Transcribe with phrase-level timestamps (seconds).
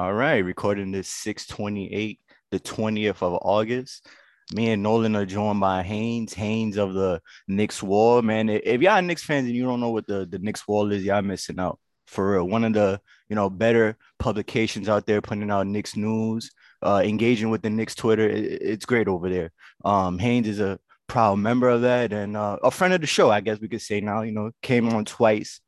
[0.00, 2.20] All right, recording this 628,
[2.50, 4.06] the 20th of August.
[4.50, 8.22] Me and Nolan are joined by Haynes, Haynes of the Knicks Wall.
[8.22, 11.04] Man, if y'all Knicks fans and you don't know what the, the Knicks Wall is,
[11.04, 11.78] y'all missing out.
[12.06, 12.48] For real.
[12.48, 17.50] One of the, you know, better publications out there putting out Knicks news, uh, engaging
[17.50, 18.26] with the Knicks Twitter.
[18.26, 19.52] It, it's great over there.
[19.84, 20.78] Um, Haynes is a
[21.08, 23.82] proud member of that and uh, a friend of the show, I guess we could
[23.82, 25.60] say now, you know, came on twice.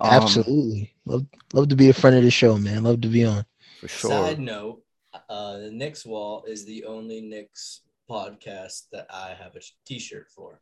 [0.00, 0.94] Um, Absolutely.
[1.04, 2.82] Love love to be a friend of the show, man.
[2.82, 3.44] Love to be on.
[3.80, 4.10] For sure.
[4.10, 4.82] Side note,
[5.28, 10.60] uh, the Knicks Wall is the only Knicks podcast that I have a T-shirt for.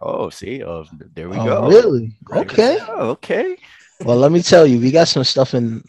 [0.00, 1.68] Oh, see, uh, there we oh, go.
[1.68, 2.16] Really?
[2.32, 2.78] Okay.
[2.88, 3.56] Oh, okay.
[4.04, 5.82] well, let me tell you, we got some stuff in.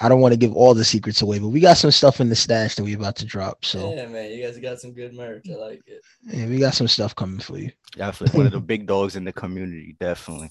[0.00, 2.28] I don't want to give all the secrets away, but we got some stuff in
[2.28, 3.64] the stash that we about to drop.
[3.64, 5.46] So yeah, man, you guys got some good merch.
[5.50, 6.02] I like it.
[6.22, 7.72] Yeah, we got some stuff coming for you.
[7.96, 9.96] Definitely one of the big dogs in the community.
[9.98, 10.50] Definitely.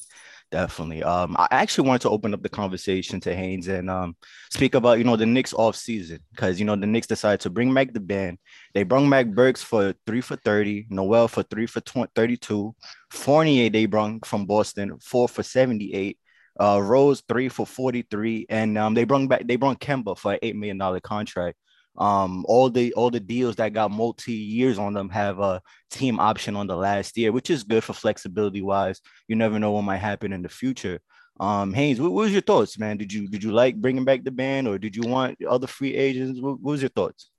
[0.49, 1.03] Definitely.
[1.03, 4.15] Um, I actually wanted to open up the conversation to Haynes and um
[4.49, 7.49] speak about you know the Knicks off season because you know the Knicks decided to
[7.49, 8.37] bring back the band.
[8.73, 12.73] They brought back Burks for three for 30, Noel for three for 20, 32,
[13.11, 16.17] Fournier they brought from Boston, four for 78,
[16.61, 20.39] uh Rose three for 43, and um they brought back they brought Kemba for an
[20.41, 21.57] eight million dollar contract
[21.97, 26.19] um all the all the deals that got multi years on them have a team
[26.19, 29.01] option on the last year which is good for flexibility wise.
[29.27, 30.99] You never know what might happen in the future.
[31.39, 32.97] Um haynes what, what was your thoughts man?
[32.97, 35.95] Did you did you like bringing back the band or did you want other free
[35.95, 36.39] agents?
[36.39, 37.29] What, what was your thoughts?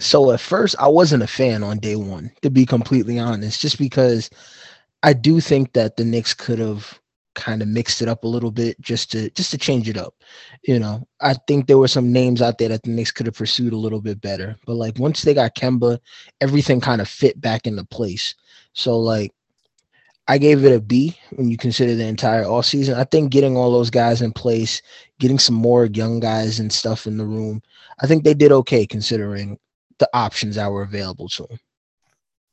[0.00, 3.78] So at first i wasn't a fan on day one to be completely honest just
[3.78, 4.30] because
[5.02, 6.98] i do think that the Knicks could have
[7.36, 10.14] kind of mixed it up a little bit just to just to change it up.
[10.64, 13.36] You know, I think there were some names out there that the Knicks could have
[13.36, 14.56] pursued a little bit better.
[14.66, 16.00] But like once they got Kemba,
[16.40, 18.34] everything kind of fit back into place.
[18.72, 19.32] So like
[20.28, 22.98] I gave it a B when you consider the entire all season.
[22.98, 24.82] I think getting all those guys in place,
[25.20, 27.62] getting some more young guys and stuff in the room,
[28.02, 29.58] I think they did okay considering
[29.98, 31.58] the options that were available to them.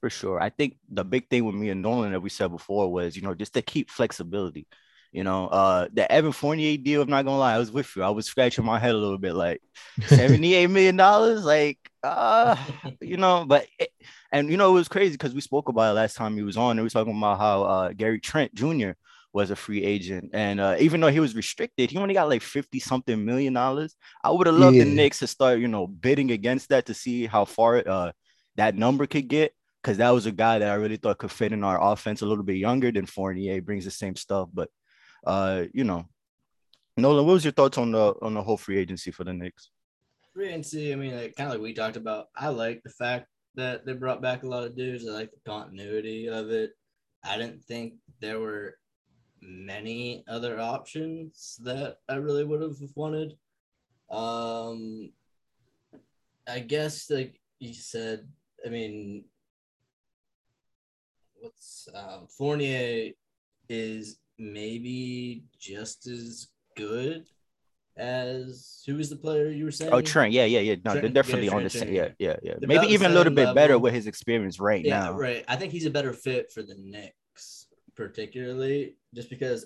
[0.03, 0.37] For sure.
[0.37, 3.21] I think the big thing with me and Nolan that we said before was, you
[3.21, 4.67] know, just to keep flexibility.
[5.13, 8.03] You know, uh the Evan Fournier deal, I'm not gonna lie, I was with you.
[8.03, 9.61] I was scratching my head a little bit like
[10.07, 11.45] 78 million dollars.
[11.45, 12.57] Like uh,
[12.99, 13.91] you know, but it,
[14.29, 16.57] and you know, it was crazy because we spoke about it last time he was
[16.57, 16.71] on.
[16.71, 18.91] And we were talking about how uh Gary Trent Jr.
[19.31, 20.31] was a free agent.
[20.33, 23.95] And uh, even though he was restricted, he only got like 50 something million dollars.
[24.21, 24.83] I would have loved yeah.
[24.83, 28.11] the Knicks to start, you know, bidding against that to see how far uh
[28.57, 29.53] that number could get
[29.83, 32.25] because that was a guy that I really thought could fit in our offense a
[32.25, 34.49] little bit younger than Fournier, brings the same stuff.
[34.53, 34.69] But
[35.25, 36.05] uh, you know,
[36.95, 39.71] Nolan, what was your thoughts on the on the whole free agency for the Knicks?
[40.33, 42.27] Free agency, I mean, like, kind of like we talked about.
[42.35, 45.07] I like the fact that they brought back a lot of dudes.
[45.07, 46.71] I like the continuity of it.
[47.23, 48.77] I didn't think there were
[49.41, 53.33] many other options that I really would have wanted.
[54.09, 55.11] Um,
[56.47, 58.27] I guess like you said,
[58.65, 59.25] I mean,
[61.43, 63.11] what's um, Fournier
[63.67, 67.25] is maybe just as good
[67.97, 69.91] as who is the player you were saying?
[69.93, 70.31] Oh, Trent.
[70.31, 70.75] Yeah, yeah, yeah.
[70.83, 71.93] No, Trent, they're definitely yeah, on the same.
[71.93, 72.53] Yeah, yeah, yeah.
[72.59, 73.55] They're maybe even a little bit level.
[73.55, 75.13] better with his experience right yeah, now.
[75.13, 75.43] Right.
[75.47, 79.65] I think he's a better fit for the Knicks, particularly just because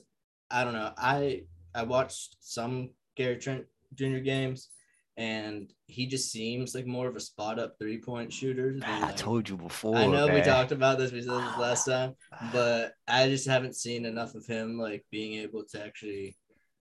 [0.49, 0.91] I don't know.
[0.97, 4.17] I I watched some Gary Trent Jr.
[4.17, 4.69] games
[5.17, 8.73] and he just seems like more of a spot up three point shooter.
[8.73, 9.95] Than, I told you before.
[9.95, 10.35] I know man.
[10.35, 12.15] we talked about this, we said this last time,
[12.51, 16.37] but I just haven't seen enough of him like being able to actually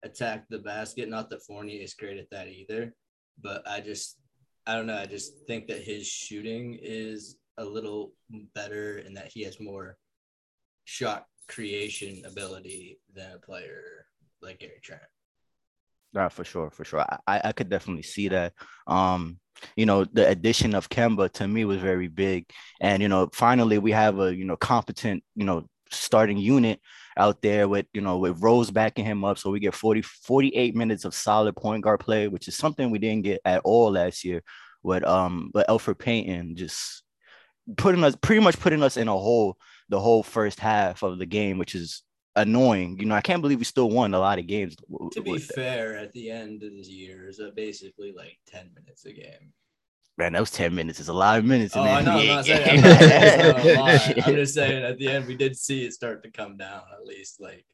[0.04, 1.08] attack the basket.
[1.08, 2.94] Not that Fournier is great at that either,
[3.42, 4.18] but I just
[4.66, 4.98] I don't know.
[4.98, 8.12] I just think that his shooting is a little
[8.54, 9.96] better and that he has more
[10.84, 14.06] shot creation ability than a player
[14.42, 15.02] like Gary Trent.
[16.14, 17.00] Yeah, for sure, for sure.
[17.26, 18.54] I, I could definitely see that.
[18.86, 19.38] Um,
[19.76, 22.46] you know, the addition of Kemba to me was very big.
[22.80, 26.80] And, you know, finally we have a, you know, competent, you know, starting unit
[27.16, 29.38] out there with, you know, with Rose backing him up.
[29.38, 32.98] So we get 40, 48 minutes of solid point guard play, which is something we
[32.98, 34.42] didn't get at all last year
[34.82, 37.02] with um with Elfrid Payton just
[37.76, 39.56] putting us pretty much putting us in a hole
[39.88, 42.02] the whole first half of the game, which is
[42.38, 42.98] annoying.
[42.98, 44.76] You know, I can't believe we still won a lot of games.
[45.12, 49.12] To be fair, at the end of the year, is basically like 10 minutes a
[49.12, 49.52] game.
[50.16, 50.98] Man, that was 10 minutes.
[50.98, 51.76] It's a lot of minutes.
[51.76, 52.18] Oh, I know.
[52.18, 56.24] I'm, not saying, I'm, I'm just saying at the end, we did see it start
[56.24, 57.64] to come down at least like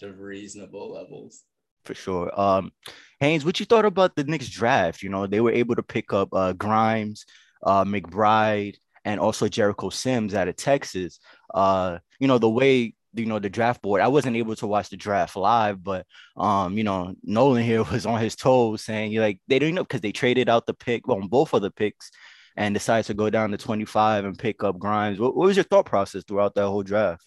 [0.00, 1.44] to reasonable levels.
[1.84, 2.38] For sure.
[2.38, 2.72] Um,
[3.20, 5.02] Haynes, what you thought about the Knicks draft?
[5.02, 7.24] You know, they were able to pick up uh, Grimes,
[7.62, 8.76] uh, McBride,
[9.06, 11.18] and also Jericho Sims out of Texas.
[11.54, 14.00] Uh, you know, the way you know the draft board.
[14.00, 16.06] I wasn't able to watch the draft live, but
[16.36, 19.84] um, you know, Nolan here was on his toes saying you like they didn't know
[19.84, 22.10] because they traded out the pick on well, both of the picks
[22.56, 25.20] and decided to go down to 25 and pick up Grimes.
[25.20, 27.24] What, what was your thought process throughout that whole draft?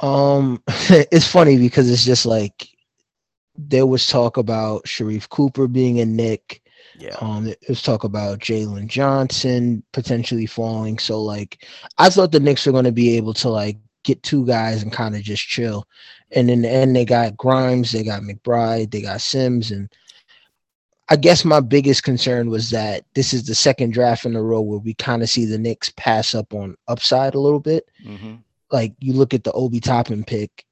[0.00, 2.68] Um, it's funny because it's just like
[3.56, 6.62] there was talk about Sharife Cooper being a Knick.
[6.98, 7.16] Yeah.
[7.20, 10.98] Um, was talk about Jalen Johnson potentially falling.
[10.98, 11.66] So like,
[11.98, 14.92] I thought the Knicks were going to be able to like get two guys and
[14.92, 15.86] kind of just chill.
[16.30, 19.92] And in the end, they got Grimes, they got McBride, they got Sims, and
[21.08, 24.60] I guess my biggest concern was that this is the second draft in a row
[24.60, 27.88] where we kind of see the Knicks pass up on upside a little bit.
[28.04, 28.36] Mm-hmm.
[28.72, 30.64] Like you look at the Obi Toppin pick,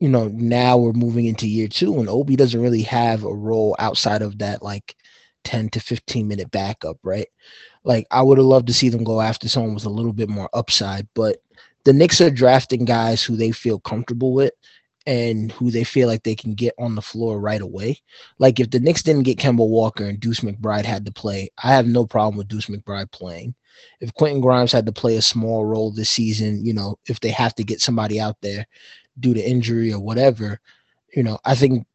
[0.00, 3.76] you know, now we're moving into year two, and Obi doesn't really have a role
[3.78, 4.96] outside of that like
[5.44, 7.28] 10 to 15 minute backup, right?
[7.84, 10.28] Like I would have loved to see them go after someone with a little bit
[10.28, 11.38] more upside, but
[11.84, 14.52] the Knicks are drafting guys who they feel comfortable with
[15.06, 17.98] and who they feel like they can get on the floor right away.
[18.38, 21.72] Like if the Knicks didn't get Kemba Walker and Deuce McBride had to play, I
[21.72, 23.54] have no problem with Deuce McBride playing.
[24.00, 27.30] If Quentin Grimes had to play a small role this season, you know, if they
[27.30, 28.66] have to get somebody out there
[29.20, 30.60] due to injury or whatever,
[31.14, 31.86] you know, I think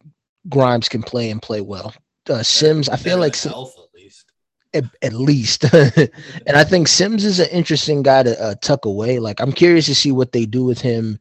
[0.48, 1.94] Grimes can play and play well.
[2.28, 3.44] Uh, Sims, I feel like least.
[4.74, 6.10] At, at least, and
[6.56, 9.20] I think Sims is an interesting guy to uh, tuck away.
[9.20, 11.20] Like I'm curious to see what they do with him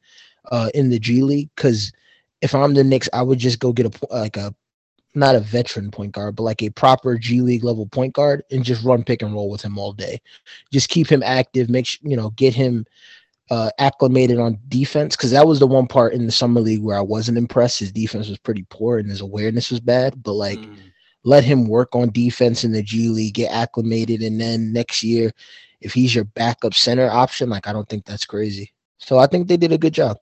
[0.52, 1.92] uh, in the G League because
[2.42, 4.56] if I'm the Knicks, I would just go get a like a
[5.16, 8.64] not a veteran point guard, but like a proper G League level point guard and
[8.64, 10.20] just run pick and roll with him all day.
[10.72, 12.86] Just keep him active, make sure, you know, get him
[13.50, 16.98] uh, acclimated on defense because that was the one part in the summer league where
[16.98, 17.80] I wasn't impressed.
[17.80, 20.76] His defense was pretty poor and his awareness was bad, but like mm.
[21.24, 25.32] Let him work on defense in the G League, get acclimated, and then next year,
[25.82, 28.74] if he's your backup center option, like I don't think that's crazy.
[28.98, 30.18] So I think they did a good job.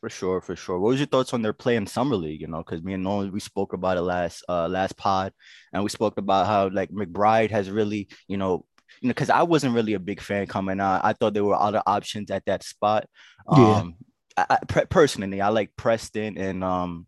[0.00, 0.78] For sure, for sure.
[0.78, 2.42] What was your thoughts on their play in summer league?
[2.42, 5.32] You know, because me and Nolan we spoke about it last uh last pod,
[5.72, 8.66] and we spoke about how like McBride has really, you know,
[9.00, 11.04] you know, because I wasn't really a big fan coming out.
[11.04, 13.06] I thought there were other options at that spot.
[13.48, 13.96] Um,
[14.36, 14.44] yeah.
[14.50, 17.06] I, I, personally, I like Preston and um,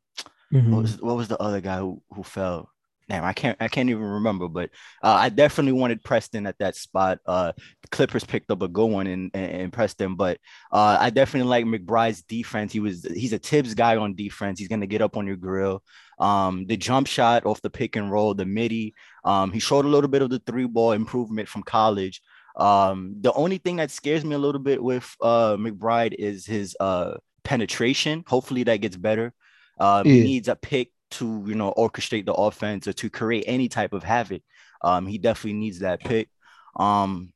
[0.53, 0.73] mm-hmm.
[0.73, 2.71] what was what was the other guy who who fell?
[3.08, 4.70] Damn, I can't I can't even remember, but
[5.00, 7.20] uh, I definitely wanted Preston at that spot.
[7.25, 10.38] Uh, the Clippers picked up a good one in, in, in Preston, but
[10.73, 12.73] uh, I definitely like McBride's defense.
[12.73, 14.58] He was he's a Thibs guy on defense.
[14.58, 15.85] He's gonna get up on your grill.
[16.19, 18.94] Um, the jump shot off the pick and roll, the midi.
[19.25, 22.20] Um, he showed a little bit of the three ball improvement from college.
[22.56, 26.76] Um, the only thing that scares me a little bit with uh, McBride is his
[26.81, 27.14] uh,
[27.44, 28.25] penetration.
[28.26, 29.32] Hopefully that gets better.
[29.79, 30.12] Um, yeah.
[30.14, 33.93] He needs a pick to you know orchestrate the offense or to create any type
[33.93, 34.43] of havoc.
[34.82, 36.29] Um, he definitely needs that pick.
[36.76, 37.32] Um,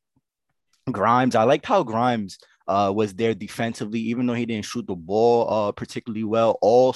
[0.91, 2.39] Grimes, I liked how Grimes
[2.69, 6.59] uh, was there defensively, even though he didn't shoot the ball uh, particularly well.
[6.61, 6.95] All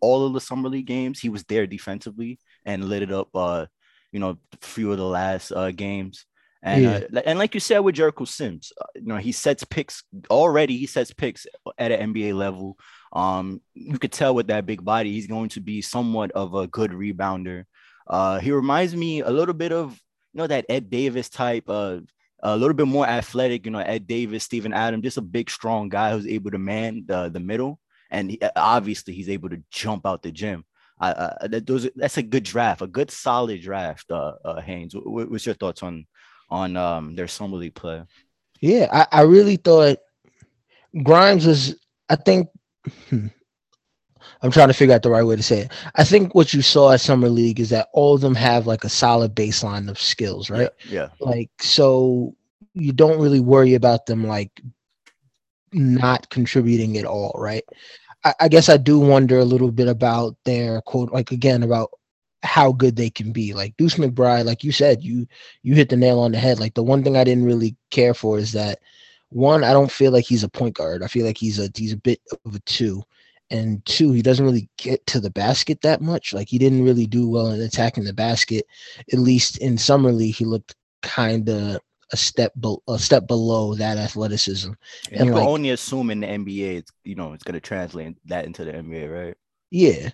[0.00, 3.28] all of the summer league games, he was there defensively and lit it up.
[3.34, 3.66] Uh,
[4.10, 6.26] you know, a few of the last uh, games.
[6.62, 7.00] And yeah.
[7.14, 10.76] uh, and like you said with Jericho Sims, uh, you know he sets picks already.
[10.76, 11.46] He sets picks
[11.78, 12.76] at an NBA level.
[13.12, 16.66] Um, you could tell with that big body, he's going to be somewhat of a
[16.66, 17.64] good rebounder.
[18.06, 19.92] Uh, he reminds me a little bit of
[20.32, 21.98] you know that Ed Davis type, uh,
[22.42, 23.66] a little bit more athletic.
[23.66, 27.04] You know, Ed Davis, Steven Adams, just a big, strong guy who's able to man
[27.06, 27.78] the the middle,
[28.10, 30.64] and he, obviously he's able to jump out the gym.
[31.00, 34.08] Uh, that, those, that's a good draft, a good solid draft.
[34.10, 36.06] Uh, uh Haynes, what, what's your thoughts on
[36.48, 38.04] on um, their summer league play?
[38.60, 39.98] Yeah, I, I really thought
[41.02, 41.76] Grimes was.
[42.08, 42.48] I think
[44.42, 45.72] I'm trying to figure out the right way to say it.
[45.94, 48.84] I think what you saw at summer league is that all of them have like
[48.84, 50.70] a solid baseline of skills, right?
[50.88, 51.08] Yeah.
[51.20, 51.26] yeah.
[51.26, 52.34] Like so,
[52.74, 54.50] you don't really worry about them like
[55.72, 57.64] not contributing at all, right?
[58.24, 61.90] I, I guess I do wonder a little bit about their quote, like again about
[62.42, 63.54] how good they can be.
[63.54, 65.26] Like Deuce McBride, like you said, you
[65.62, 66.58] you hit the nail on the head.
[66.58, 68.80] Like the one thing I didn't really care for is that
[69.34, 71.02] one, I don't feel like he's a point guard.
[71.02, 73.02] I feel like he's a he's a bit of a two.
[73.50, 76.32] And two, he doesn't really get to the basket that much.
[76.32, 78.64] Like he didn't really do well in attacking the basket.
[79.12, 81.78] At least in summer league, he looked kind of
[82.12, 84.68] a step be- a step below that athleticism.
[84.68, 84.78] And,
[85.12, 87.60] and you like, can only assume in the NBA, it's you know it's going to
[87.60, 89.36] translate that into the NBA, right?
[89.70, 90.10] Yeah,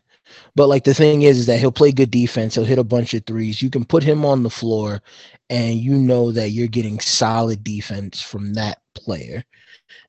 [0.54, 2.54] but like the thing is, is that he'll play good defense.
[2.54, 3.60] He'll hit a bunch of threes.
[3.60, 5.02] You can put him on the floor,
[5.50, 9.44] and you know that you're getting solid defense from that player.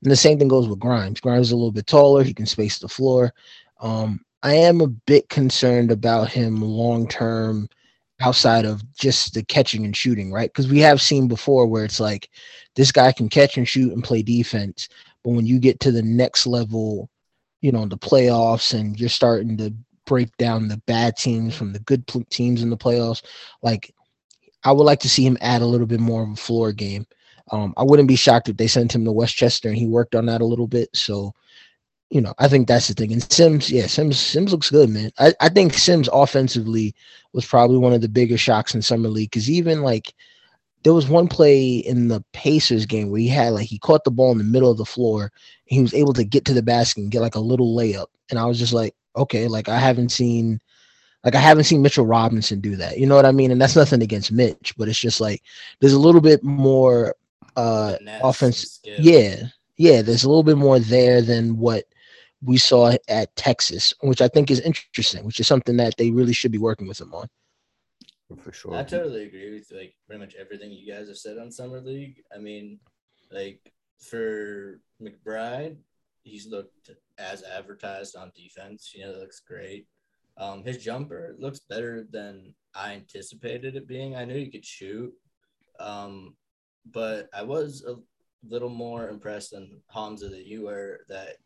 [0.04, 1.20] And the same thing goes with Grimes.
[1.20, 2.24] Grimes is a little bit taller.
[2.24, 3.34] He can space the floor.
[3.80, 7.70] Um, I am a bit concerned about him long term
[8.22, 10.50] outside of just the catching and shooting, right?
[10.50, 12.30] Because we have seen before where it's like
[12.76, 14.90] this guy can catch and shoot and play defense,
[15.24, 17.10] but when you get to the next level
[17.62, 19.74] you know, the playoffs and you're starting to
[20.06, 23.22] break down the bad teams from the good teams in the playoffs.
[23.62, 23.94] Like,
[24.64, 27.06] I would like to see him add a little bit more of a floor game.
[27.52, 30.26] Um, I wouldn't be shocked if they sent him to Westchester and he worked on
[30.28, 30.90] that a little bit.
[30.94, 31.34] So,
[32.10, 33.12] you know, I think that's the thing.
[33.12, 35.12] And Sims, yeah, Sims, Sims looks good, man.
[35.20, 36.96] I, I think Sims offensively
[37.34, 40.14] was probably one of the bigger shocks in summer league because even like
[40.84, 44.12] there was one play in the Pacers game where he had like he caught the
[44.12, 45.32] ball in the middle of the floor
[45.70, 48.08] he was able to get to the basket and get like a little layup.
[48.30, 50.60] And I was just like, okay, like I haven't seen
[51.24, 52.98] like I haven't seen Mitchell Robinson do that.
[52.98, 53.52] You know what I mean?
[53.52, 55.44] And that's nothing against Mitch, but it's just like
[55.80, 57.16] there's a little bit more
[57.60, 58.80] uh offense.
[58.84, 59.48] Yeah.
[59.78, 61.86] Yeah, there's a little bit more there than what
[62.44, 66.34] we saw at Texas, which I think is interesting, which is something that they really
[66.34, 67.28] should be working with him on.
[68.44, 68.76] For sure.
[68.76, 72.22] I totally agree with like pretty much everything you guys have said on Summer League.
[72.34, 72.80] I mean,
[73.32, 75.78] like for McBride,
[76.24, 78.92] he's looked as advertised on defense.
[78.94, 79.88] You know, it looks great.
[80.38, 84.16] Um, his jumper looks better than I anticipated it being.
[84.16, 85.12] I knew he could shoot,
[85.80, 86.36] um,
[86.92, 87.96] but I was a
[88.48, 91.38] little more impressed than Hamza that you were that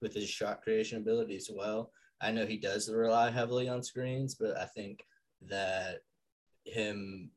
[0.00, 1.92] with his shot creation ability as well.
[2.20, 5.04] I know he does rely heavily on screens, but I think
[5.48, 6.00] that
[6.64, 7.30] him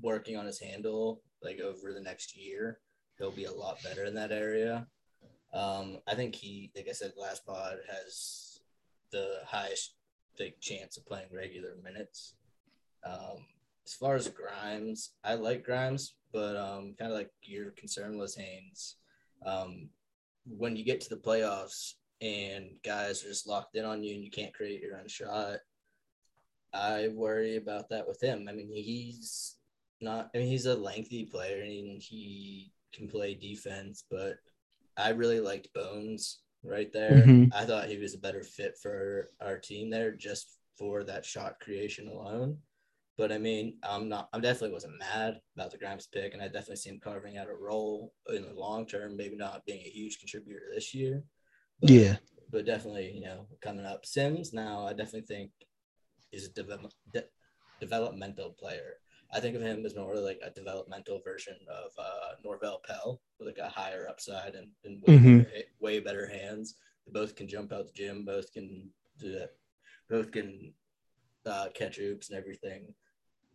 [0.00, 2.78] working on his handle like over the next year,
[3.18, 4.86] he'll be a lot better in that area.
[5.52, 8.60] Um, I think he, like I said, last pod has
[9.10, 9.94] the highest
[10.40, 12.34] like chance of playing regular minutes.
[13.04, 13.44] Um,
[13.86, 18.34] as far as Grimes, I like Grimes, but um, kind of like your concern was
[18.34, 18.96] Haynes.
[19.44, 19.88] Um,
[20.46, 24.24] when you get to the playoffs and guys are just locked in on you and
[24.24, 25.58] you can't create your own shot,
[26.72, 28.46] I worry about that with him.
[28.48, 29.56] I mean, he's
[30.00, 30.30] not.
[30.34, 34.34] I mean, he's a lengthy player and he can play defense, but
[34.96, 37.12] I really liked Bones right there.
[37.12, 37.52] Mm-hmm.
[37.54, 41.60] I thought he was a better fit for our team there just for that shot
[41.60, 42.58] creation alone.
[43.22, 44.30] But I mean, I'm not.
[44.32, 47.48] I definitely wasn't mad about the Grimes pick, and I definitely see him carving out
[47.48, 49.16] a role in the long term.
[49.16, 51.22] Maybe not being a huge contributor this year.
[51.80, 52.16] But, yeah.
[52.50, 54.52] But definitely, you know, coming up, Sims.
[54.52, 55.52] Now, I definitely think
[56.32, 56.78] is a de-
[57.14, 57.28] de-
[57.78, 58.94] developmental player.
[59.32, 63.46] I think of him as more like a developmental version of uh, Norvel Pelle, with
[63.46, 65.38] like a higher upside and, and way, mm-hmm.
[65.38, 66.74] better, way better hands.
[67.06, 68.24] They both can jump out the gym.
[68.24, 69.50] Both can do that.
[70.10, 70.74] Both can
[71.46, 72.92] uh, catch oops and everything.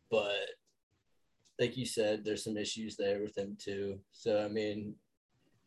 [0.10, 0.50] But
[1.60, 4.00] like you said, there's some issues there with him too.
[4.12, 4.96] So I mean,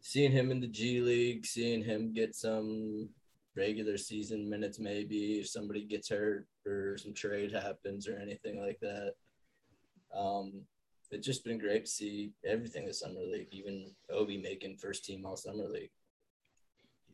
[0.00, 3.08] seeing him in the G League, seeing him get some
[3.56, 8.78] regular season minutes maybe if somebody gets hurt or some trade happens or anything like
[8.80, 9.14] that.
[10.16, 10.62] Um,
[11.10, 15.26] it's just been great to see everything this summer league, even Obi making first team
[15.26, 15.90] all summer league.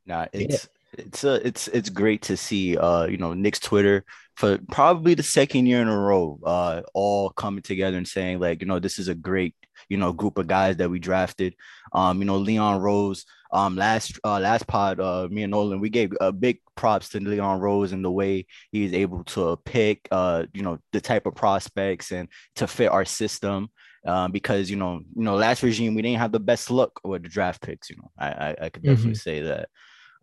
[0.04, 0.71] Nah, it's yeah.
[0.93, 4.05] It's uh, it's it's great to see uh you know Knicks Twitter
[4.37, 8.61] for probably the second year in a row uh all coming together and saying like
[8.61, 9.55] you know this is a great
[9.88, 11.55] you know group of guys that we drafted.
[11.93, 15.90] Um you know Leon Rose um last uh last pod uh me and Nolan we
[15.90, 20.09] gave a big props to Leon Rose and the way he is able to pick
[20.11, 23.71] uh you know the type of prospects and to fit our system
[24.07, 27.23] um, because you know you know last regime we didn't have the best luck with
[27.23, 28.11] the draft picks you know.
[28.19, 29.14] I I, I could definitely mm-hmm.
[29.14, 29.69] say that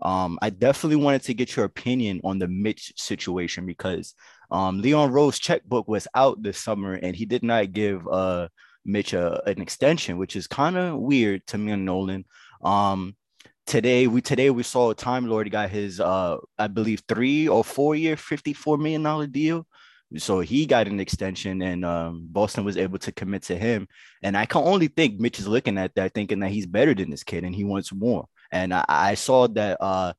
[0.02, 4.16] um, I definitely wanted to get your opinion on the Mitch situation because
[4.52, 8.48] um, Leon Rose checkbook was out this summer and he did not give uh,
[8.86, 12.26] Mitch a, an extension, which is kind of weird to me and Nolan.
[12.64, 13.16] Um,
[13.66, 17.96] today we today we saw Time Lord got his uh I believe three or four
[17.96, 19.66] year, fifty-four million dollar deal.
[20.18, 23.88] So he got an extension and um, Boston was able to commit to him.
[24.22, 27.10] And I can only think Mitch is looking at that, thinking that he's better than
[27.10, 28.28] this kid and he wants more.
[28.54, 30.14] And I, I saw that uh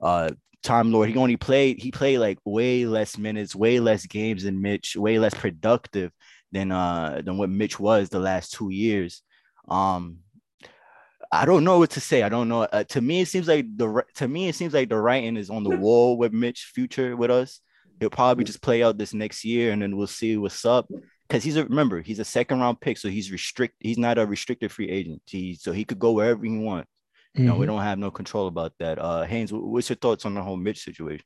[0.00, 0.30] uh
[0.62, 4.60] Time Lord, he only played, he played like way less minutes, way less games than
[4.60, 6.12] Mitch, way less productive
[6.52, 9.22] than uh than what Mitch was the last two years.
[9.68, 10.18] Um
[11.32, 12.22] I don't know what to say.
[12.22, 12.62] I don't know.
[12.62, 15.50] Uh, to me, it seems like the to me it seems like the writing is
[15.50, 17.60] on the wall with Mitch future with us.
[18.00, 20.88] He'll probably just play out this next year, and then we'll see what's up.
[21.28, 23.76] Because he's a remember he's a second round pick, so he's restrict.
[23.78, 25.22] He's not a restricted free agent.
[25.26, 26.90] He so he could go wherever he wants.
[27.34, 27.60] You know, mm-hmm.
[27.60, 28.98] we don't have no control about that.
[28.98, 31.24] Uh, Haynes, what's your thoughts on the whole Mitch situation?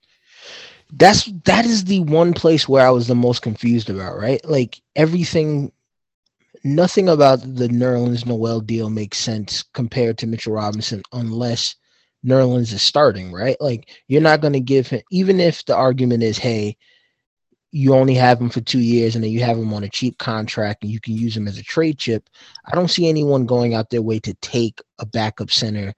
[0.93, 4.19] That's that is the one place where I was the most confused about.
[4.19, 5.73] Right, like everything
[6.63, 11.77] nothing about the Nerlens Noel deal makes sense compared to Mitchell Robinson unless
[12.25, 13.57] Nerlens is starting, right?
[13.61, 16.77] Like you're not going to give him, even if the argument is, hey,
[17.75, 20.17] you only have him for two years and then you have him on a cheap
[20.19, 22.31] contract and you can use him as a trade chip.
[22.67, 25.93] I don't see anyone going out their way to take a backup center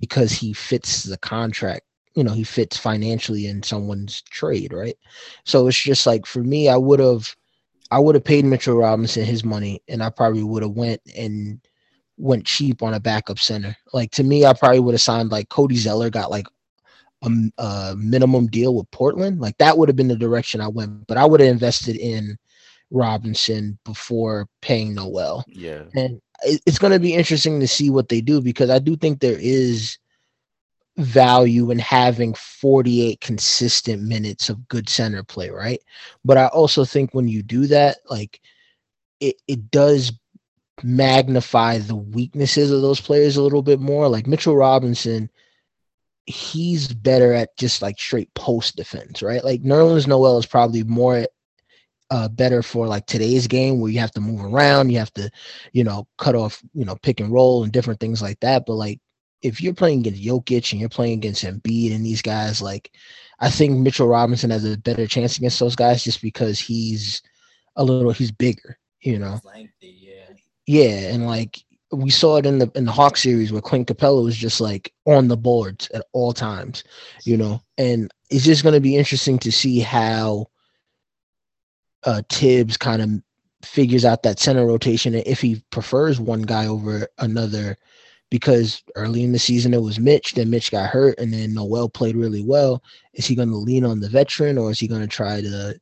[0.00, 1.82] because he fits the contract
[2.14, 4.96] you know he fits financially in someone's trade, right?
[5.44, 7.34] So it's just like for me, I would have
[7.90, 11.60] I would have paid Mitchell Robinson his money, and I probably would have went and
[12.16, 13.76] went cheap on a backup center.
[13.92, 16.46] Like to me, I probably would have signed like Cody Zeller got like
[17.22, 19.40] a, a minimum deal with Portland.
[19.40, 22.38] Like that would have been the direction I went, but I would have invested in
[22.90, 25.44] Robinson before paying Noel.
[25.48, 28.78] Yeah, and it, it's going to be interesting to see what they do because I
[28.78, 29.98] do think there is
[30.96, 35.80] value in having 48 consistent minutes of good center play, right?
[36.24, 38.40] But I also think when you do that, like
[39.20, 40.12] it, it does
[40.82, 44.08] magnify the weaknesses of those players a little bit more.
[44.08, 45.30] Like Mitchell Robinson,
[46.26, 49.44] he's better at just like straight post defense, right?
[49.44, 51.26] Like Nerlens Noel is probably more
[52.10, 55.30] uh, better for like today's game where you have to move around, you have to,
[55.72, 58.64] you know, cut off, you know, pick and roll and different things like that.
[58.66, 59.00] But like
[59.42, 62.92] if you're playing against Jokic and you're playing against Embiid and these guys, like
[63.38, 67.22] I think Mitchell Robinson has a better chance against those guys just because he's
[67.76, 69.40] a little he's bigger, you know.
[69.44, 70.34] Lengthy, yeah.
[70.66, 74.22] Yeah, and like we saw it in the in the Hawk series where Clint Capela
[74.22, 76.84] was just like on the boards at all times,
[77.24, 77.62] you know.
[77.78, 80.46] And it's just going to be interesting to see how
[82.04, 83.10] uh Thibs kind of
[83.62, 87.76] figures out that center rotation and if he prefers one guy over another
[88.30, 91.88] because early in the season it was Mitch, then Mitch got hurt, and then Noel
[91.88, 92.82] played really well.
[93.12, 95.78] Is he going to lean on the veteran, or is he going to try to,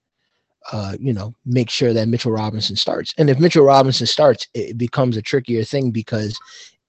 [0.72, 3.14] uh, you know, make sure that Mitchell Robinson starts?
[3.18, 6.38] And if Mitchell Robinson starts, it becomes a trickier thing because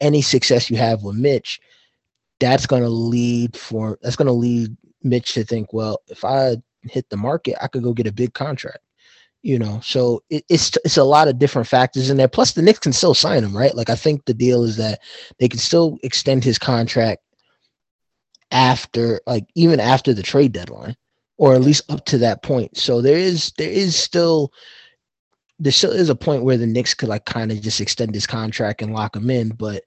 [0.01, 1.59] any success you have with Mitch,
[2.39, 6.57] that's going to lead for that's going to lead Mitch to think, well, if I
[6.83, 8.79] hit the market, I could go get a big contract
[9.41, 9.79] you know?
[9.81, 12.27] So it, it's it's a lot of different factors in there.
[12.27, 13.75] Plus the Knicks can still sign him right?
[13.75, 14.99] Like i think the deal is that
[15.39, 17.21] they can still extend his contract
[18.51, 20.95] after like even after the trade deadline
[21.39, 24.51] or at least up to that point so there is there is still
[25.57, 28.27] there still is a point where the Knicks could like kind of just extend his
[28.27, 29.83] contract and lock him in but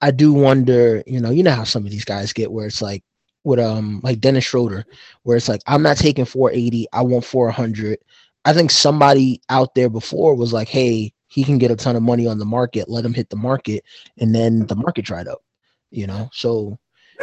[0.00, 2.82] i do wonder you know you know how some of these guys get where it's
[2.82, 3.04] like
[3.44, 4.84] with um like Dennis Schroeder
[5.22, 7.98] where it's like I'm not taking 480 I want 400
[8.44, 12.02] I think somebody out there before was like, hey, he can get a ton of
[12.02, 13.84] money on the market, let him hit the market,
[14.18, 15.42] and then the market dried up.
[15.90, 16.78] You know, so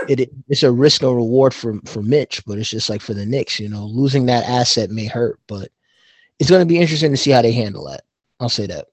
[0.08, 3.14] it, it it's a risk or reward for for Mitch, but it's just like for
[3.14, 5.70] the Knicks, you know, losing that asset may hurt, but
[6.40, 8.02] it's going to be interesting to see how they handle that.
[8.40, 8.88] I'll say that.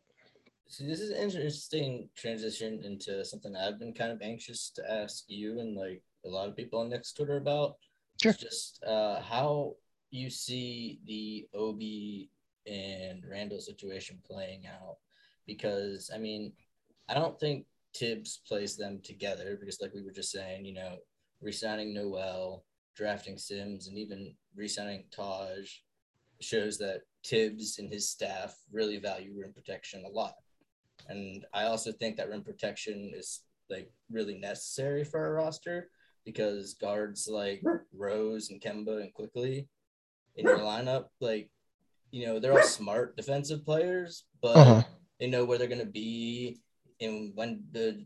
[0.67, 5.25] So this is an interesting transition into something I've been kind of anxious to ask
[5.27, 7.77] you and like a lot of people on Knicks Twitter about.
[8.23, 8.33] Sure.
[8.33, 9.77] It's just uh, how
[10.11, 12.31] you see the Obi
[12.67, 14.97] and Randle situation playing out
[15.47, 16.53] because I mean,
[17.09, 20.97] I don't think Thibs plays them together because, like we were just saying, you know,
[21.41, 22.65] resigning Noel,
[22.97, 25.71] drafting Sims, and even resigning Taj
[26.41, 30.35] shows that Thibs and his staff really value rim protection a lot.
[31.09, 35.91] And I also think that rim protection is like really necessary for a roster
[36.25, 37.63] because guards like
[37.97, 39.69] Rose and Kemba and Quickley
[40.37, 41.51] in your lineup, like
[42.11, 44.83] you know, they're all smart defensive players, but uh-huh.
[45.21, 46.61] they know where they're gonna be
[47.01, 48.05] and when the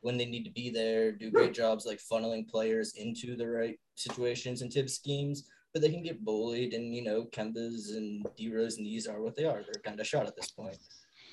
[0.00, 3.78] when they need to be there, do great jobs like funneling players into the right
[3.94, 5.48] situations and tip schemes.
[5.72, 9.22] But they can get bullied, and you know, Kemba's and D Rose and these are
[9.22, 9.62] what they are.
[9.62, 10.76] They're kind of shot at this point.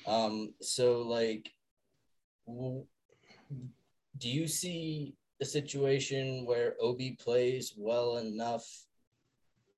[0.06, 1.50] Um, so like,
[2.46, 8.66] do you see a situation where Obi plays well enough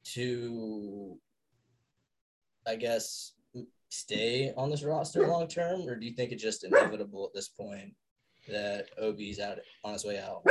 [0.05, 1.17] to,
[2.67, 3.33] I guess,
[3.93, 7.49] stay on this roster long term, or do you think it's just inevitable at this
[7.49, 7.95] point
[8.49, 10.43] that Obi's out on his way out?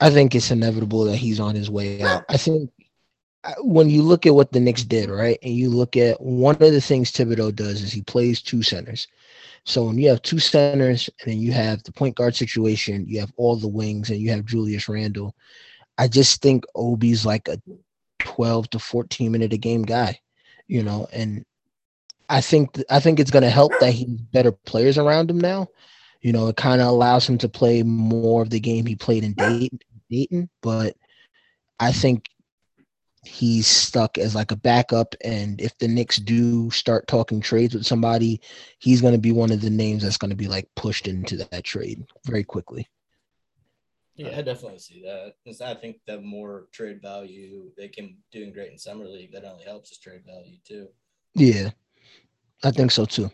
[0.00, 2.24] I think it's inevitable that he's on his way out.
[2.28, 2.70] I think
[3.44, 6.56] uh, when you look at what the Knicks did, right, and you look at one
[6.56, 9.06] of the things Thibodeau does is he plays two centers.
[9.64, 13.20] So when you have two centers and then you have the point guard situation, you
[13.20, 15.32] have all the wings, and you have Julius Randle.
[15.96, 17.60] I just think Obi's like a
[18.18, 20.18] 12 to 14 minute a game guy,
[20.66, 21.44] you know, and
[22.28, 25.68] I think I think it's going to help that he's better players around him now.
[26.20, 29.24] You know, it kind of allows him to play more of the game he played
[29.24, 29.78] in Dayton,
[30.10, 30.96] Dayton, but
[31.78, 32.28] I think
[33.24, 35.14] he's stuck as like a backup.
[35.22, 38.40] And if the Knicks do start talking trades with somebody,
[38.78, 41.36] he's going to be one of the names that's going to be like pushed into
[41.36, 42.88] that trade very quickly.
[44.16, 45.34] Yeah, I definitely see that.
[45.44, 49.44] Because I think the more trade value they can doing great in summer league, that
[49.44, 50.88] only helps his trade value too.
[51.34, 51.70] Yeah,
[52.64, 53.30] I think so too.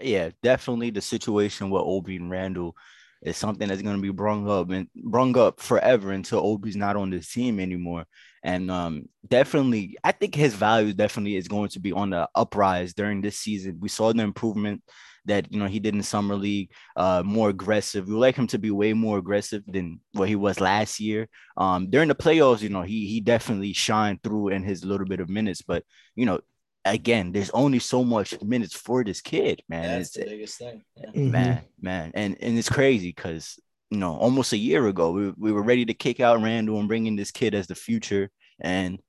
[0.00, 2.76] Yeah, definitely the situation with Obi and Randle.
[3.22, 6.96] It's something that's going to be brung up and brung up forever until Obi's not
[6.96, 8.04] on the team anymore.
[8.42, 12.92] And um, definitely, I think his value definitely is going to be on the uprise
[12.92, 13.78] during this season.
[13.80, 14.82] We saw the improvement
[15.26, 18.06] that you know he did in summer league, uh, more aggressive.
[18.06, 21.28] We like him to be way more aggressive than what he was last year.
[21.56, 25.20] Um, during the playoffs, you know, he he definitely shined through in his little bit
[25.20, 26.40] of minutes, but you know,
[26.84, 29.82] again, there's only so much minutes for this kid, man.
[29.82, 30.84] That's it's, the biggest thing.
[30.96, 31.10] Yeah.
[31.10, 31.30] Mhm.
[31.30, 33.58] man, man, and and it's crazy because
[33.90, 36.88] you know almost a year ago we, we were ready to kick out Randle and
[36.88, 39.00] bring in this kid as the future, and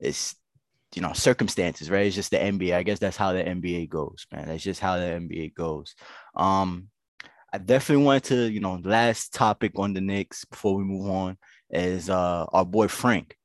[0.00, 0.34] it's
[0.94, 2.06] you know circumstances, right?
[2.06, 2.74] It's just the NBA.
[2.74, 4.48] I guess that's how the NBA goes, man.
[4.48, 5.94] That's just how the NBA goes.
[6.36, 6.88] Um,
[7.52, 11.36] I definitely wanted to, you know, last topic on the Knicks before we move on
[11.70, 13.36] is uh our boy Frank.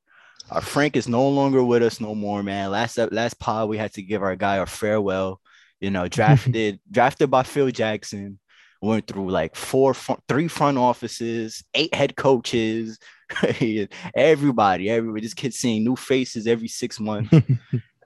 [0.52, 2.72] Our Frank is no longer with us no more, man.
[2.72, 5.42] Last last pod we had to give our guy a farewell.
[5.80, 8.40] You know, drafted drafted by Phil Jackson.
[8.80, 13.00] Went through like four, front, three front offices, eight head coaches,
[14.16, 15.22] everybody, everybody.
[15.22, 17.34] This kid seeing new faces every six months.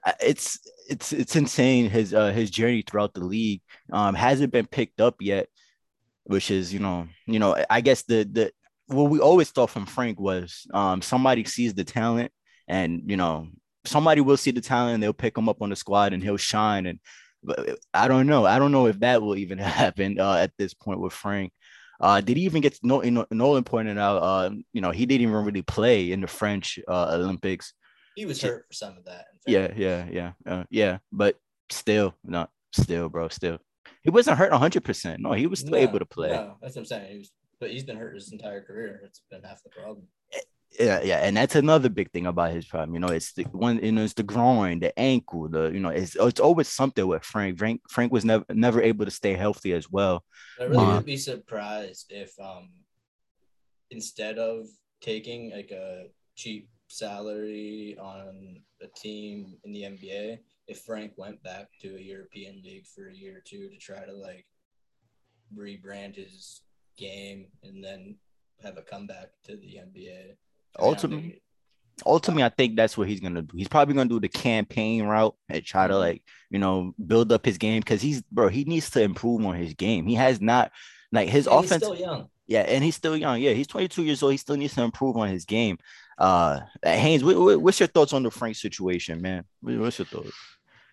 [0.04, 3.60] Uh, it's it's it's insane his uh his journey throughout the league.
[3.92, 5.46] Um, hasn't been picked up yet,
[6.24, 8.52] which is you know you know I guess the the
[8.86, 12.30] what we always thought from Frank was um somebody sees the talent
[12.68, 13.48] and you know
[13.84, 16.36] somebody will see the talent and they'll pick him up on the squad and he'll
[16.36, 17.00] shine and
[17.42, 20.74] but I don't know I don't know if that will even happen uh, at this
[20.74, 21.52] point with Frank.
[22.00, 23.02] Uh, did he even get no?
[23.04, 26.26] You know, Nolan pointed out, uh, you know, he didn't even really play in the
[26.26, 27.74] French uh, Olympics.
[28.16, 29.26] He was hurt for some of that.
[29.46, 30.98] Yeah, yeah, yeah, uh, yeah.
[31.12, 31.36] But
[31.70, 33.28] still, not still, bro.
[33.28, 33.58] Still,
[34.02, 34.82] he wasn't hurt 100.
[34.82, 36.30] percent No, he was still No, able to play.
[36.30, 37.12] No, that's what I'm saying.
[37.12, 37.30] He was,
[37.62, 39.00] but he's been hurt his entire career.
[39.04, 40.08] It's been half the problem.
[40.80, 42.94] Yeah, yeah, and that's another big thing about his problem.
[42.94, 43.78] You know, it's the one.
[43.80, 47.22] You know, it's the groin, the ankle, the you know, it's it's always something with
[47.22, 47.58] Frank.
[47.58, 50.24] Frank Frank was never never able to stay healthy as well.
[50.58, 52.70] I really Uh, would be surprised if um
[53.90, 54.66] instead of
[55.00, 61.68] taking like a cheap salary on a team in the NBA, if Frank went back
[61.82, 64.46] to a European league for a year or two to try to like
[65.54, 66.62] rebrand his
[66.96, 68.16] game and then
[68.62, 70.10] have a comeback to the NBA.
[70.10, 70.36] I mean,
[70.78, 71.42] I Ultimately,
[72.06, 73.56] ultimately, I think that's what he's gonna do.
[73.56, 75.98] He's probably gonna do the campaign route and try to Mhm.
[75.98, 78.48] like you know build up his game because he's bro.
[78.48, 80.06] He needs to improve on his game.
[80.06, 80.70] He has not
[81.12, 81.84] like his and he's offense.
[81.84, 82.28] still young.
[82.46, 83.40] Yeah, and he's still young.
[83.40, 84.32] Yeah, he's 22 years old.
[84.32, 85.78] He still needs to improve on his game.
[86.18, 89.44] Uh, Haynes, what, what- what's your thoughts on the Frank situation, man?
[89.60, 90.32] What- What's your thoughts?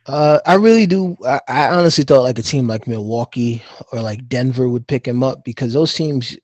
[0.09, 1.15] Uh, I really do.
[1.23, 5.21] I, I honestly thought like a team like Milwaukee or like Denver would pick him
[5.21, 6.35] up because those teams.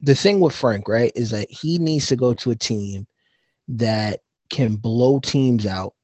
[0.00, 3.06] The thing with Frank, right, is that he needs to go to a team
[3.68, 5.94] that can blow teams out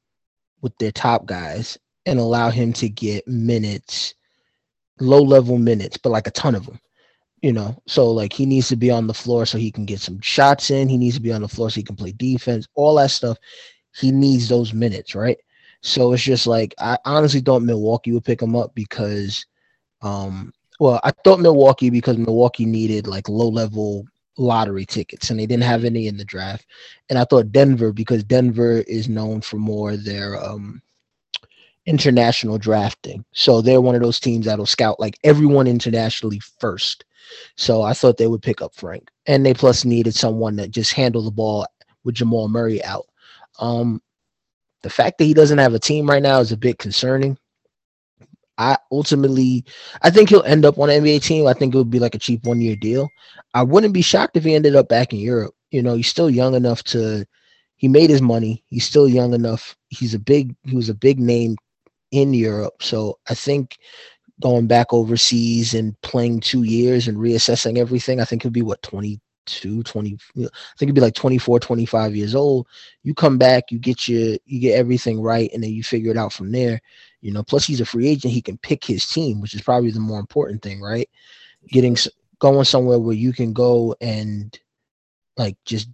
[0.61, 4.13] with their top guys and allow him to get minutes,
[5.01, 6.79] low level minutes, but like a ton of them.
[7.41, 9.99] You know, so like he needs to be on the floor so he can get
[9.99, 10.87] some shots in.
[10.87, 13.37] He needs to be on the floor so he can play defense, all that stuff.
[13.93, 15.37] He needs those minutes, right?
[15.81, 19.45] So it's just like I honestly thought Milwaukee would pick him up because,
[20.01, 24.05] um, well, I thought Milwaukee because Milwaukee needed like low level
[24.37, 26.65] lottery tickets and they didn't have any in the draft,
[27.09, 30.81] and I thought Denver because Denver is known for more their um
[31.85, 37.05] international drafting, so they're one of those teams that'll scout like everyone internationally first.
[37.55, 40.93] So I thought they would pick up Frank, and they plus needed someone that just
[40.93, 41.65] handled the ball
[42.03, 43.05] with Jamal Murray out.
[43.59, 44.01] Um,
[44.83, 47.37] the fact that he doesn't have a team right now is a bit concerning.
[48.57, 49.63] I ultimately,
[50.01, 51.47] I think he'll end up on an NBA team.
[51.47, 53.09] I think it would be like a cheap one year deal.
[53.53, 55.55] I wouldn't be shocked if he ended up back in Europe.
[55.71, 57.25] You know, he's still young enough to.
[57.77, 58.61] He made his money.
[58.67, 59.77] He's still young enough.
[59.87, 60.55] He's a big.
[60.63, 61.55] He was a big name
[62.11, 62.81] in Europe.
[62.81, 63.77] So I think
[64.41, 68.81] going back overseas and playing two years and reassessing everything, I think he'll be what
[69.57, 70.17] 22, 20.
[70.37, 72.67] I think it'd be like 24, 25 years old.
[73.03, 76.17] You come back, you get your, you get everything right, and then you figure it
[76.17, 76.81] out from there.
[77.21, 78.33] You know, plus he's a free agent.
[78.33, 81.09] He can pick his team, which is probably the more important thing, right?
[81.67, 81.97] Getting
[82.39, 84.57] going somewhere where you can go and
[85.37, 85.89] like just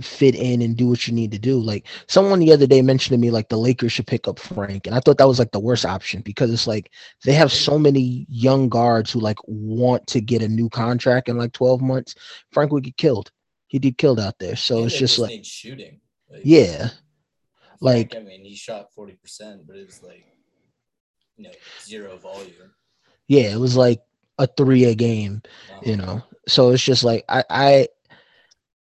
[0.00, 1.58] fit in and do what you need to do.
[1.60, 4.86] Like someone the other day mentioned to me like the Lakers should pick up Frank,
[4.86, 6.90] and I thought that was like the worst option because it's like
[7.24, 11.36] they have so many young guards who like want to get a new contract in
[11.38, 12.14] like 12 months.
[12.52, 13.30] Frank would get killed.
[13.68, 14.56] He'd get killed out there.
[14.56, 16.00] So And it's just like shooting.
[16.30, 16.88] Like, yeah.
[17.80, 20.24] like- Frank, I mean, he shot forty percent, but it was like
[21.36, 21.50] you know
[21.82, 22.72] zero volume.
[23.28, 24.00] Yeah, it was like
[24.38, 25.42] a three a game,
[25.82, 26.22] you Um, know.
[26.48, 27.88] So it's just like I I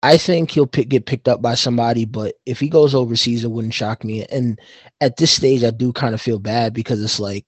[0.02, 3.50] I think he'll pick, get picked up by somebody, but if he goes overseas, it
[3.50, 4.24] wouldn't shock me.
[4.26, 4.60] And
[5.00, 7.46] at this stage, I do kind of feel bad because it's like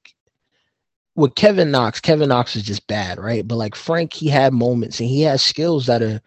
[1.15, 3.47] with Kevin Knox, Kevin Knox is just bad, right?
[3.47, 6.21] But like Frank, he had moments and he has skills that are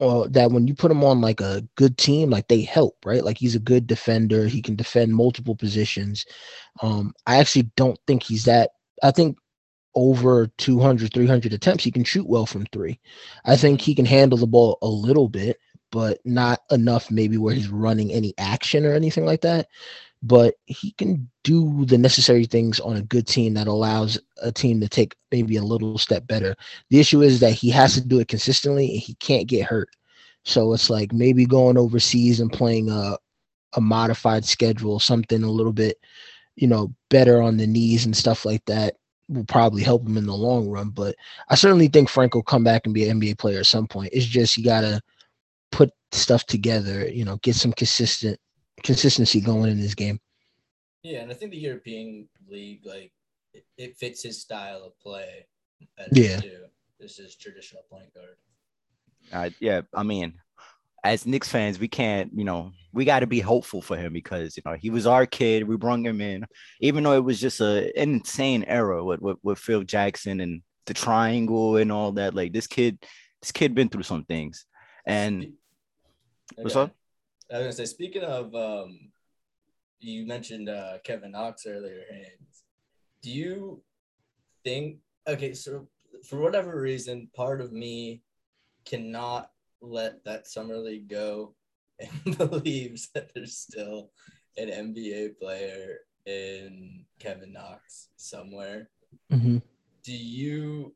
[0.00, 3.24] or that when you put him on like a good team, like they help, right?
[3.24, 4.46] Like he's a good defender.
[4.46, 6.24] He can defend multiple positions.
[6.82, 8.70] Um, I actually don't think he's that.
[9.02, 9.38] I think
[9.94, 13.00] over 200, 300 attempts, he can shoot well from three.
[13.44, 15.58] I think he can handle the ball a little bit,
[15.90, 19.68] but not enough maybe where he's running any action or anything like that.
[20.22, 24.80] But he can do the necessary things on a good team that allows a team
[24.80, 26.56] to take maybe a little step better.
[26.90, 29.90] The issue is that he has to do it consistently and he can't get hurt.
[30.44, 33.16] So it's like maybe going overseas and playing a
[33.74, 35.98] a modified schedule, something a little bit,
[36.56, 38.96] you know, better on the knees and stuff like that
[39.28, 40.90] will probably help him in the long run.
[40.90, 41.16] But
[41.48, 44.10] I certainly think Frank will come back and be an NBA player at some point.
[44.12, 45.00] It's just you gotta
[45.70, 48.38] put stuff together, you know, get some consistent
[48.82, 50.20] consistency going in this game.
[51.02, 53.12] Yeah, and I think the European League, like,
[53.52, 55.46] it, it fits his style of play.
[56.12, 56.40] Yeah.
[56.40, 56.64] Too.
[56.98, 58.36] This is traditional point guard.
[59.32, 60.34] Uh, yeah, I mean,
[61.04, 64.56] as Knicks fans, we can't, you know, we got to be hopeful for him because
[64.56, 65.66] you know he was our kid.
[65.68, 66.44] We brought him in,
[66.80, 70.62] even though it was just a an insane era with, with with Phil Jackson and
[70.86, 72.34] the triangle and all that.
[72.34, 72.98] Like this kid,
[73.42, 74.66] this kid been through some things.
[75.06, 75.52] And
[76.54, 76.62] Okay.
[76.62, 76.94] what's up?
[77.52, 79.12] I was gonna say, speaking of, um,
[80.00, 82.64] you mentioned uh, Kevin Knox earlier, Haynes.
[83.22, 83.82] Do you
[84.64, 84.98] think?
[85.26, 85.88] Okay, so
[86.26, 88.22] for whatever reason, part of me
[88.84, 91.54] cannot let that summer league go,
[92.00, 94.10] and believes that there's still
[94.56, 98.90] an NBA player in Kevin Knox somewhere.
[99.32, 99.58] Mm-hmm.
[100.04, 100.94] Do you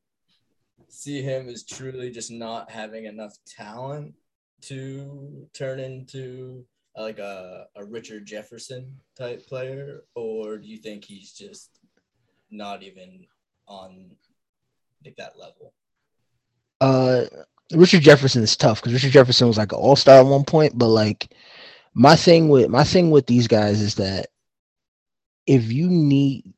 [0.88, 4.14] see him as truly just not having enough talent
[4.62, 6.64] to turn into
[6.96, 11.78] uh, like a, a Richard Jefferson type player, or do you think he's just
[12.50, 13.26] not even
[13.66, 14.10] on
[15.04, 15.72] like that level?
[16.80, 17.24] Uh,
[17.74, 20.76] Richard Jefferson is tough because Richard Jefferson was like an all star at one point,
[20.76, 21.34] but like
[21.94, 24.26] my thing with my thing with these guys is that
[25.46, 26.52] if you need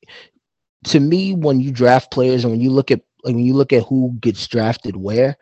[0.85, 3.73] to me when you draft players and when you look at like when you look
[3.73, 5.37] at who gets drafted where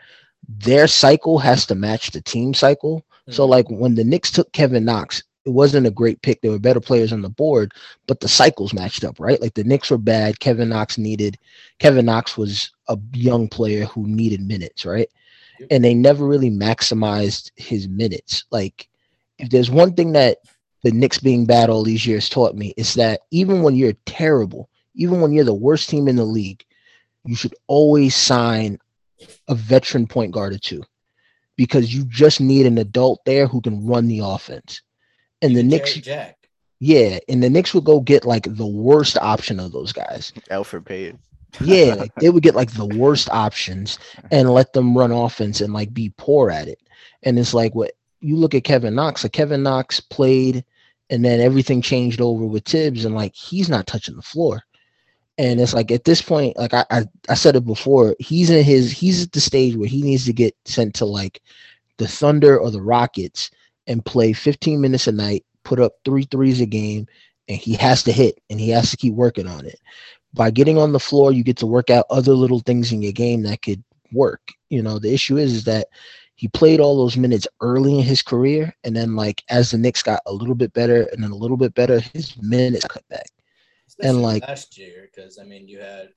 [0.48, 3.04] their cycle has to match the team cycle.
[3.30, 3.50] So Mhm.
[3.50, 6.40] like when the Knicks took Kevin Knox, it wasn't a great pick.
[6.40, 7.72] There were better players on the board,
[8.06, 9.40] but the cycles matched up, right?
[9.40, 10.40] Like the Knicks were bad.
[10.40, 11.38] Kevin Knox needed
[11.78, 15.08] Kevin Knox was a young player who needed minutes, right?
[15.62, 15.68] Yep.
[15.70, 18.44] And they never really maximized his minutes.
[18.50, 18.88] Like
[19.38, 20.38] if there's one thing that
[20.82, 24.68] the Knicks being bad all these years taught me, it's that even when you're terrible,
[24.96, 26.64] even when you're the worst team in the league,
[27.24, 28.78] you should always sign
[29.46, 30.82] a veteran point guard or two
[31.56, 34.82] because you just need an adult there who can run the offense.
[35.42, 36.48] And the Even Knicks, Jack.
[36.80, 40.32] yeah, and the Knicks would go get like the worst option of those guys.
[40.50, 41.20] Elfrid Payton.
[41.60, 43.98] Yeah, like they would get like the worst options
[44.30, 46.80] and let them run offense and like be poor at it.
[47.22, 50.64] And it's like what you look at Kevin Knox, like Kevin Knox played
[51.10, 54.62] and then everything changed over with Thibs and like he's not touching the floor.
[55.38, 58.64] And it's like at this point, like I, I I said it before, he's in
[58.64, 61.42] his he's at the stage where he needs to get sent to like
[61.96, 63.50] the Thunder or the Rockets
[63.86, 67.06] and play 15 minutes a night, put up three threes a game,
[67.48, 69.80] and he has to hit and he has to keep working on it.
[70.34, 73.12] By getting on the floor, you get to work out other little things in your
[73.12, 74.40] game that could work.
[74.70, 75.88] You know, the issue is, is that
[76.36, 80.02] he played all those minutes early in his career, and then like as the Knicks
[80.02, 83.30] got a little bit better and then a little bit better, his minutes cut back.
[83.86, 86.10] Especially like- last year, because I mean, you had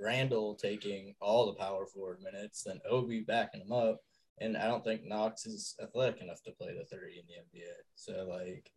[0.00, 4.00] Randle taking all the power forward minutes, then Obi backing him up,
[4.40, 7.72] and I don't think Knox is athletic enough to play the thirty in the NBA.
[7.96, 8.70] So like,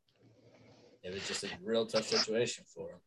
[1.03, 2.99] it was just a real tough situation for him.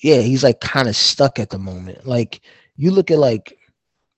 [0.00, 2.06] Yeah, he's like kind of stuck at the moment.
[2.06, 2.40] Like
[2.76, 3.58] you look at like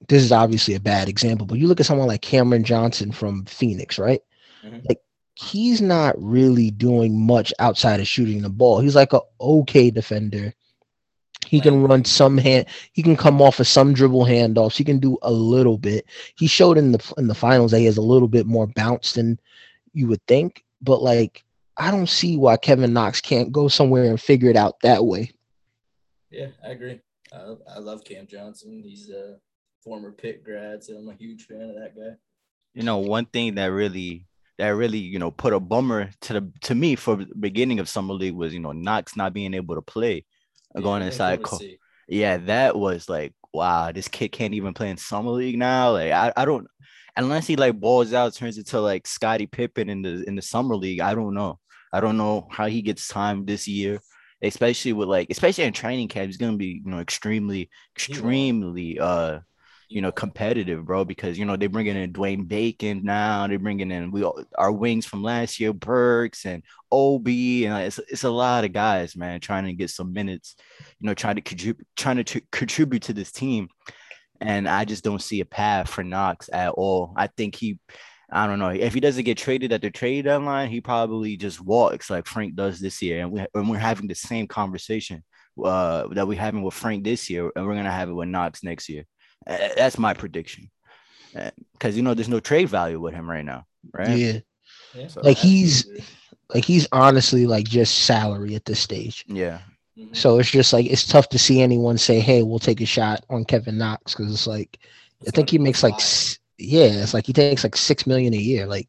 [0.09, 3.45] this is obviously a bad example, but you look at someone like Cameron Johnson from
[3.47, 4.21] Phoenix, right?
[4.65, 4.85] Mhm.
[4.89, 5.01] Like
[5.35, 8.81] he's not really doing much outside of shooting the ball.
[8.81, 10.53] He's like a okay defender.
[11.47, 12.67] He can run some hand.
[12.93, 14.77] He can come off of some dribble handoffs.
[14.77, 16.05] He can do a little bit.
[16.37, 19.13] He showed in the in the finals that he has a little bit more bounce
[19.13, 19.39] than
[19.95, 20.65] you would think.
[20.83, 21.45] But like,
[21.77, 25.33] I don't see why Kevin Knox can't go somewhere and figure it out that way.
[26.31, 27.01] Yeah, I agree.
[27.33, 28.83] I, I love Cam Johnson.
[28.85, 29.37] He's a
[29.83, 32.17] former Pitt grad, so I'm a huge fan of that guy.
[32.75, 34.27] You know, one thing that really
[34.59, 37.89] that really, you know, put a bummer to the to me for the beginning of
[37.89, 40.25] summer league was, you know, Knox not being able to play.
[40.75, 41.43] Yeah, going inside.
[41.43, 41.61] co-
[42.09, 45.93] yeah, that was like, wow, this kid can't even play in summer league now.
[45.93, 46.67] Like, I, I don't
[47.17, 50.77] unless he like balls out, turns into like Scottie Pippen in the in the summer
[50.77, 51.01] league.
[51.01, 51.59] I don't know.
[51.93, 54.01] I don't know how he gets time this year.
[54.43, 59.41] Especially with like, especially in training camp, he's gonna be you know extremely, extremely uh
[59.89, 63.47] you know, competitive, bro, because you know they're bringing in Dwayne Bacon now.
[63.47, 64.25] They're bringing in we
[64.57, 69.17] our wings from last year, Burks and Obi, and it's it's a lot of guys,
[69.17, 70.57] man, trying to get some minutes,
[71.01, 73.69] you know, trying to contribute, trying to contribute to this team.
[74.41, 77.13] And I just don't see a path for Knox at all.
[77.17, 77.81] I think he,
[78.31, 81.61] I don't know, if he doesn't get traded at the trade deadline, he probably just
[81.61, 83.23] walks like Frank does this year.
[83.23, 85.25] And we and we're having the same conversation
[85.65, 88.63] uh, that we're having with Frank this year, and we're gonna have it with Knox
[88.63, 89.05] next year.
[89.47, 90.71] That's my prediction.
[91.73, 94.17] Because you know, there's no trade value with him right now, right?
[94.17, 94.39] Yeah.
[94.95, 95.09] yeah.
[95.09, 95.87] So, like he's
[96.53, 99.25] like he's honestly like just salary at this stage.
[99.27, 99.61] Yeah.
[99.99, 100.15] Mm-hmm.
[100.15, 103.25] So it's just like it's tough to see anyone say, "Hey, we'll take a shot
[103.31, 104.79] on Kevin Knox," because it's like
[105.21, 106.01] it's I think he makes like
[106.59, 108.67] yeah, it's like he takes like six million a year.
[108.67, 108.89] Like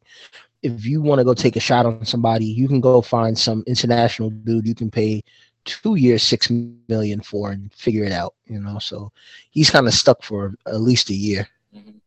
[0.62, 3.64] if you want to go take a shot on somebody, you can go find some
[3.66, 5.22] international dude you can pay
[5.64, 6.50] two years, six
[6.88, 8.78] million for and figure it out, you know.
[8.78, 9.12] So
[9.50, 11.48] he's kind of stuck for at least a year.
[11.74, 11.98] Mm-hmm.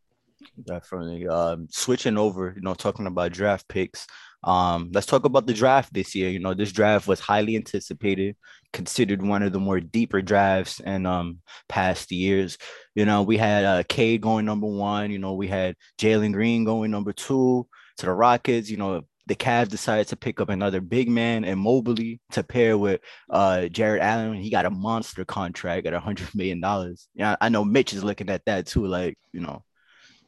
[0.66, 1.28] Definitely.
[1.28, 4.06] Um, switching over, you know, talking about draft picks.
[4.44, 6.30] Um, let's talk about the draft this year.
[6.30, 8.36] You know, this draft was highly anticipated,
[8.72, 12.58] considered one of the more deeper drafts in um past years.
[12.96, 16.64] You know, we had uh Cade going number one, you know, we had Jalen Green
[16.64, 20.82] going number two to the Rockets, you know, the Cavs decided to pick up another
[20.82, 24.36] big man and Mobley to pair with uh Jarrett Allen.
[24.36, 27.08] He got a monster contract at a hundred million dollars.
[27.16, 28.86] Yeah, I know Mitch is looking at that too.
[28.86, 29.64] Like, you know,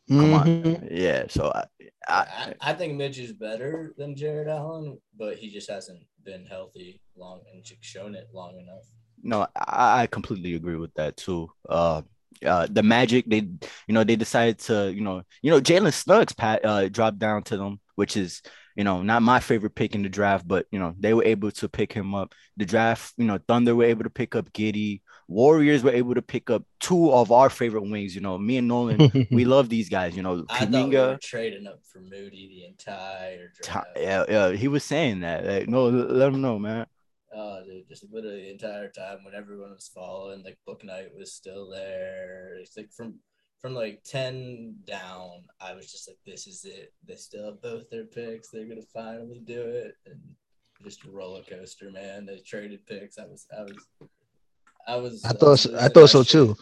[0.09, 0.83] come mm-hmm.
[0.83, 0.87] on.
[0.89, 1.25] Yeah.
[1.29, 1.65] So I,
[2.07, 7.01] I, I think Mitch is better than Jarrett Allen, but he just hasn't been healthy
[7.15, 8.85] long and shown it long enough.
[9.23, 11.49] No, I, I completely agree with that too.
[11.67, 12.03] Uh
[12.45, 13.47] uh, the Magic, they,
[13.87, 17.43] you know, they decided to, you know, you know, Jalen Suggs pat, uh, dropped down
[17.43, 18.41] to them, which is
[18.75, 21.49] you know, not my favorite pick in the draft, but you know, they were able
[21.51, 22.33] to pick him up.
[22.57, 25.01] The draft, you know, Thunder were able to pick up Giddey.
[25.27, 28.13] Warriors were able to pick up two of our favorite wings.
[28.13, 30.15] You know, me and Nolan, we love these guys.
[30.15, 33.87] You know, I thought we trading up for Moody the entire draft.
[33.95, 35.45] Yeah, yeah, he was saying that.
[35.45, 36.85] Like, no, let him know, man.
[37.35, 41.33] Oh, dude, just literally the entire time when everyone was following, like book night was
[41.33, 42.55] still there.
[42.61, 43.15] It's like from
[43.61, 46.93] from like 10 down, I was just like, this is it.
[47.07, 48.49] They still have both their picks.
[48.49, 49.95] They're gonna finally do it.
[50.05, 50.19] And
[50.83, 52.25] just a roller coaster, man.
[52.25, 53.17] They traded picks.
[53.17, 53.87] I was I was
[54.87, 56.55] I was I thought so, I thought so too.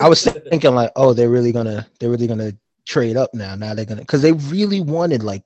[0.00, 2.52] I was thinking like, oh, they're really gonna they're really gonna
[2.86, 3.54] trade up now.
[3.54, 5.44] Now they're gonna because they really wanted like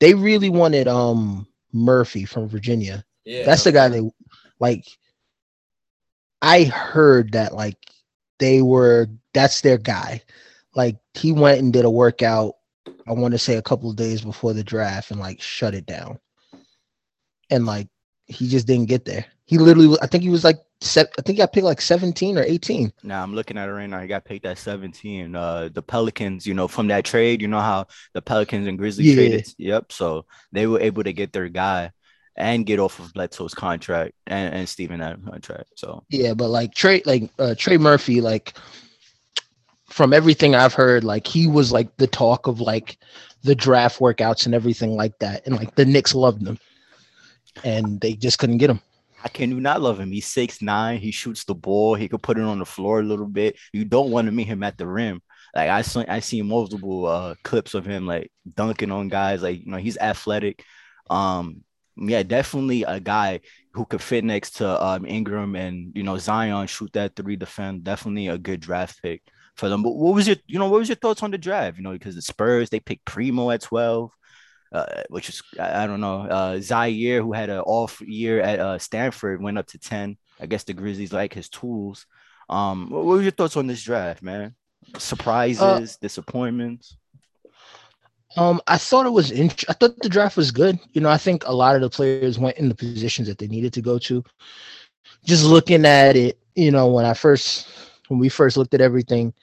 [0.00, 3.04] they really wanted um Murphy from Virginia.
[3.30, 4.10] Yeah, that's the guy that
[4.58, 4.86] like.
[6.42, 7.76] I heard that like
[8.38, 10.22] they were that's their guy.
[10.74, 12.54] Like he went and did a workout,
[13.06, 15.86] I want to say a couple of days before the draft and like shut it
[15.86, 16.18] down.
[17.50, 17.88] And like
[18.26, 19.26] he just didn't get there.
[19.44, 22.38] He literally I think he was like set, I think he got picked like 17
[22.38, 22.92] or 18.
[23.02, 24.00] Now I'm looking at it right now.
[24.00, 25.34] He got picked at 17.
[25.34, 29.08] Uh the Pelicans, you know, from that trade, you know how the Pelicans and Grizzlies
[29.08, 29.14] yeah.
[29.14, 29.54] traded.
[29.58, 29.92] Yep.
[29.92, 31.90] So they were able to get their guy
[32.36, 35.70] and get off of Bledsoe's contract and, and Steven Adams contract.
[35.76, 38.54] So yeah, but like Trey, like uh, Trey Murphy, like
[39.88, 42.98] from everything I've heard, like he was like the talk of like
[43.42, 46.58] the draft workouts and everything like that, and like the Knicks loved him,
[47.64, 48.80] and they just couldn't get him.
[49.22, 50.12] I can you not love him?
[50.12, 50.98] He's six nine.
[50.98, 51.94] He shoots the ball.
[51.94, 53.56] He could put it on the floor a little bit.
[53.72, 55.20] You don't want to meet him at the rim.
[55.54, 59.42] Like I saw, I seen multiple uh, clips of him like dunking on guys.
[59.42, 60.64] Like you know, he's athletic.
[61.10, 61.64] Um,
[61.96, 63.40] yeah, definitely a guy
[63.72, 67.84] who could fit next to um, Ingram and you know Zion, shoot that three, defend.
[67.84, 69.22] Definitely a good draft pick
[69.56, 69.82] for them.
[69.82, 71.76] But what was your, you know, what was your thoughts on the draft?
[71.76, 74.12] You know, because the Spurs they picked Primo at twelve,
[74.72, 76.22] uh, which is I, I, don't know.
[76.22, 80.16] Uh, Ziaire, who had an off year at uh, Stanford, went up to ten.
[80.40, 82.06] I guess the Grizzlies like his tools.
[82.48, 84.54] Um, what, what were your thoughts on this draft, man?
[84.98, 86.96] Surprises, uh, disappointments.
[88.36, 89.30] Um, I thought it was.
[89.30, 90.78] Int- I thought the draft was good.
[90.92, 93.48] You know, I think a lot of the players went in the positions that they
[93.48, 94.24] needed to go to.
[95.24, 97.68] Just looking at it, you know, when I first,
[98.08, 99.34] when we first looked at everything,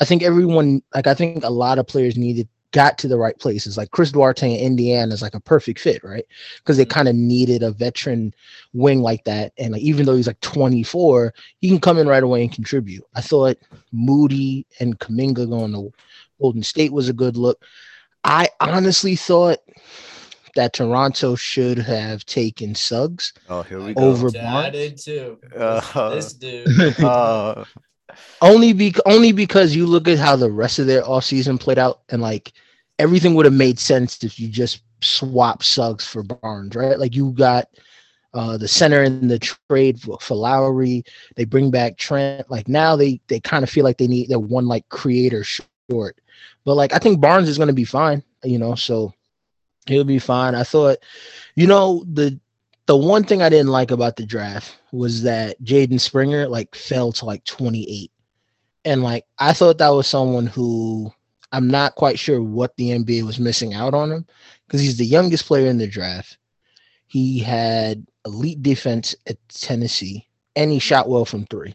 [0.00, 3.38] I think everyone, like, I think a lot of players needed got to the right
[3.38, 3.76] places.
[3.76, 6.24] Like Chris Duarte in Indiana is like a perfect fit, right?
[6.58, 6.92] Because they mm-hmm.
[6.92, 8.32] kind of needed a veteran
[8.72, 9.52] wing like that.
[9.58, 13.04] And like even though he's like 24, he can come in right away and contribute.
[13.14, 13.58] I thought
[13.92, 15.92] Moody and Kuminga going to
[16.40, 17.64] Golden State was a good look.
[18.24, 19.58] I honestly thought
[20.56, 24.02] that Toronto should have taken Suggs oh, here we go.
[24.02, 24.66] over Barnes.
[24.66, 25.38] I did too.
[25.56, 26.66] Uh, this dude.
[26.98, 27.64] Uh,
[28.42, 31.78] only be only because you look at how the rest of their off season played
[31.78, 32.52] out, and like
[32.98, 36.98] everything would have made sense if you just swap Suggs for Barnes, right?
[36.98, 37.68] Like you got
[38.34, 41.04] uh, the center in the trade for, for Lowry.
[41.36, 42.50] They bring back Trent.
[42.50, 46.20] Like now they they kind of feel like they need their one like creator short.
[46.64, 49.14] But like I think Barnes is to be fine, you know, so
[49.86, 50.54] he'll be fine.
[50.54, 50.98] I thought,
[51.54, 52.38] you know, the
[52.86, 57.12] the one thing I didn't like about the draft was that Jaden Springer like fell
[57.12, 58.10] to like 28.
[58.84, 61.12] And like I thought that was someone who
[61.52, 64.26] I'm not quite sure what the NBA was missing out on him
[64.66, 66.38] because he's the youngest player in the draft.
[67.06, 70.26] He had elite defense at Tennessee
[70.56, 71.74] and he shot well from three.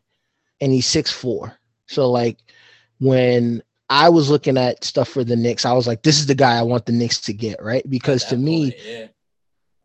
[0.61, 1.57] And he's six four.
[1.87, 2.39] So like
[2.99, 6.35] when I was looking at stuff for the Knicks, I was like, this is the
[6.35, 7.87] guy I want the Knicks to get, right?
[7.89, 8.75] Because to me,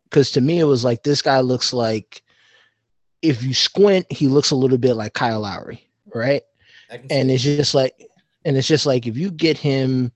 [0.05, 2.23] because to me, it was like this guy looks like
[3.21, 6.41] if you squint, he looks a little bit like Kyle Lowry, right?
[7.09, 7.93] And it's just like
[8.43, 10.11] and it's just like if you get him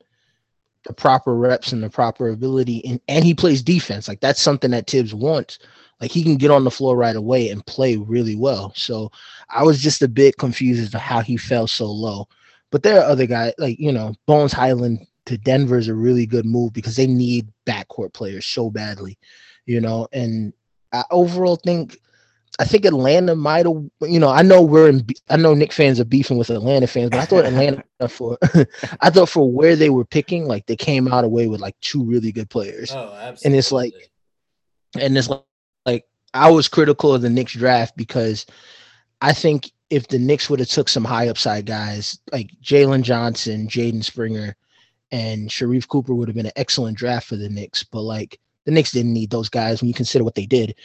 [0.85, 4.71] the proper reps and the proper ability, and, and he plays defense, like that's something
[4.71, 5.59] that Thibs wants.
[5.99, 8.73] Like he can get on the floor right away and play really well.
[8.75, 9.11] So
[9.49, 12.27] I was just a bit confused as to how he fell so low.
[12.71, 16.25] But there are other guys like you know Bones Hyland to Denver is a really
[16.25, 19.17] good move because they need backcourt players so badly,
[19.65, 20.07] you know.
[20.11, 20.53] And
[20.91, 21.97] I overall think
[22.57, 25.99] I think Atlanta might have, you know, I know we're in, I know Knick fans
[25.99, 28.37] are beefing with Atlanta fans, but I thought Atlanta for,
[29.01, 32.03] I thought for where they were picking, like they came out away with like two
[32.03, 32.91] really good players.
[32.91, 33.45] Oh, absolutely.
[33.45, 33.93] And it's like,
[34.99, 35.43] and it's like,
[35.85, 38.45] like I was critical of the Knicks draft because
[39.21, 43.67] I think if the Knicks would have took some high upside guys like Jalen Johnson,
[43.67, 44.55] Jaden Springer,
[45.11, 47.83] and Sharife Cooper would have been an excellent draft for the Knicks.
[47.83, 50.75] But like the Knicks didn't need those guys when you consider what they did.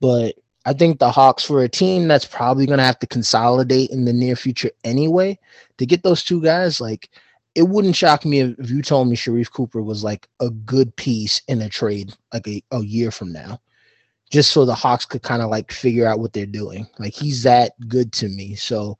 [0.00, 3.90] But I think the Hawks, for a team that's probably going to have to consolidate
[3.90, 5.38] in the near future anyway,
[5.78, 7.08] to get those two guys, like
[7.54, 11.40] it wouldn't shock me if you told me Sharife Cooper was like a good piece
[11.48, 13.60] in a trade like a, a year from now,
[14.30, 16.86] just so the Hawks could kind of like figure out what they're doing.
[16.98, 18.54] Like he's that good to me.
[18.54, 18.98] So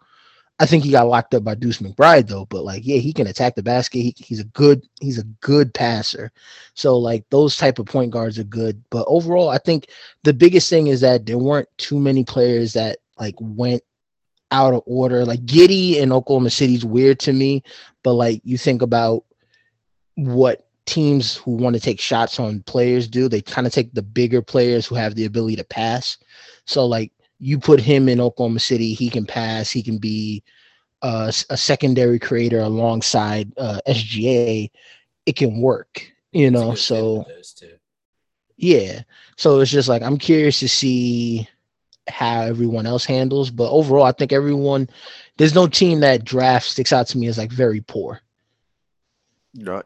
[0.58, 3.26] I think he got locked up by Deuce McBride though, but like, yeah, he can
[3.26, 3.98] attack the basket.
[3.98, 6.32] He, he's a good, he's a good passer.
[6.74, 8.82] So like those type of point guards are good.
[8.90, 9.88] But overall, I think
[10.22, 13.82] the biggest thing is that there weren't too many players that like went
[14.50, 15.24] out of order.
[15.24, 17.62] Like Giddey in Oklahoma City is weird to me,
[18.02, 19.24] but like you think about
[20.14, 24.02] what teams who want to take shots on players do, they kind of take the
[24.02, 26.16] bigger players who have the ability to pass.
[26.64, 30.42] So like you put him in Oklahoma City, he can pass, he can be
[31.02, 34.70] uh, a secondary creator alongside uh, SGA.
[35.26, 36.74] It can work, you know.
[36.74, 37.26] So
[38.56, 39.02] yeah,
[39.36, 41.48] so it's just like I'm curious to see
[42.08, 44.88] how everyone else handles, but overall, I think everyone.
[45.36, 48.22] There's no team that draft sticks out to me as like very poor.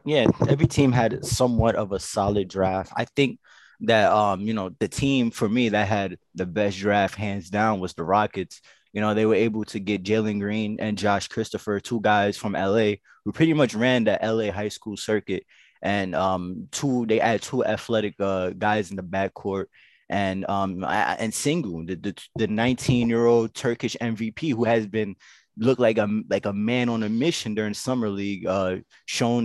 [0.05, 2.91] Yeah, every team had somewhat of a solid draft.
[2.95, 3.39] I think
[3.81, 7.79] that um you know the team for me that had the best draft hands down
[7.79, 8.61] was the Rockets.
[8.93, 12.53] You know they were able to get Jalen Green and Josh Christopher, two guys from
[12.53, 12.95] LA
[13.25, 15.45] who pretty much ran the LA high school circuit,
[15.81, 19.65] and um two they had two athletic uh, guys in the backcourt.
[20.09, 25.15] And um and Sengun, the the 19 year old Turkish MVP who has been
[25.57, 28.77] looked like a like a man on a mission during summer league, uh,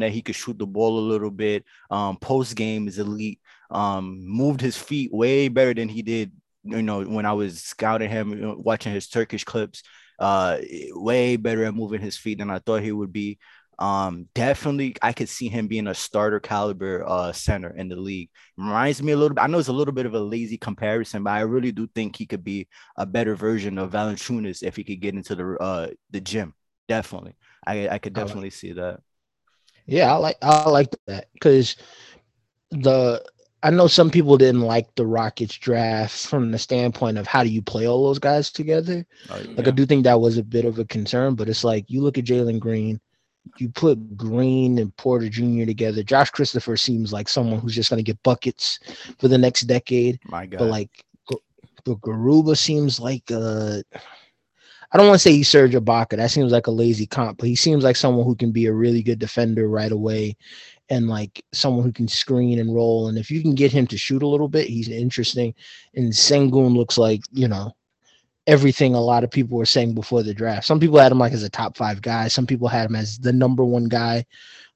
[0.00, 1.64] that he could shoot the ball a little bit.
[1.90, 3.40] Um, post game is elite
[3.70, 6.32] um, moved his feet way better than he did,
[6.64, 9.82] you know, when I was scouting him, watching his Turkish clips,
[10.18, 10.58] uh,
[10.92, 13.38] way better at moving his feet than I thought he would be.
[13.78, 18.30] Um, definitely, I could see him being a starter caliber uh, center in the league.
[18.56, 19.42] Reminds me a little bit.
[19.42, 22.16] I know it's a little bit of a lazy comparison, but I really do think
[22.16, 25.88] he could be a better version of Valanciunas if he could get into the uh,
[26.10, 26.54] the gym.
[26.88, 29.00] Definitely, I I could definitely I like, see that.
[29.86, 31.76] Yeah, I like I like that because
[32.70, 33.22] the
[33.62, 37.48] I know some people didn't like the Rockets draft from the standpoint of how do
[37.48, 39.06] you play all those guys together.
[39.28, 39.54] Oh, yeah.
[39.56, 42.00] Like I do think that was a bit of a concern, but it's like you
[42.00, 43.00] look at Jalen Green,
[43.58, 45.64] you put Green and Porter Jr.
[45.64, 46.02] together.
[46.02, 48.78] Josh Christopher seems like someone who's just going to get buckets
[49.18, 50.18] for the next decade.
[50.28, 50.58] My God.
[50.58, 51.04] But like,
[51.86, 53.80] the Garuba seems like uh
[54.92, 56.16] I don't want to say he's Serge Ibaka.
[56.16, 58.72] That seems like a lazy comp, but he seems like someone who can be a
[58.72, 60.36] really good defender right away
[60.90, 63.08] and like someone who can screen and roll.
[63.08, 65.54] And if you can get him to shoot a little bit, he's interesting.
[65.94, 67.72] And Sengun looks like, you know,
[68.46, 70.66] everything a lot of people were saying before the draft.
[70.66, 72.28] Some people had him like as a top five guy.
[72.28, 74.24] Some people had him as the number one guy.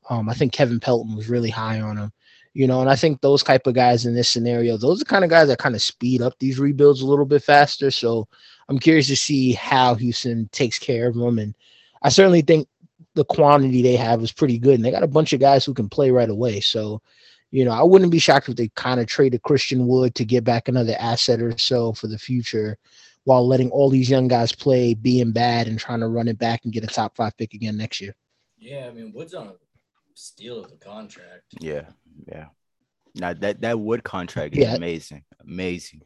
[0.08, 2.12] Um, I think Kevin Pelton was really high on him.
[2.52, 5.22] You know, and I think those type of guys in this scenario, those are kind
[5.22, 7.92] of guys that kind of speed up these rebuilds a little bit faster.
[7.92, 8.26] So
[8.68, 11.38] I'm curious to see how Houston takes care of them.
[11.38, 11.54] And
[12.02, 12.66] I certainly think
[13.14, 15.74] the quantity they have is pretty good, and they got a bunch of guys who
[15.74, 16.60] can play right away.
[16.60, 17.00] So
[17.52, 20.44] You know, I wouldn't be shocked if they kind of traded Christian Wood to get
[20.44, 22.78] back another asset or so for the future
[23.24, 26.60] while letting all these young guys play, being bad and trying to run it back
[26.64, 28.14] and get a top five pick again next year.
[28.58, 29.52] Yeah, I mean Wood's on a
[30.14, 31.44] steal of the contract.
[31.60, 31.86] Yeah,
[32.26, 32.46] yeah.
[33.14, 34.74] Now that that Wood contract is Yeah.
[34.76, 36.02] amazing, amazing.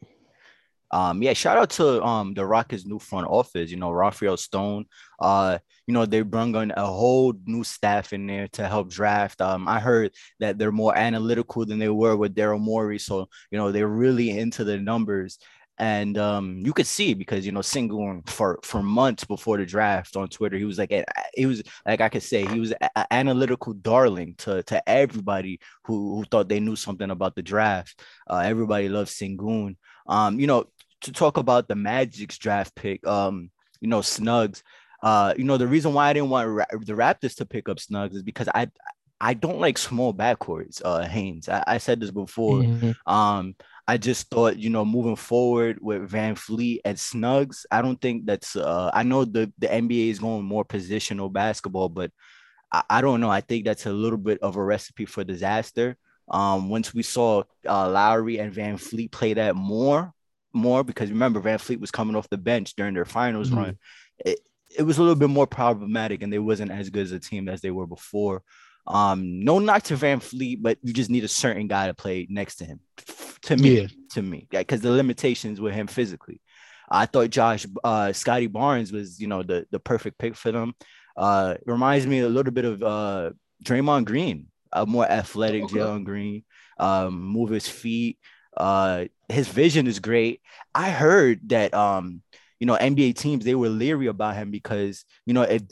[0.91, 3.71] Um, yeah, shout out to um the Rockets' new front office.
[3.71, 4.85] You know, Rafael Stone.
[5.19, 5.57] Uh,
[5.87, 9.41] you know they brought on a whole new staff in there to help draft.
[9.41, 13.57] Um, I heard that they're more analytical than they were with Daryl Morey, so you
[13.57, 15.37] know they're really into the numbers.
[15.77, 20.15] And um, you could see because you know Sengun for for months before the draft
[20.15, 20.93] on Twitter, he was like
[21.33, 26.15] he was like I could say he was an analytical darling to to everybody who
[26.15, 28.01] who thought they knew something about the draft.
[28.29, 29.75] Uh, everybody loves Sengun.
[30.07, 30.65] Um, you know,
[31.01, 33.51] to talk about the Magic's draft pick, um,
[33.81, 34.63] you know, Snugs.
[35.03, 38.15] Uh, you know, the reason why I didn't want the Raptors to pick up Snugs
[38.15, 38.69] is because I
[39.21, 41.47] I don't like small backcourts, uh Haynes.
[41.49, 42.61] I, I said this before.
[42.63, 42.95] Mhm.
[43.05, 43.55] Um,
[43.87, 48.55] I just thought, you know, moving forward with VanVleet and Snugs, I don't think that's
[48.55, 52.11] uh I know the the NBA is going more positional basketball, but
[52.71, 53.29] I, I don't know.
[53.29, 55.97] I think that's a little bit of a recipe for disaster.
[56.29, 60.11] Um, once we saw uh, Lowry and VanVleet play that more,
[60.53, 63.57] more because remember VanVleet was coming off the bench during their finals Mhm.
[63.57, 63.79] run.
[64.25, 64.39] It,
[64.77, 67.47] it was a little bit more problematic, and they wasn't as good as a team
[67.47, 68.41] as they were before.
[68.87, 72.57] Um, no knock to VanVleet, but you just need a certain guy to play next
[72.57, 72.79] to him.
[73.43, 73.87] To me, Yeah.
[74.11, 76.41] to me, yeah, because the limitations with him physically.
[76.89, 80.73] I thought Josh uh Scotty Barnes was, you know, the the perfect pick for them.
[81.17, 83.31] Uh reminds me a little bit of uh
[83.63, 85.67] Draymond Green, a more athletic Okay.
[85.67, 86.43] Jalen Green,
[86.79, 88.19] um, move his feet.
[88.55, 90.41] Uh his vision is great.
[90.73, 92.21] I heard that um,
[92.59, 95.63] you know, NBA teams they were leery about him because you know, if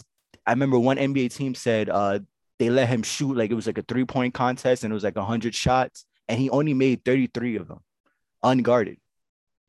[0.46, 2.20] I remember one NBA team said uh
[2.64, 5.18] they let him shoot like it was like a three-point contest and it was like
[5.18, 7.80] hundred shots, and he only made 33 of them
[8.42, 8.98] unguarded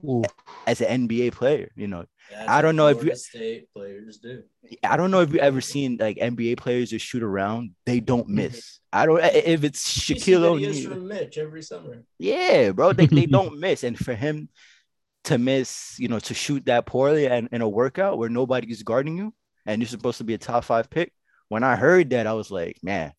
[0.05, 0.23] Ooh.
[0.67, 2.05] as an NBA player, you know.
[2.31, 4.43] That's I don't know if you- State players do.
[4.83, 8.25] I don't know if you ever seen like NBA players just shoot around, they don't
[8.27, 8.35] Mm-hmm.
[8.37, 8.81] miss.
[8.93, 10.91] I don't if it's You see Shaquille videos O'Neal.
[10.91, 12.05] from Mitch every summer.
[12.19, 13.83] Yeah, bro, they, they don't miss.
[13.85, 14.49] And for him
[15.25, 19.17] to miss, you know, to shoot that poorly and in a workout where nobody's guarding
[19.19, 19.35] you
[19.67, 21.13] and you're supposed to be a top five pick.
[21.55, 23.13] When I heard that, I was like, man,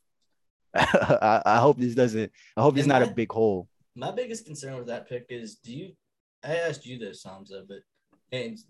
[0.76, 3.70] I, I hope this doesn't, I hope it's And not a big hole.
[3.96, 5.94] My biggest concern with that pick is do you
[6.44, 7.80] I asked you this, Hamza, but
[8.32, 8.66] Haynes,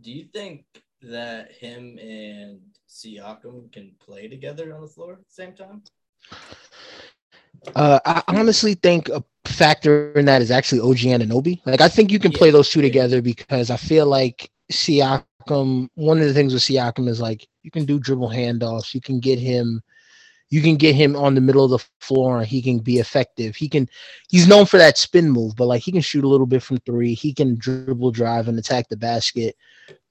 [0.00, 0.64] do you think
[1.02, 5.82] that him and Siakam can play together on the floor at the same time?
[7.76, 11.60] Uh, I honestly think a factor in that is actually OG Anunoby.
[11.64, 15.33] Like, I think you can Yeah, play those two together because I feel like Siakam.
[15.48, 18.94] One of the things with Siakam is like you can do dribble handoffs.
[18.94, 19.82] You can get him.
[20.50, 23.56] You can get him on the middle of the floor and he can be effective.
[23.56, 23.88] He can.
[24.28, 26.78] He's known for that spin move, but like he can shoot a little bit from
[26.78, 27.14] three.
[27.14, 29.56] He can dribble, drive, and attack the basket.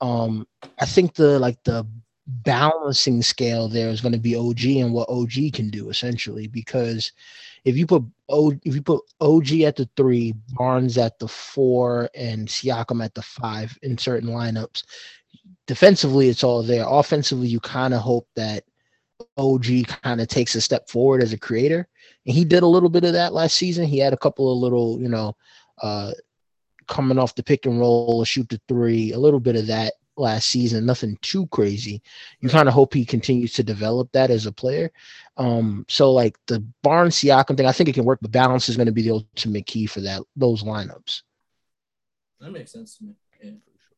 [0.02, 0.48] Um,
[0.80, 1.88] I think the like the
[2.26, 7.12] balancing scale there is going to be OG and what OG can do essentially because
[7.66, 12.10] if you put o, if you put OG at the three, Barnes at the four,
[12.16, 14.84] and Siakam at the five in certain lineups,
[15.68, 16.86] defensively it's all there.
[16.88, 18.64] Offensively, you kind of hope that
[19.38, 21.88] OG kind of takes a step forward as a creator,
[22.26, 23.86] and he did a little bit of that last season.
[23.86, 25.36] He had a couple of little, you know,
[25.82, 26.11] uh,
[26.88, 30.49] coming off the pick and roll, shoot the three, a little bit of that last
[30.49, 30.86] season.
[30.86, 32.01] Nothing too crazy.
[32.39, 34.91] You kind of hope he continues to develop that as a player.
[35.38, 38.76] Um, so like the Barnes Siakam thing, I think it can work, but balance is
[38.76, 41.24] going to be the ultimate key for that those lineups.
[42.39, 43.14] That makes sense to me.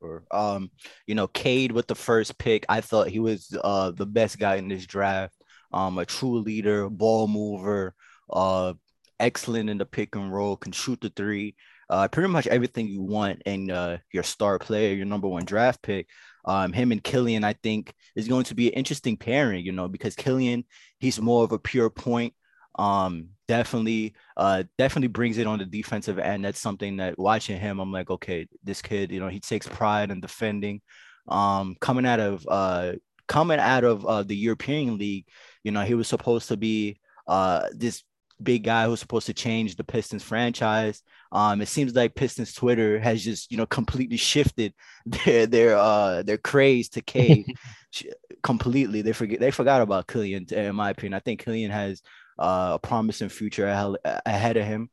[0.05, 0.69] Or um,
[1.07, 4.55] you know, Cade with the first pick, I thought he was uh the best guy
[4.55, 5.33] in this draft.
[5.73, 7.93] Um, a true leader, ball mover,
[8.31, 8.73] uh,
[9.19, 11.55] excellent in the pick and roll, can shoot the three.
[11.89, 15.81] Uh, pretty much everything you want in uh your star player, your number one draft
[15.81, 16.07] pick.
[16.45, 19.87] Um, him and Killian, I think, is going to be an interesting pairing, you know,
[19.87, 20.63] because Killian,
[20.99, 22.33] he's more of a pure point.
[22.77, 26.43] Um, definitely, uh, definitely brings it on the defensive end.
[26.45, 30.11] That's something that watching him, I'm like, okay, this kid, you know, he takes pride
[30.11, 30.81] in defending.
[31.27, 32.93] Um, coming out of uh,
[33.27, 35.25] coming out of uh, the European League,
[35.63, 38.03] you know, he was supposed to be uh this
[38.43, 41.01] big guy who's supposed to change the Pistons franchise.
[41.31, 44.73] Um, it seems like Pistons Twitter has just you know completely shifted
[45.05, 47.45] their their uh their craze to Cade
[48.43, 49.01] completely.
[49.01, 51.13] They forget they forgot about Killian, in my opinion.
[51.13, 52.01] I think Killian has
[52.37, 54.89] uh, a promising future ahe- ahead of him.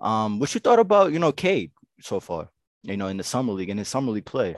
[0.00, 2.48] Um, what you thought about you know Cade so far?
[2.82, 4.56] You know, in the summer league in his summer league play.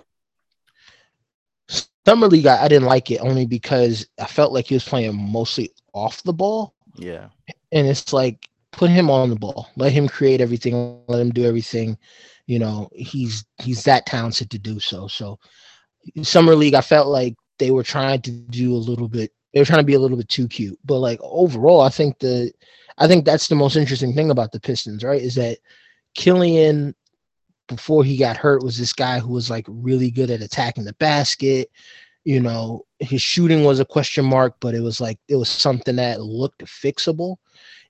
[2.07, 5.14] Summer league, I, I didn't like it only because I felt like he was playing
[5.16, 6.74] mostly off the ball.
[6.95, 7.28] Yeah,
[7.72, 9.68] and it's like put him on the ball.
[9.76, 11.01] Let him create everything.
[11.07, 11.99] Let him do everything.
[12.47, 15.07] You know, he's he's that talented to do so.
[15.09, 15.39] So
[16.22, 19.32] summer league, I felt like they were trying to do a little bit.
[19.53, 20.78] They were trying to be a little bit too cute.
[20.84, 22.53] But like overall, I think the
[22.99, 25.22] I think that's the most interesting thing about the Pistons, right?
[25.22, 25.59] Is that
[26.14, 26.94] Killian
[27.68, 30.94] before he got hurt was this guy who was like really good at attacking the
[30.94, 31.70] basket.
[32.24, 35.96] You know, his shooting was a question mark, but it was like it was something
[35.96, 37.36] that looked fixable.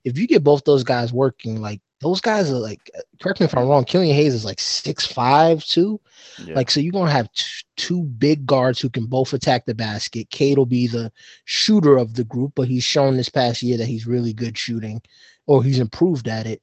[0.03, 3.45] If you get both those guys working, like those guys are like, uh, correct me
[3.45, 5.99] if I'm wrong, Killian Hayes is like six five two.
[6.43, 6.55] Yeah.
[6.55, 7.45] Like, so you're gonna have t-
[7.75, 10.29] two big guards who can both attack the basket.
[10.29, 11.11] Cade will be the
[11.45, 15.01] shooter of the group, but he's shown this past year that he's really good shooting,
[15.47, 16.61] or he's improved at it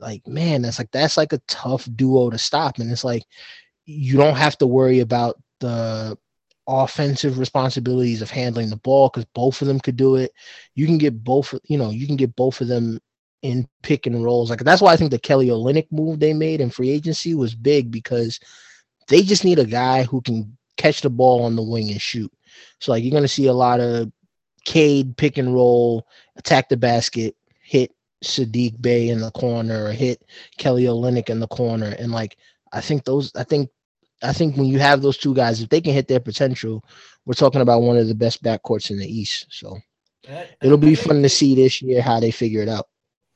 [0.00, 3.24] like man that's like that's like a tough duo to stop and it's like
[3.84, 6.16] you don't have to worry about the
[6.66, 10.32] offensive responsibilities of handling the ball because both of them could do it
[10.74, 13.00] you can get both you know you can get both of them
[13.42, 16.60] in pick and rolls like that's why i think the kelly olynyk move they made
[16.60, 18.40] in free agency was big because
[19.06, 22.32] they just need a guy who can catch the ball on the wing and shoot
[22.80, 24.10] so like you're going to see a lot of
[24.64, 27.92] Cade pick and roll attack the basket hit
[28.24, 30.24] Saddiq Bey in the corner or hit
[30.56, 31.94] Kelly Olynyk in the corner.
[31.98, 32.36] And like
[32.72, 33.70] I think those I think
[34.22, 36.84] I think when you have those two guys, if they can hit their potential,
[37.24, 39.46] we're talking about one of the best backcourts in the East.
[39.50, 39.78] So
[40.60, 42.88] it'll be fun to see this year how they figure it out.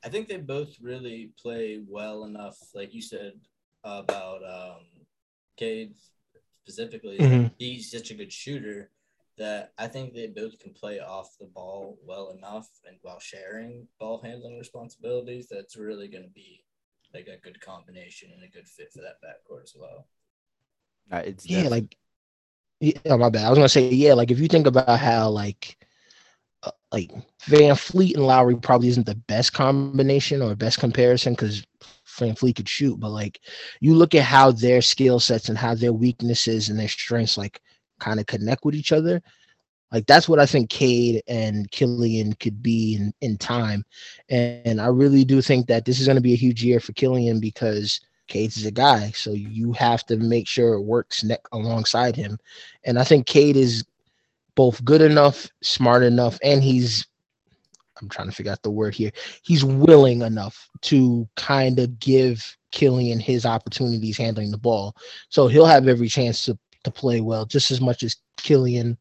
[0.03, 3.33] I think they both really play well enough, like you said
[3.83, 4.85] about um
[5.57, 5.93] Cade
[6.63, 7.17] specifically.
[7.17, 7.47] Mm-hmm.
[7.57, 8.89] He's such a good shooter
[9.37, 13.87] that I think they both can play off the ball well enough and while sharing
[13.99, 16.63] ball handling responsibilities, that's really going to be
[17.13, 20.07] like a good combination and a good fit for that backcourt as well.
[21.11, 21.97] Uh, it's yeah, like
[22.79, 23.45] yeah, oh, my bad.
[23.45, 25.77] I was gonna say yeah, like if you think about how like
[26.63, 26.97] uh,
[27.47, 31.65] VanVleet and Lowry probably isn't the best combination or best comparison because
[32.07, 33.39] VanVleet could shoot, but like
[33.79, 37.61] you look at how their skill sets and how their weaknesses and their strengths like
[37.99, 39.21] kind of connect with each other.
[39.91, 43.85] Like that's what I think Cade and Killian could be in, in time.
[44.29, 46.79] And, and I really do think that this is going to be a huge year
[46.79, 49.11] for Killian because Cade is a guy.
[49.11, 52.39] So you have to make sure it works neck alongside him.
[52.85, 53.83] And I think Cade is
[54.55, 57.07] both good enough, smart enough, and he's
[58.01, 59.11] I'm trying to figure out the word here.
[59.43, 64.95] He's willing enough to kind of give Killian his opportunities handling the ball.
[65.29, 68.97] So he'll have every chance to to play well just as much as Killian,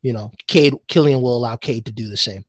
[0.00, 2.45] you know, Cade Killian will allow Cade to do the same.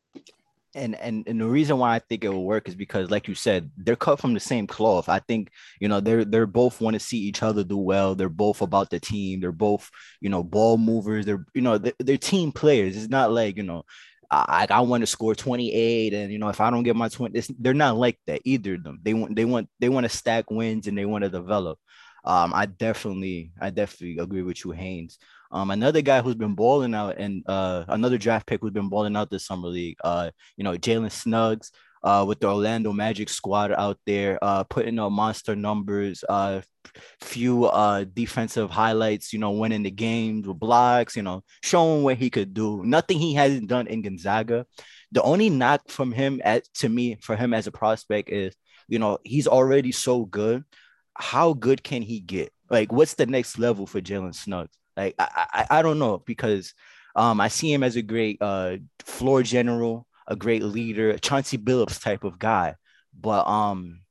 [0.77, 3.35] And, and and the reason why I think it will work is because, like you
[3.35, 5.09] said, they're cut from the same cloth.
[5.09, 5.49] I think
[5.79, 8.15] you know they're they're both want to see each other do well.
[8.15, 9.39] They're both about the team.
[9.39, 9.89] They're both
[10.21, 11.25] you know ball movers.
[11.25, 12.95] They're you know they're, they're team players.
[12.95, 13.85] It's not like you know
[14.29, 17.41] I, I want to score 28 and you know if I don't get my 20
[17.59, 20.51] they're not like that either of them they want they want they want to stack
[20.51, 21.79] wins and they want to develop
[22.27, 25.17] um, I definitely, I definitely agree with you, Haynes.
[25.51, 29.15] Um, another guy who's been balling out, and uh, another draft pick who's been balling
[29.15, 29.97] out this summer league.
[30.03, 31.71] Uh, you know, Jalen Suggs.
[32.03, 36.61] Uh, with the Orlando Magic squad out there, uh, putting up monster numbers, uh,
[37.19, 42.17] few uh defensive highlights, you know, winning the games with blocks, you know, showing what
[42.17, 42.83] he could do.
[42.85, 44.67] Nothing he hasn't done in Gonzaga.
[45.11, 48.55] The only knock from him at to me for him as a prospect is,
[48.87, 50.63] you know, he's already so good
[51.17, 52.53] how good can he get?
[52.69, 54.77] Like, what's the next level for Jalen Suggs?
[54.97, 56.73] Like, I, I, I don't know because
[57.15, 62.01] um, I see him as a great uh, floor general, a great leader, Chauncey Billups
[62.01, 62.75] type of guy.
[63.19, 64.01] But um,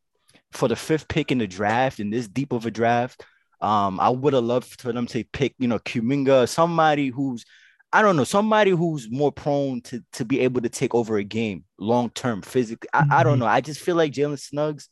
[0.53, 3.25] for the fifth pick in the draft, in this deep of a draft,
[3.61, 7.45] um, I would have loved for them to pick, you know, Kuminga, somebody who's,
[7.93, 11.25] I don't know, somebody who's more prone to to be able to take over a
[11.25, 12.89] game long term physically.
[12.93, 13.41] I, I don't mm-hmm.
[13.41, 13.47] know.
[13.47, 14.89] I just feel like Jalen Suggs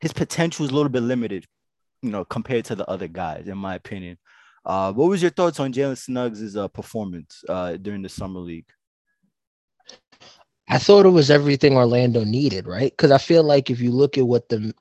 [0.00, 1.46] his potential is a little bit limited,
[2.02, 4.18] you know, compared to the other guys, in my opinion.
[4.66, 8.66] Uh, what was your thoughts on Jalen Suggs' uh, performance uh, during the summer league?
[10.68, 12.90] I thought it was everything Orlando needed, right?
[12.90, 14.74] Because I feel like if you look at what the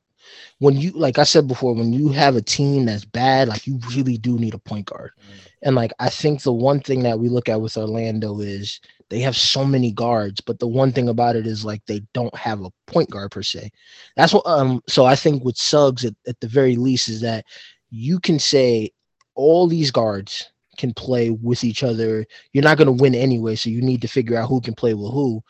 [0.58, 3.80] when you like I said before, when you have a team that's bad, like you
[3.96, 5.12] really do need a point guard.
[5.20, 5.48] Mm.
[5.62, 8.80] And like I think the one thing that we look at with Orlando is
[9.10, 12.36] they have so many guards, but the one thing about it is like they don't
[12.36, 13.70] have a point guard per se.
[14.16, 17.46] That's what um so I think with Suggs at, at the very least is that
[17.92, 18.92] you can say
[19.36, 22.26] all these guards can play with each other.
[22.54, 24.94] You're not going to win anyway, so you need to figure out who can play
[24.94, 25.44] with who.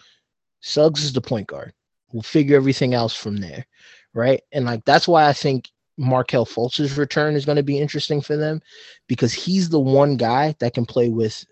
[0.61, 1.73] Suggs is the point guard.
[2.11, 3.65] We'll figure everything else from there,
[4.13, 4.41] right?
[4.51, 8.35] And like that's why I think Markelle Fultz's return is going to be interesting for
[8.35, 8.61] them
[9.07, 11.45] because he's the one guy that can play with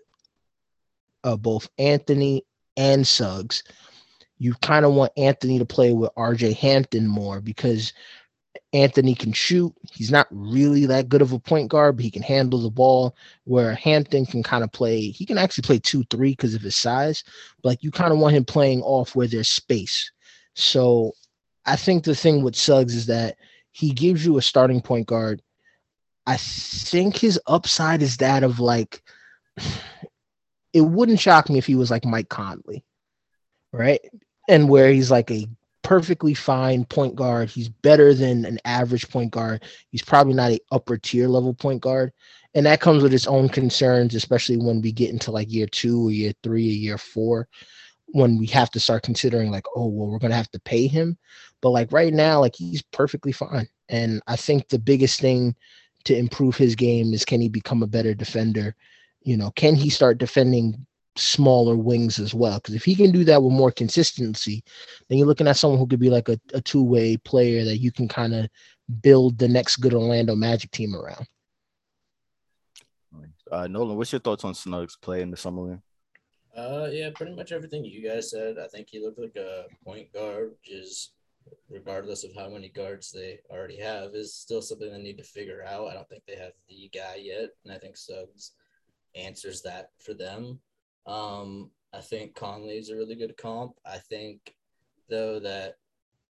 [1.22, 2.44] uh, both Anthony
[2.76, 3.62] and Suggs.
[4.38, 7.92] you kind of want Anthony to play with RJ Hampton more because
[8.72, 9.72] Anthony can shoot.
[9.92, 13.16] He's not really that good of a point guard, but he can handle the ball.
[13.44, 16.76] Where Hampton can kind of play, he can actually play two, three because of his
[16.76, 17.24] size.
[17.62, 20.10] But like you kind of want him playing off where there's space.
[20.54, 21.12] So
[21.66, 23.36] I think the thing with Suggs is that
[23.72, 25.42] he gives you a starting point guard.
[26.26, 29.02] I think his upside is that of like,
[30.72, 32.84] it wouldn't shock me if he was like Mike Conley,
[33.72, 34.00] right?
[34.48, 35.46] And where he's like a
[35.84, 37.48] perfectly fine point guard.
[37.48, 39.62] He's better than an average point guard.
[39.90, 42.12] He's probably not a upper tier level point guard.
[42.54, 46.08] And that comes with its own concerns, especially when we get into like year two
[46.08, 47.48] or year three or year four,
[48.08, 51.16] when we have to start considering like, oh, well, we're gonna have to pay him.
[51.60, 53.68] But like right now, like he's perfectly fine.
[53.88, 55.54] And I think the biggest thing
[56.04, 58.74] to improve his game is can he become a better defender?
[59.22, 60.86] You know, can he start defending
[61.16, 62.56] smaller wings as well.
[62.58, 64.62] Because if he can do that with more consistency,
[65.08, 67.78] then you're looking at someone who could be like a, a two way player that
[67.78, 68.48] you can kind of
[69.00, 71.26] build the next good Orlando Magic team around.
[73.50, 75.80] Uh, Nolan, what's your thoughts on Snugs play in the summer league?
[76.56, 78.56] Uh, yeah, pretty much everything you guys said.
[78.58, 81.10] I think he looked like a point guard, which is
[81.68, 85.64] regardless of how many guards they already have, is still something they need to figure
[85.66, 85.88] out.
[85.88, 88.52] I don't think they have the guy yet, and I think Suggs
[89.14, 90.60] answers that for them.
[91.06, 93.74] Um, I think Conley is a really good comp.
[93.86, 94.54] I think
[95.08, 95.76] though that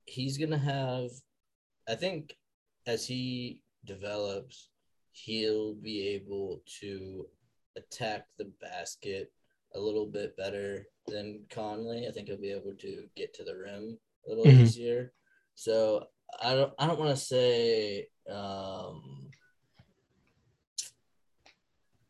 [0.06, 1.10] he's gonna have.
[1.88, 2.36] I think
[2.86, 4.70] as he develops,
[5.12, 7.26] he'll be able to
[7.76, 9.32] attack the basket
[9.74, 12.06] a little bit better than Conley.
[12.06, 14.62] I think he'll be able to get to the rim a little mm-hmm.
[14.62, 15.12] easier.
[15.54, 16.06] So
[16.42, 19.30] I don't I don't want to say um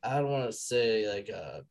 [0.02, 1.64] I don't want to say like a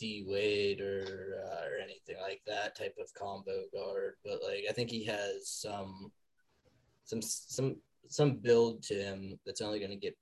[0.00, 4.72] D Wade or uh, or anything like that type of combo guard, but like I
[4.72, 6.10] think he has some
[7.04, 7.76] some some
[8.08, 10.16] some build to him that's only going to get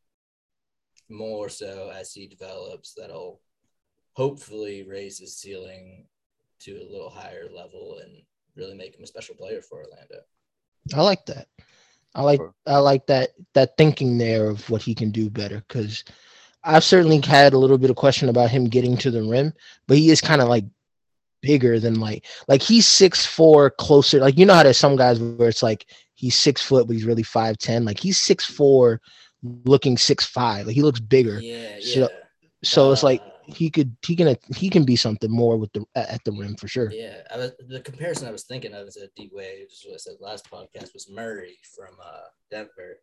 [1.09, 2.95] more so as he develops.
[2.95, 3.41] That'll
[4.15, 6.07] hopefully raise his ceiling
[6.61, 8.21] to a little higher level and
[8.57, 10.19] really make him a special player for Orlando.
[10.93, 11.47] I like that.
[12.15, 16.03] I like I like that that thinking there of what he can do better because
[16.65, 19.53] I've certainly had a little bit of question about him getting to the rim,
[19.87, 20.65] but he is kind of like
[21.41, 24.19] bigger than like like he's six four closer.
[24.19, 27.05] Like you know how there's some guys where it's like he's six foot, but he's
[27.05, 27.85] really five ten.
[27.85, 29.01] Like he's six four,
[29.43, 30.67] looking six five.
[30.67, 31.41] Like he looks bigger.
[31.41, 32.07] Yeah, so, yeah.
[32.65, 35.85] So uh, it's like he could he can he can be something more with the
[35.95, 36.91] at the rim for sure.
[36.91, 39.67] Yeah, I was, the comparison I was thinking of is a deep a D Wade,
[39.87, 43.01] what I said last podcast was Murray from uh, Denver.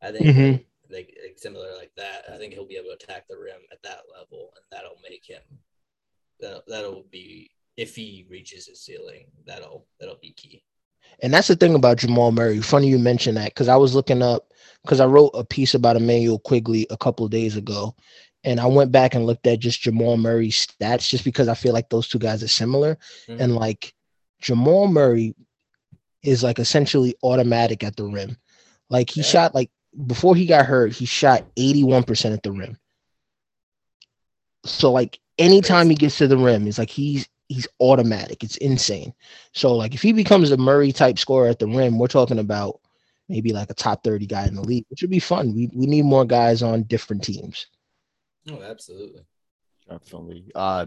[0.00, 2.24] I think mm-hmm like, like similar like that.
[2.32, 5.24] I think he'll be able to attack the rim at that level, and that'll make
[5.24, 5.42] him.
[6.40, 9.26] That'll, that'll be if he reaches his ceiling.
[9.46, 10.62] That'll that'll be key.
[11.22, 12.60] And that's the thing about Jamal Murray.
[12.60, 15.96] Funny you mention that because I was looking up because I wrote a piece about
[15.96, 17.94] Immanuel Quickley a couple of days ago,
[18.44, 21.72] and I went back and looked at just Jamal Murray's stats just because I feel
[21.72, 22.98] like those two guys are similar.
[23.26, 23.40] Mm-hmm.
[23.40, 23.94] And like
[24.40, 25.34] Jamal Murray
[26.22, 28.36] is like essentially automatic at the rim.
[28.90, 29.26] Like he yeah.
[29.26, 29.70] shot like
[30.06, 32.78] before he got hurt, he shot 81% at the rim.
[34.64, 38.44] So like anytime he gets to the rim, it's like he's he's automatic.
[38.44, 39.14] It's insane.
[39.52, 42.80] So like if he becomes a Murray type scorer at the rim, we're talking about
[43.28, 45.54] maybe like a top 30 guy in the league, which would be fun.
[45.54, 47.66] We we need more guys on different teams.
[48.50, 49.22] Oh, absolutely.
[49.88, 50.50] Definitely.
[50.54, 50.86] Uh,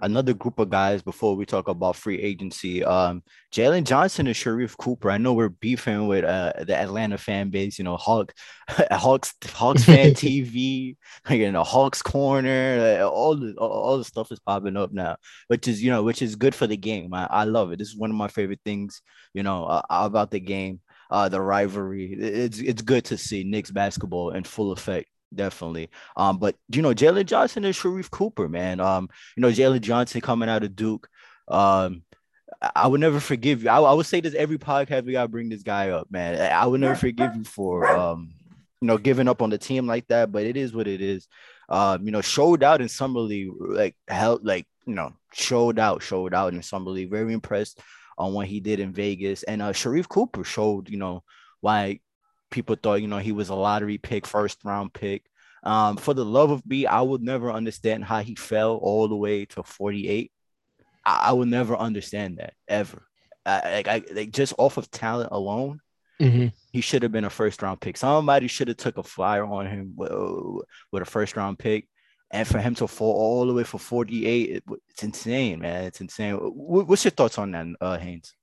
[0.00, 2.84] another group of guys before we talk about free agency.
[2.84, 3.22] Um,
[3.52, 5.10] Jalen Johnson and Sharife Cooper.
[5.10, 7.78] I know we're beefing with uh, the Atlanta fan base.
[7.78, 8.32] You know, Hawk,
[8.68, 10.96] Hawks, Hawks fan TV.
[11.30, 13.02] You know, Hawks corner.
[13.02, 15.16] all the all the stuff is popping up now,
[15.48, 17.14] which is you know which is good for the game.
[17.14, 17.78] I, I love it.
[17.78, 19.02] This is one of my favorite things.
[19.34, 20.80] You know uh, about the game.
[21.08, 22.12] Uh, the rivalry.
[22.12, 25.90] It's it's good to see Knicks basketball in full effect definitely.
[26.16, 28.80] Um, but you know, Jalen Johnson and Sharife Cooper, man.
[28.80, 31.08] Um, you know, Jalen Johnson coming out of Duke.
[31.48, 32.02] Um,
[32.74, 33.70] I would never forgive you.
[33.70, 35.04] I, I, would say this every podcast.
[35.04, 36.52] We gotta bring this guy up, man.
[36.52, 38.32] I would never forgive you for um,
[38.80, 40.32] you know, giving up on the team like that.
[40.32, 41.28] But it is what it is.
[41.68, 46.02] Um, you know, showed out in summer league, like help, like you know, showed out,
[46.02, 47.10] showed out in summer league.
[47.10, 47.80] Very impressed
[48.18, 49.42] on what he did in Vegas.
[49.42, 51.22] And uh, Sharife Cooper showed, you know,
[51.60, 52.00] why
[52.50, 55.24] people thought, you know, he was a lottery pick, first round pick.
[55.62, 59.16] Um, for the love of me, I would never understand how he fell all the
[59.16, 60.30] way to 48.
[61.04, 63.06] I, I would never understand that ever.
[63.44, 65.80] I, I, like just off of talent alone,
[66.20, 66.48] mm-hmm.
[66.72, 67.96] he should have been a first round pick.
[67.96, 70.12] Somebody should have took a flyer on him with,
[70.92, 71.88] with a first round pick.
[72.30, 75.84] and for him to fall all the way for 48, it, it's insane, man.
[75.84, 76.34] It's insane.
[76.34, 78.34] What's your thoughts on that, uh, Haynes?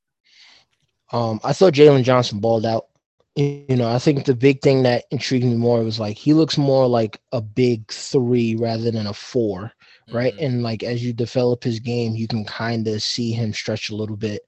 [1.12, 2.88] Um, I thought Jalen Johnson balled out.
[3.36, 6.58] You know, I think the big thing that intrigued me more was like he looks
[6.58, 9.74] more like a big three rather than a 4
[10.12, 10.34] right?
[10.34, 10.46] Mm-hmm.
[10.46, 13.96] And like as you develop his game, you can kind of see him stretch a
[13.96, 14.42] little bit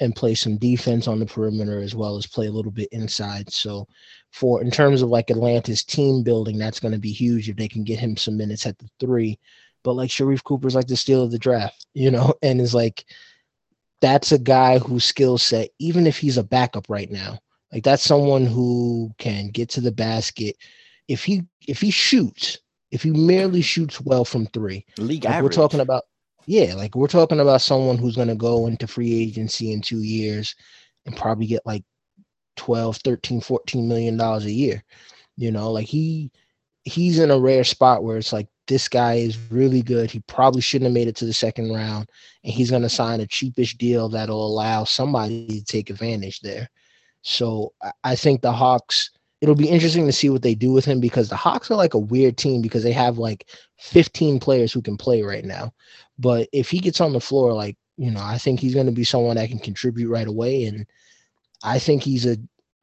[0.00, 3.50] and play some defense on the perimeter as well as play a little bit inside.
[3.50, 3.86] So
[4.30, 7.68] for in terms of like Atlanta's team building, that's going to be huge if they
[7.68, 9.38] can get him some minutes at the three.
[9.82, 13.04] But like Sharife Cooper's like the steal of the draft, you know, and is like
[14.02, 17.38] that's a guy whose skill set, even if he's a backup right now,
[17.72, 20.56] like that's someone who can get to the basket.
[21.08, 22.58] If he if he shoots,
[22.90, 25.56] if he merely shoots well from three, league like average.
[25.56, 26.04] We're talking about
[26.46, 30.02] yeah, like we're talking about someone who's going to go into free agency in two
[30.02, 30.54] years
[31.04, 31.84] and probably get like
[32.56, 34.82] 12, 13, 14 million dollars a year.
[35.36, 36.30] You know, like he
[36.84, 40.10] he's in a rare spot where it's like this guy is really good.
[40.10, 42.08] He probably shouldn't have made it to the second round,
[42.44, 46.68] and he's going to sign a cheapish deal that'll allow somebody to take advantage there.
[47.28, 47.72] So
[48.04, 49.10] I think the Hawks
[49.40, 51.94] it'll be interesting to see what they do with him because the Hawks are like
[51.94, 53.48] a weird team because they have like
[53.78, 55.72] 15 players who can play right now.
[56.18, 58.92] But if he gets on the floor, like, you know, I think he's going to
[58.92, 60.64] be someone that can contribute right away.
[60.64, 60.86] And
[61.62, 62.38] I think he's a,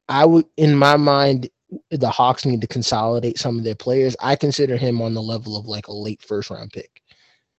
[0.08, 1.48] I would, in my mind,
[1.90, 4.14] the Hawks need to consolidate some of their players.
[4.20, 7.02] I consider him on the level of like a late first round pick,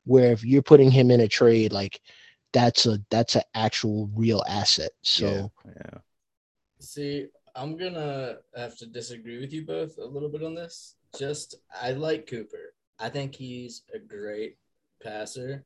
[0.06, 2.00] where if you're putting him in a trade, like
[2.54, 4.92] that's a, that's an actual real asset.
[5.02, 5.74] So, yeah.
[5.76, 6.00] yeah.
[6.86, 10.96] See, I'm gonna have to disagree with you both a little bit on this.
[11.18, 12.74] Just I like Cooper.
[13.00, 14.58] I think he's a great
[15.02, 15.66] passer,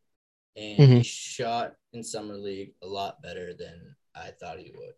[0.55, 0.93] and mm-hmm.
[0.93, 4.93] he shot in summer league a lot better than I thought he would.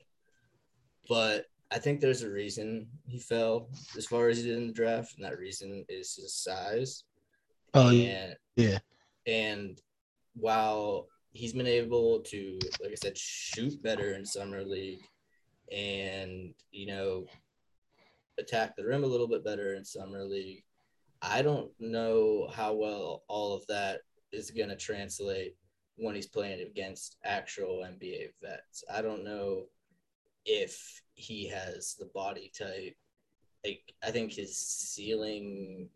[1.10, 4.74] But I think there's a reason he fell as far as he did in the
[4.74, 7.04] draft, and that reason is his size.
[7.74, 8.80] Oh and, yeah.
[9.26, 9.82] And
[10.36, 15.02] while he's been able to, like I said, shoot better in summer league
[15.72, 17.26] and you know
[18.40, 20.64] attack the rim a little bit better in summer league.
[21.22, 24.02] I don't know how well all of that
[24.32, 25.56] is going to translate
[25.98, 28.84] when he's playing against actual NBA vets.
[28.92, 29.66] I don't know
[30.46, 32.96] if he has the body type.
[33.64, 35.90] Like I think his ceiling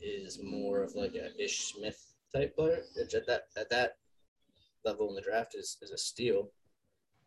[0.00, 3.96] is more of like a Ish Smith type player, which at that at that
[4.84, 6.50] level in the draft is, is a steal.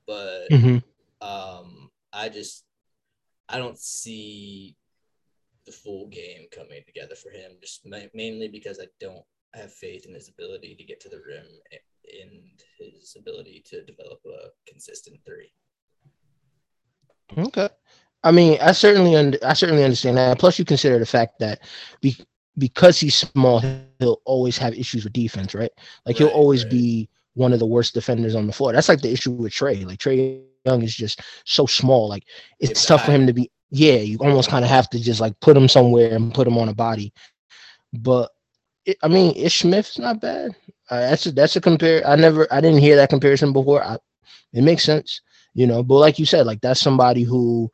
[0.06, 0.78] But mm-hmm.
[1.22, 2.64] Um, I just
[3.50, 4.76] I don't see
[5.66, 10.06] the full game coming together for him, just ma- mainly because I don't have faith
[10.06, 11.46] in his ability to get to the rim
[12.22, 12.32] and
[12.80, 15.52] his ability to develop a consistent three.
[17.38, 17.70] Okay.
[18.24, 20.40] I mean, I certainly un- I certainly understand that.
[20.40, 21.60] Plus, you consider the fact that
[22.02, 22.18] be-
[22.58, 23.62] because he's small,
[24.00, 25.72] he'll always have issues with defense, right?
[26.06, 26.72] Like right, he'll always right.
[26.72, 28.74] be one of the worst defenders on the floor.
[28.74, 29.86] That's like the issue with Trae.
[29.86, 32.10] Like Trae Young is just so small.
[32.10, 32.26] Like
[32.60, 33.50] it's tough for him to be.
[33.70, 36.58] Yeah, you almost kind of have to just like put him somewhere and put him
[36.58, 37.14] on a body.
[37.92, 38.32] But
[38.86, 40.56] it, I mean, Ish Smith's not bad.
[40.90, 42.06] Uh, that's a, that's a compare.
[42.08, 43.84] I never, I didn't hear that comparison before.
[43.84, 43.98] I,
[44.54, 45.22] it makes sense,
[45.54, 45.84] you know.
[45.84, 47.70] But like you said, like that's somebody who,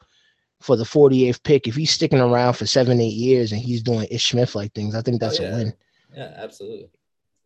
[0.61, 4.07] for the 48th pick, if he's sticking around for seven, eight years and he's doing
[4.09, 5.49] Ish Smith like things, I think that's oh, yeah.
[5.49, 5.73] a win.
[6.15, 6.89] Yeah, absolutely.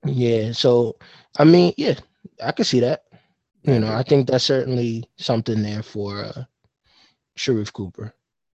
[0.06, 0.54] Yeah.
[0.54, 0.96] So,
[1.38, 1.96] I mean, yeah,
[2.44, 3.04] I can see that.
[3.64, 6.44] You know, I think that's certainly something there for uh,
[7.38, 8.14] Sharife Cooper.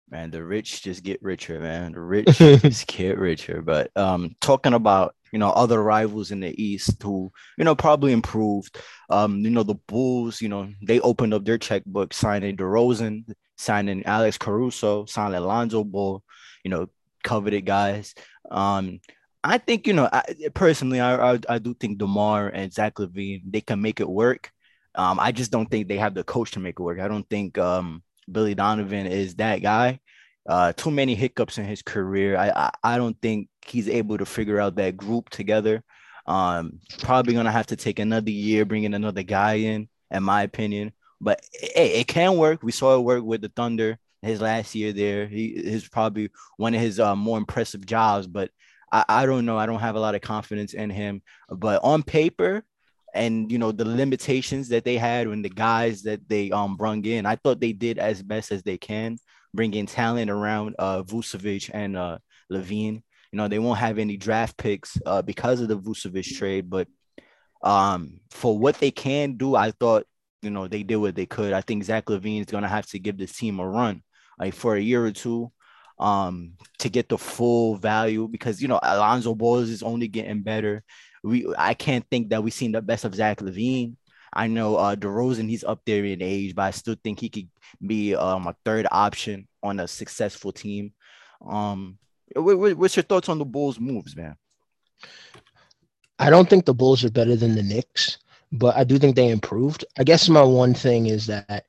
[0.09, 1.93] Man, the rich just get richer, man.
[1.93, 3.61] The rich just get richer.
[3.61, 8.11] But um, talking about you know other rivals in the East who you know probably
[8.11, 8.77] improved.
[9.09, 10.41] Um, you know the Bulls.
[10.41, 13.23] You know they opened up their checkbook, signing DeRozan,
[13.57, 16.23] signing Alex Caruso, signing Alonzo Ball.
[16.63, 16.87] You know,
[17.23, 18.13] coveted guys.
[18.49, 18.99] Um,
[19.43, 20.23] I think you know I,
[20.53, 24.51] personally, I, I I do think Demar and Zach LaVine they can make it work.
[24.95, 26.99] Um, I just don't think they have the coach to make it work.
[26.99, 29.99] I don't think um, Billy Donovan is that guy.
[30.47, 32.35] Uh, too many hiccups in his career.
[32.37, 35.83] I, I, I don't think he's able to figure out that group together.
[36.25, 40.93] Um, probably gonna have to take another year bringing another guy in, in my opinion.
[41.19, 42.63] But hey, it can work.
[42.63, 45.27] We saw it work with the Thunder his last year there.
[45.27, 48.51] He is probably one of his uh, more impressive jobs, but
[48.91, 49.57] I, I don't know.
[49.57, 51.21] I don't have a lot of confidence in him.
[51.49, 52.63] But on paper,
[53.13, 57.05] and you know the limitations that they had when the guys that they um brung
[57.05, 57.25] in.
[57.25, 59.17] I thought they did as best as they can,
[59.53, 62.17] bringing talent around uh Vucevic and uh
[62.51, 63.01] LaVine.
[63.31, 66.87] You know they won't have any draft picks uh because of the Vucevic trade, but
[67.63, 70.05] um for what they can do, I thought
[70.41, 71.53] you know they did what they could.
[71.53, 74.01] I think Zach LaVine is gonna have to give this team a run
[74.39, 75.51] like for a year or two.
[75.99, 80.83] um to get the full value because you know Alonzo Balls is only getting better.
[81.23, 83.95] We I can't think that we've seen the best of Zach LaVine.
[84.33, 87.49] I know uh DeRozan, he's up there in age, but I still think he could
[87.85, 90.93] be um a third option on a successful team.
[91.45, 91.97] Um,
[92.35, 94.35] what's your thoughts on the Bulls' moves, man?
[96.19, 98.19] I don't think the Bulls are better than the Knicks,
[98.51, 99.85] but I do think they improved.
[99.97, 101.65] I guess my one thing is that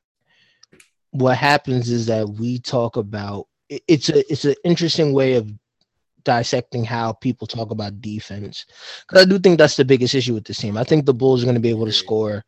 [1.11, 5.51] what happens is that we talk about it's a it's an interesting way of
[6.25, 8.67] dissecting how people talk about defense
[9.07, 10.77] because I do think that's the biggest issue with this team.
[10.77, 12.45] I think the Bulls are going to be able to score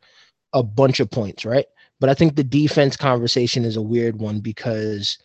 [0.53, 1.65] a bunch of points, right?
[1.99, 5.17] But I think the defense conversation is a weird one because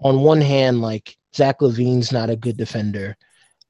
[0.00, 3.16] on one hand, like Zach LaVine's not a good defender.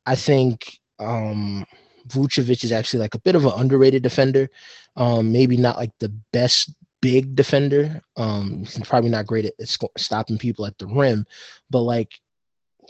[0.06, 1.64] I think um
[2.08, 4.48] Vucevic is actually like a bit of an underrated defender.
[4.96, 8.00] Um, maybe not like the best big defender.
[8.16, 11.26] Um, he's probably not great at, at stopping people at the rim,
[11.70, 12.12] but like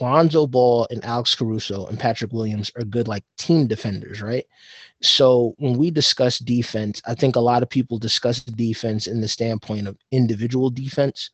[0.03, 4.45] Lonzo Ball and Alex Caruso and Patrick Williams are good like team defenders, right?
[5.01, 9.29] So when we discuss defense, I think a lot of people discuss defense in the
[9.29, 11.31] standpoint of individual defense.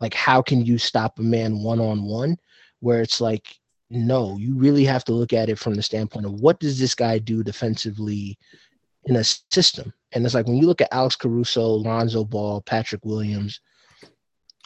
[0.00, 2.36] Like, how can you stop a man one on one?
[2.78, 3.58] Where it's like,
[3.90, 6.94] no, you really have to look at it from the standpoint of what does this
[6.94, 8.38] guy do defensively
[9.04, 9.92] in a system?
[10.12, 13.60] And it's like when you look at Alex Caruso, Lonzo Ball, Patrick Williams,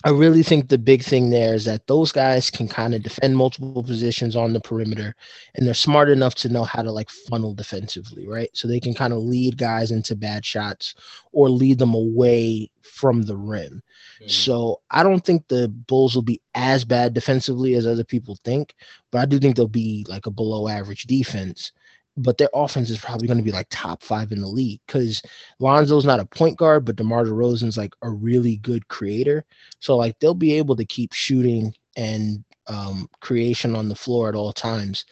[0.06, 3.36] I really think the big thing there is that those guys can kind of defend
[3.36, 5.16] multiple positions on the perimeter
[5.56, 8.48] and they're smart enough to know how to like funnel defensively, right?
[8.52, 10.94] So they can kind of lead guys into bad shots
[11.32, 13.82] or lead them away from the rim.
[14.22, 14.30] Mm.
[14.30, 18.76] So I don't think the Bulls will be as bad defensively as other people think,
[19.10, 21.72] but I do think they'll be like a below average defense
[22.16, 25.22] but their offense is probably going to be like top five in the league because
[25.60, 29.44] Lonzo's not a point guard, but DeMar DeRozan's like a really good creator.
[29.80, 34.34] So like they'll be able to keep shooting and um, creation on the floor at
[34.34, 35.04] all times.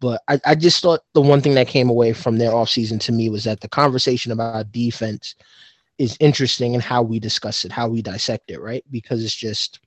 [0.00, 3.12] But I, I just thought the one thing that came away from their offseason to
[3.12, 5.34] me was that the conversation about defense
[5.98, 8.84] is interesting and how we discuss it, how we dissect it, right?
[8.90, 9.80] Because it's just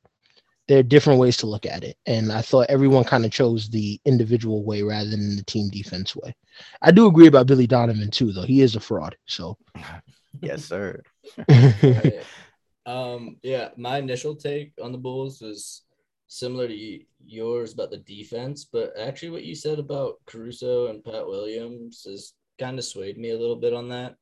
[0.68, 1.98] there are different ways to look at it.
[2.06, 6.16] And I thought everyone kind of chose the individual way rather than the team defense
[6.16, 6.36] way.
[6.82, 8.44] I do agree about Billy Donovan too, though.
[8.44, 9.16] He is a fraud.
[9.26, 9.58] So
[10.42, 11.02] yes, sir.
[12.86, 15.84] um, yeah, my initial take on the Bulls was
[16.28, 21.26] similar to yours about the defense, but actually what you said about Caruso and Pat
[21.26, 24.16] Williams has kind of swayed me a little bit on that.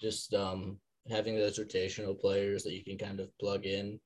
[0.00, 0.78] Just um
[1.10, 3.98] having those rotational players that you can kind of plug in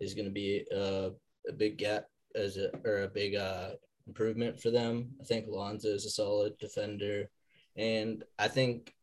[0.00, 1.10] is going to be uh,
[1.48, 3.70] a big gap as a or a big uh,
[4.06, 5.10] improvement for them.
[5.20, 7.30] I think Lonzo is a solid defender,
[7.76, 8.94] and I think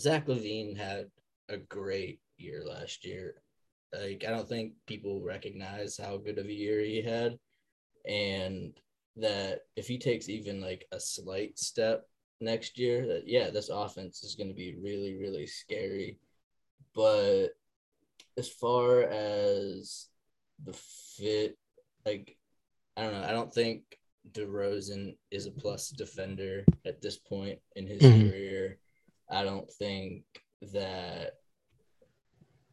[0.00, 1.10] Zach LaVine had
[1.48, 3.34] a great year last year.
[3.92, 7.38] Like I don't think people recognize how good of a year he had,
[8.06, 8.72] and
[9.16, 12.06] that if he takes even like a slight step
[12.40, 16.18] next year, that yeah, this offense is going to be really really scary.
[16.94, 17.48] But
[18.36, 20.08] as far as
[20.64, 21.56] the fit
[22.04, 22.36] like
[22.96, 23.26] I don't know.
[23.26, 23.82] I don't think
[24.32, 28.28] DeRozan is a plus defender at this point in his mm-hmm.
[28.28, 28.78] career.
[29.30, 30.24] I don't think
[30.72, 31.34] that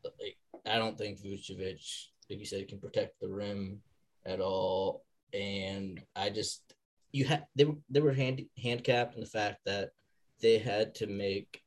[0.04, 3.82] like I don't think Vucevic, like you said, can protect the rim
[4.26, 5.06] at all.
[5.34, 6.74] And I just
[7.12, 9.92] you had they were they were hand handicapped in the fact that
[10.42, 11.62] they had to make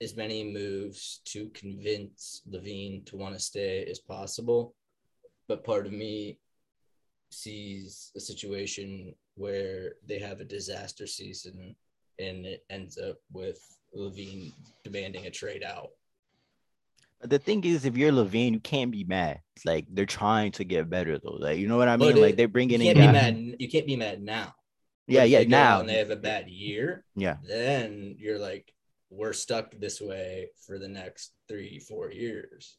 [0.00, 4.74] as many moves to convince LaVine to want to stay as possible
[5.50, 6.38] but part of me
[7.30, 11.74] sees a situation where they have a disaster season
[12.20, 13.58] and it ends up with
[13.92, 14.52] LaVine
[14.84, 15.90] demanding a trade out.
[17.22, 19.40] The thing is, if you're LaVine, you can't be mad.
[19.56, 21.36] It's like they're trying to get better, though.
[21.40, 22.16] Like you know what I mean?
[22.16, 22.96] It, like they're bringing you in.
[22.96, 24.54] Can't be mad, you can't be mad now.
[25.08, 25.42] Yeah, yeah.
[25.42, 27.04] Now and they have a bad year.
[27.16, 27.38] Yeah.
[27.42, 28.72] Then you're like,
[29.10, 32.78] we're stuck this way for the next three, four years.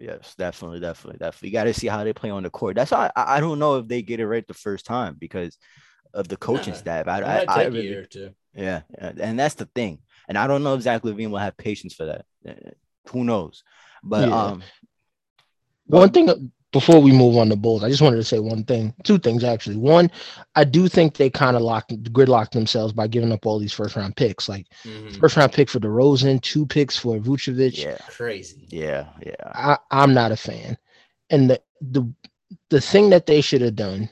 [0.00, 1.48] Yes, definitely, definitely, definitely.
[1.48, 2.76] You got to see how they play on the court.
[2.76, 5.58] That's why I, I don't know if they get it right the first time because
[6.14, 7.08] of the coaching Nah, staff.
[7.08, 8.30] I, I, might I take a really, year or two.
[8.54, 9.98] yeah, yeah, and that's the thing.
[10.28, 12.24] And I don't know if Zach LaVine will have patience for that.
[12.48, 12.70] Uh,
[13.10, 13.64] Who knows?
[14.02, 14.44] But Yeah.
[14.44, 14.62] um,
[15.86, 18.94] One thing before we move on to Bulls, I just wanted to say one thing,
[19.02, 19.76] two things actually.
[19.76, 20.10] One,
[20.54, 23.96] I do think they kind of locked gridlocked themselves by giving up all these first
[23.96, 25.18] round picks, like Mhm.
[25.18, 27.78] first round pick for DeRozan, two picks for Vucevic.
[27.84, 28.66] yeah, Crazy.
[28.68, 29.34] yeah, yeah.
[29.54, 30.76] I, I'm not a fan.
[31.30, 32.10] And the the
[32.70, 34.08] the thing that they should have done,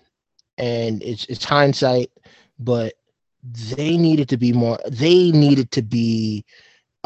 [0.57, 2.11] and it's it's hindsight,
[2.59, 2.95] but
[3.43, 4.79] they needed to be more.
[4.89, 6.45] They needed to be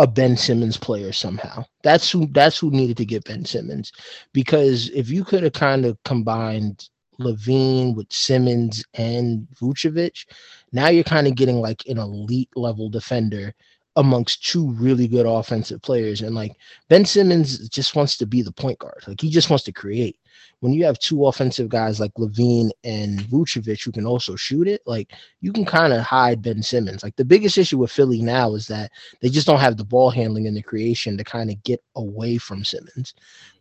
[0.00, 1.62] a Ben Simmons player somehow.
[1.82, 3.92] That's who that's who needed to get Ben Simmons,
[4.32, 6.88] because if you could have kind of combined
[7.20, 10.24] LaVine with Simmons and Vucevic,
[10.72, 13.54] now you're kind of getting like an elite level defender
[13.96, 16.22] amongst two really good offensive players.
[16.22, 16.56] And like
[16.88, 19.02] Ben Simmons just wants to be the point guard.
[19.06, 20.16] Like he just wants to create.
[20.60, 24.82] When you have two offensive guys like LaVine and Vucevic who can also shoot it,
[24.86, 27.02] like you can kind of hide Ben Simmons.
[27.02, 30.10] Like the biggest issue with Philly now is that they just don't have the ball
[30.10, 33.14] handling and the creation to kind of get away from Simmons.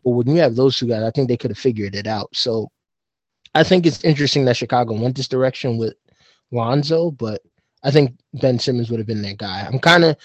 [0.04, 2.30] But when you have those two guys, I think they could have figured it out.
[2.34, 2.70] So
[3.56, 5.96] I think it's interesting that Chicago went this direction with
[6.52, 7.42] Lonzo, but
[7.84, 9.62] I think Ben Simmons would have been that guy.
[9.62, 10.18] I'm kind of,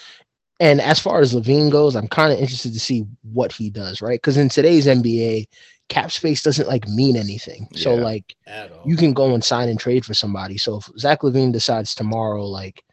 [0.59, 4.01] and as far as LaVine goes, I'm kind of interested to see what he does,
[4.01, 4.21] right?
[4.21, 5.47] Because in today's NBA,
[5.89, 7.67] cap space doesn't like mean anything.
[7.71, 8.35] Yeah, so like
[8.85, 10.57] you can go and sign and trade for somebody.
[10.57, 12.83] So if Zach LaVine decides tomorrow, like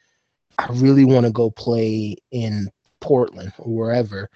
[0.59, 4.29] I really want to go play in Portland or wherever,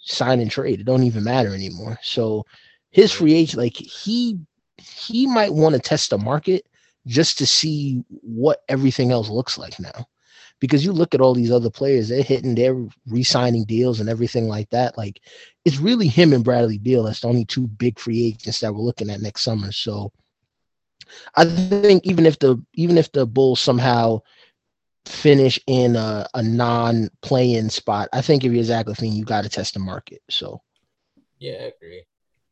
[0.00, 0.80] sign and trade.
[0.80, 1.98] It don't even matter anymore.
[2.02, 2.46] So
[2.90, 4.38] his free agent, like he
[4.80, 6.66] he might want to test the market
[7.08, 10.06] just to see what everything else looks like now.
[10.60, 14.48] Because you look at all these other players, they're hitting, they're re-signing deals and everything
[14.48, 14.98] like that.
[14.98, 15.20] Like
[15.64, 17.04] it's really him and Bradley Beal.
[17.04, 19.72] That's the only two big free agents that we're looking at next summer.
[19.72, 20.12] So
[21.36, 24.20] I think even if the even if the Bulls somehow
[25.06, 29.48] finish in a, a non-play-in spot, I think if you're Zach LaVine, you got to
[29.48, 30.20] test the market.
[30.28, 30.60] So
[31.38, 32.02] yeah, I agree.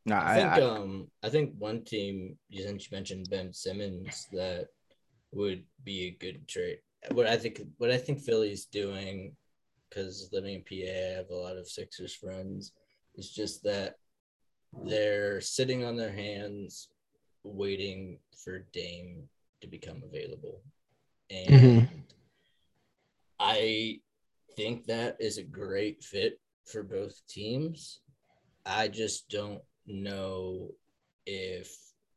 [0.07, 4.29] No, I, I think I, um I think one team since you mentioned Ben Simmons
[4.33, 4.69] that
[5.33, 6.79] would be a good trade.
[7.11, 9.35] What I think what I think Philly's doing,
[9.89, 12.73] because living in PA, I have a lot of Sixers friends.
[13.17, 13.95] Is just that
[14.85, 16.89] they're sitting on their hands,
[17.43, 19.25] waiting for Dame
[19.63, 20.61] to become available,
[21.31, 21.97] and mm-hmm.
[23.41, 24.01] I
[24.55, 28.01] think that is a great fit for both teams.
[28.67, 30.71] I just don't know
[31.27, 31.77] if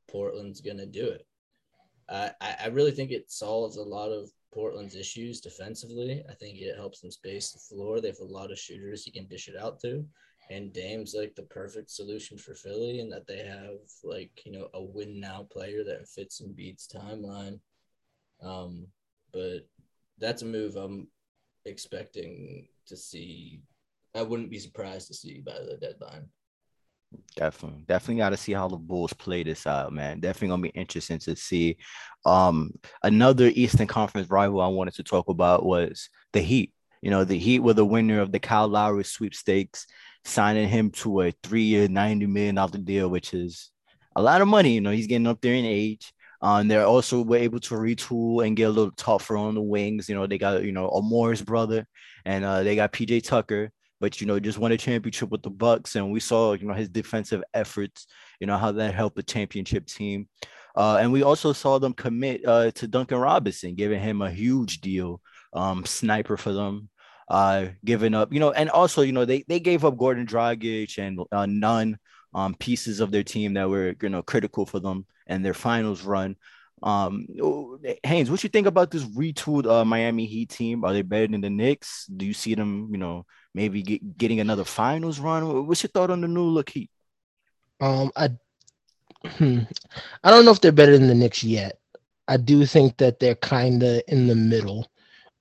[0.09, 1.25] Portland's gonna do it.
[2.09, 6.23] I, I really think it solves a lot of Portland's issues defensively.
[6.29, 8.01] I think it helps them space the floor.
[8.01, 10.05] They have a lot of shooters you can dish it out to.
[10.49, 14.69] And Dame's like the perfect solution for Philly, and that they have like, you know,
[14.73, 17.59] a win now player that fits and beats timeline.
[18.41, 18.87] Um,
[19.31, 19.67] but
[20.17, 21.07] that's a move I'm
[21.65, 23.61] expecting to see.
[24.15, 26.27] I wouldn't be surprised to see by the deadline.
[27.35, 30.19] Definitely, definitely got to see how the Bulls play this out, man.
[30.19, 31.77] Definitely gonna be interesting to see.
[32.25, 36.73] Um, another Eastern Conference rival I wanted to talk about was the Heat.
[37.01, 39.87] You know, the Heat were the winner of the Kyle Lowry sweepstakes,
[40.23, 43.71] signing him to a three-year, ninety million dollar deal, which is
[44.15, 44.73] a lot of money.
[44.73, 46.13] You know, he's getting up there in age.
[46.41, 50.09] Um, they're also were able to retool and get a little tougher on the wings.
[50.09, 51.87] You know, they got you know a Morris brother,
[52.25, 55.49] and uh, they got PJ Tucker but you know just won a championship with the
[55.49, 58.07] bucks and we saw you know his defensive efforts
[58.39, 60.27] you know how that helped the championship team
[60.75, 64.81] uh, and we also saw them commit uh, to duncan robinson giving him a huge
[64.81, 65.21] deal
[65.53, 66.89] um, sniper for them
[67.29, 70.97] uh, giving up you know and also you know they, they gave up goran dragic
[70.97, 71.97] and uh, none
[72.33, 76.03] um, pieces of their team that were you know critical for them and their finals
[76.03, 76.35] run
[76.81, 77.27] um,
[78.03, 80.83] Haynes, what you think about this retooled uh, Miami Heat team?
[80.83, 82.05] Are they better than the Knicks?
[82.05, 85.67] Do you see them, you know, maybe get, getting another finals run.
[85.67, 86.89] What's your thought on the new look Heat?
[87.81, 88.29] Um, I,
[89.25, 89.59] hmm,
[90.23, 91.79] I don't know if they're better than the Knicks yet.
[92.27, 94.87] I do think that they're kind of in the middle.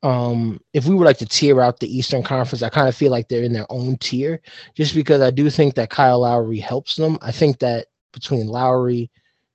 [0.03, 3.11] Um, if we were like to tier out the Eastern Conference, I kind of feel
[3.11, 4.41] like they're in their own tier,
[4.75, 7.19] just because I do think that Kyle Lowry helps them.
[7.21, 9.11] I think that between Lowry,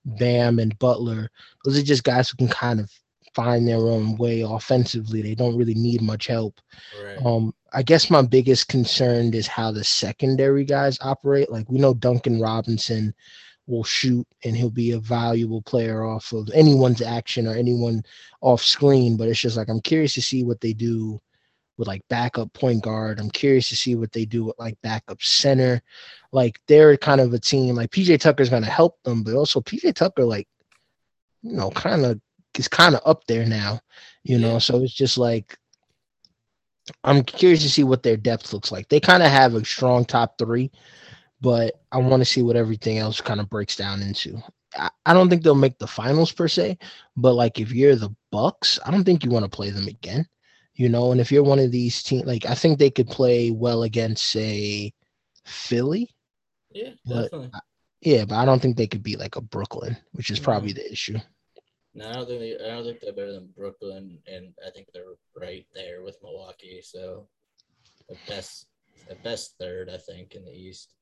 [0.05, 1.31] Bam, and Butler,
[1.63, 2.91] those are just guys who can kind of
[3.33, 5.21] find their own way offensively.
[5.21, 6.59] They don't really need much help.
[7.03, 7.17] Right.
[7.25, 11.51] Um, I guess my biggest concern is how the secondary guys operate.
[11.51, 13.13] Like we know Duncan Robinson
[13.65, 18.03] will shoot and he'll be a valuable player off of anyone's action or anyone
[18.41, 19.17] off screen.
[19.17, 21.19] But it's just like I'm curious to see what they do
[21.77, 23.19] with like backup point guard.
[23.19, 25.81] I'm curious to see what they do with like backup center.
[26.31, 29.95] Like they're kind of a team like PJ Tucker's gonna help them, but also PJ
[29.95, 30.47] Tucker, like,
[31.41, 32.21] you know, kind of
[32.59, 33.81] is kind of up there now,
[34.23, 34.59] you know.
[34.59, 35.57] So it's just like
[37.03, 38.89] I'm curious to see what their depth looks like.
[38.89, 40.71] They kind of have a strong top three,
[41.41, 44.41] but I want to see what everything else kind of breaks down into.
[44.75, 46.77] I, I don't think they'll make the finals per se,
[47.15, 50.27] but like if you're the Bucks, I don't think you want to play them again.
[50.75, 53.51] You know, and if you're one of these teams, like I think they could play
[53.51, 54.91] well against, say,
[55.45, 56.09] Philly.
[56.71, 57.49] Yeah, definitely.
[57.53, 57.63] But,
[58.01, 60.45] yeah, but I don't think they could beat like a Brooklyn, which is mm-hmm.
[60.45, 61.19] probably the issue.
[61.95, 64.87] No, I don't think they, I don't think they're better than Brooklyn, and I think
[64.93, 65.03] they're
[65.39, 66.81] right there with Milwaukee.
[66.83, 67.27] So,
[68.09, 68.67] the best,
[69.07, 70.93] the best third, I think, in the East.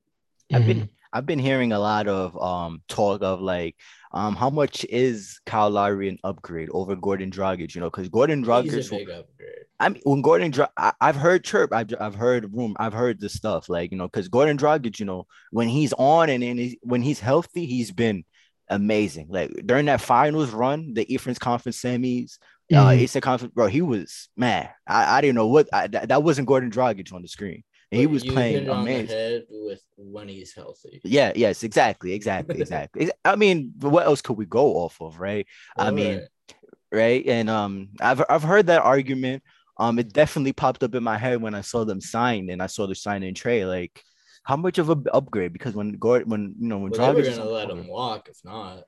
[0.54, 3.78] I've been I've been hearing a lot of um talk of like
[4.12, 7.74] um how much is Kyle Lowry an upgrade over Goran Dragic?
[7.74, 8.90] You know, because Goran Dragic.
[8.90, 9.50] Big upgrade.
[9.80, 13.20] I mean, when Gordon, Dra- I, have heard chirp, I've, I've heard room, I've heard
[13.20, 16.60] this stuff, like you know, because Goran Dragic, you know, when he's on and, and
[16.60, 18.24] he's, when he's healthy, he's been
[18.72, 19.28] amazing.
[19.30, 22.40] Like during that finals run, the Eastern Conference semis,
[22.72, 22.88] uh, mm-hmm.
[22.88, 24.70] uh, Eastern Conference, bro, he was man.
[24.88, 27.64] I, I didn't know what I, that, that wasn't Goran Dragic on the screen.
[27.92, 29.44] And he was playing amazing.
[29.50, 31.02] with when he's healthy.
[31.04, 31.34] Yeah.
[31.36, 31.64] Yes.
[31.64, 32.14] Exactly.
[32.14, 32.56] Exactly.
[32.62, 33.12] Exactly.
[33.26, 35.46] I mean, what else could we go off of, right?
[35.76, 36.56] All I mean, right.
[36.90, 37.28] right.
[37.28, 39.44] And um, I've I've heard that argument.
[39.78, 42.68] Um, it definitely popped up in my head when I saw them sign and I
[42.68, 43.66] saw the sign in Trey.
[43.66, 44.02] Like,
[44.44, 45.54] how much of an upgrade?
[45.54, 48.38] Because when Gordon, when you know, when well, they were gonna let him walk, if
[48.44, 48.84] not.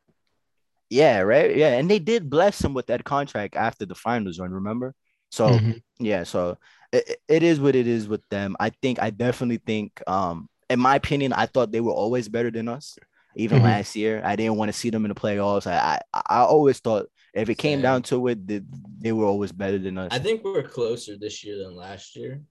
[0.89, 1.55] Yeah, right.
[1.55, 4.51] Yeah, and they did bless him with that contract after the finals run.
[4.51, 4.93] Remember?
[5.31, 5.71] So mm-hmm.
[5.99, 6.57] yeah, so
[6.91, 8.55] it, it is what it is with them.
[8.59, 12.51] I think I definitely think, um, in my opinion, I thought they were always better
[12.51, 12.97] than us.
[13.35, 13.67] Even mm-hmm.
[13.67, 15.65] last year, I didn't want to see them in the playoffs.
[15.65, 18.61] I I, I always thought if it came down to it, they,
[18.99, 20.09] they were always better than us.
[20.11, 22.41] I think we're closer this year than last year,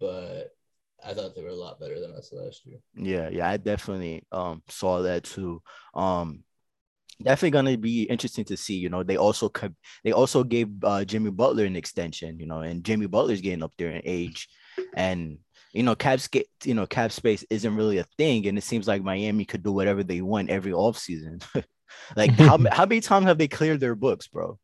[0.00, 0.50] but
[1.04, 2.78] I thought they were a lot better than us last year.
[2.94, 5.62] Yeah, yeah, I definitely um saw that too.
[5.94, 6.44] Um
[7.22, 8.74] definitely gonna be interesting to see.
[8.74, 12.38] You know, they also could they also gave uh, Jimmy Butler an extension.
[12.38, 14.48] You know, and Jimmy Butler's getting up there in age,
[14.94, 15.38] and
[15.72, 18.88] you know, cap get you know, cap space isn't really a thing, and it seems
[18.88, 21.42] like Miami could do whatever they want every offseason.
[22.16, 24.58] like how how many times have they cleared their books, bro?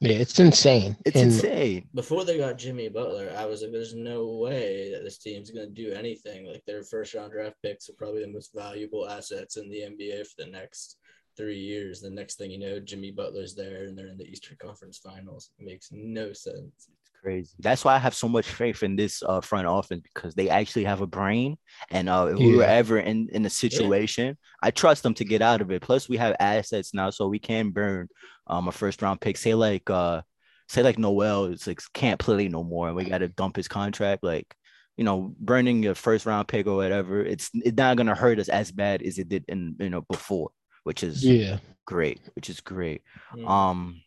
[0.00, 0.96] Yeah, it's insane.
[1.04, 1.88] It's and insane.
[1.94, 5.68] Before they got Jimmy Butler, I was like, "There's no way that this team's gonna
[5.68, 6.46] do anything.
[6.46, 10.24] Like their first round draft picks are probably the most valuable assets in the NBA
[10.26, 10.98] for the next
[11.36, 12.00] three years.
[12.00, 15.50] The next thing you know, Jimmy Butler's there, and they're in the Eastern Conference Finals.
[15.58, 17.54] It makes no sense It's crazy.
[17.58, 20.84] That's why I have so much faith in this uh, front office because they actually
[20.84, 21.56] have a brain.
[21.90, 22.46] And uh, if yeah.
[22.46, 24.34] we were ever in, in a situation, yeah.
[24.62, 25.82] I trust them to get out of it.
[25.82, 28.08] Plus, we have assets now, so we can burn
[28.46, 29.36] um, a first round pick.
[29.36, 30.22] Say like uh,
[30.68, 33.68] say like Noel is like can't play no more, and we got to dump his
[33.68, 34.22] contract.
[34.22, 34.54] Like
[34.96, 38.48] you know, burning your first round pick or whatever, it's it's not gonna hurt us
[38.48, 40.50] as bad as it did in you know before,
[40.84, 43.02] which is yeah great, which is great.
[43.34, 43.48] Mm.
[43.48, 44.00] Um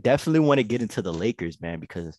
[0.00, 2.18] definitely want to get into the Lakers, man, because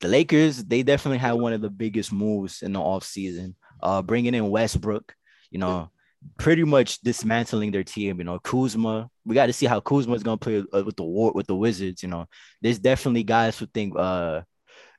[0.00, 3.54] the Lakers, they definitely had one of the biggest moves in the offseason.
[3.82, 5.14] Uh, bringing in Westbrook,
[5.50, 5.90] you know,
[6.38, 8.18] pretty much dismantling their team.
[8.18, 9.08] You know, Kuzma.
[9.24, 11.56] We got to see how Kuzma is gonna play uh, with the war with the
[11.56, 12.02] Wizards.
[12.02, 12.26] You know,
[12.60, 14.42] there's definitely guys who think uh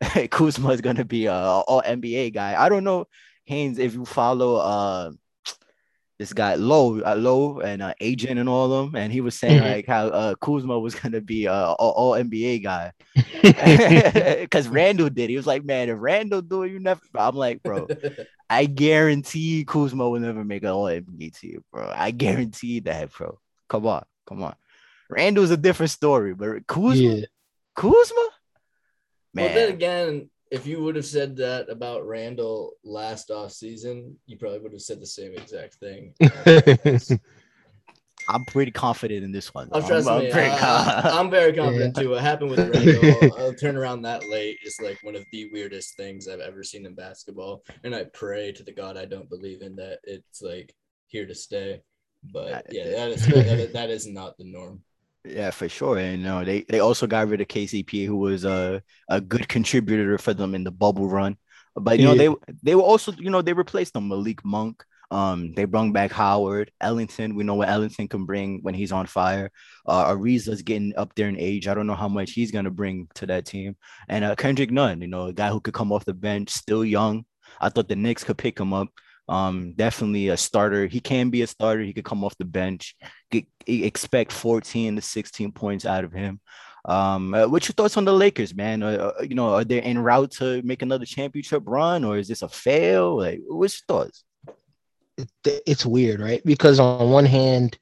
[0.32, 2.62] Kuzma is gonna be a all NBA guy.
[2.62, 3.06] I don't know,
[3.46, 5.12] Haynes, if you follow uh
[6.24, 9.38] this guy Low, uh, Low, and uh, Agent and all of them, and he was
[9.38, 9.74] saying mm-hmm.
[9.74, 12.94] like how uh, Kuzma was gonna be a all, all NBA guy
[14.40, 15.30] because Randle did.
[15.30, 17.02] He was like, man, if Randle do it, you never.
[17.14, 17.88] I'm like, bro,
[18.50, 21.92] I guarantee Kuzma will never make an all NBA team, bro.
[21.94, 23.38] I guarantee that, bro.
[23.68, 24.56] Come on, come on.
[25.10, 27.26] Randle's a different story, but Kuzma, yeah.
[27.76, 28.30] Kuzma,
[29.34, 29.46] man.
[29.46, 34.38] Well, then again, if you would have said that about Randle last off season, you
[34.38, 36.14] probably would have said the same exact thing.
[38.30, 39.68] I'm pretty confident in this one.
[39.72, 42.04] Oh, trust I'm, me, I'm, I, am very confident yeah.
[42.04, 42.10] too.
[42.12, 45.98] What happened with Randle, I'll turn around that late is like one of the weirdest
[45.98, 47.64] things I've ever seen in basketball.
[47.84, 50.76] And I pray to the God I don't believe in that it's like
[51.08, 51.82] here to stay.
[52.32, 54.84] But yeah, that is that, that is not the norm.
[55.26, 55.98] Yeah, for sure.
[55.98, 59.48] And you know, they they also got rid of KCP, who was a a good
[59.48, 61.38] contributor for them in the bubble run.
[61.76, 62.14] But you yeah.
[62.14, 64.84] know, they they were also you know they replaced them Malik Monk.
[65.12, 67.36] Um, they brought back Howard Ellington.
[67.36, 69.52] We know what Ellington can bring when he's on fire.
[69.86, 71.68] Uh, Ariza's getting up there in age.
[71.68, 73.78] I don't know how much he's gonna bring to that team.
[74.10, 76.84] And uh, Kendrick Nunn, you know, a guy who could come off the bench, still
[76.84, 77.26] young.
[77.62, 78.90] I thought the Knicks could pick him up.
[79.30, 80.86] Um, definitely a starter.
[80.86, 81.84] He can be a starter.
[81.84, 82.96] He could come off the bench.
[83.32, 86.40] Get, expect 14 to 16 points out of him.
[86.86, 88.84] Um, uh, what's your thoughts on the Lakers, man?
[88.84, 92.28] Uh, uh, you know, are they en route to make another championship run, or is
[92.28, 93.18] this a fail?
[93.18, 94.24] Like, what's your thoughts?
[95.46, 96.42] It's weird, right?
[96.44, 97.78] Because on one hand,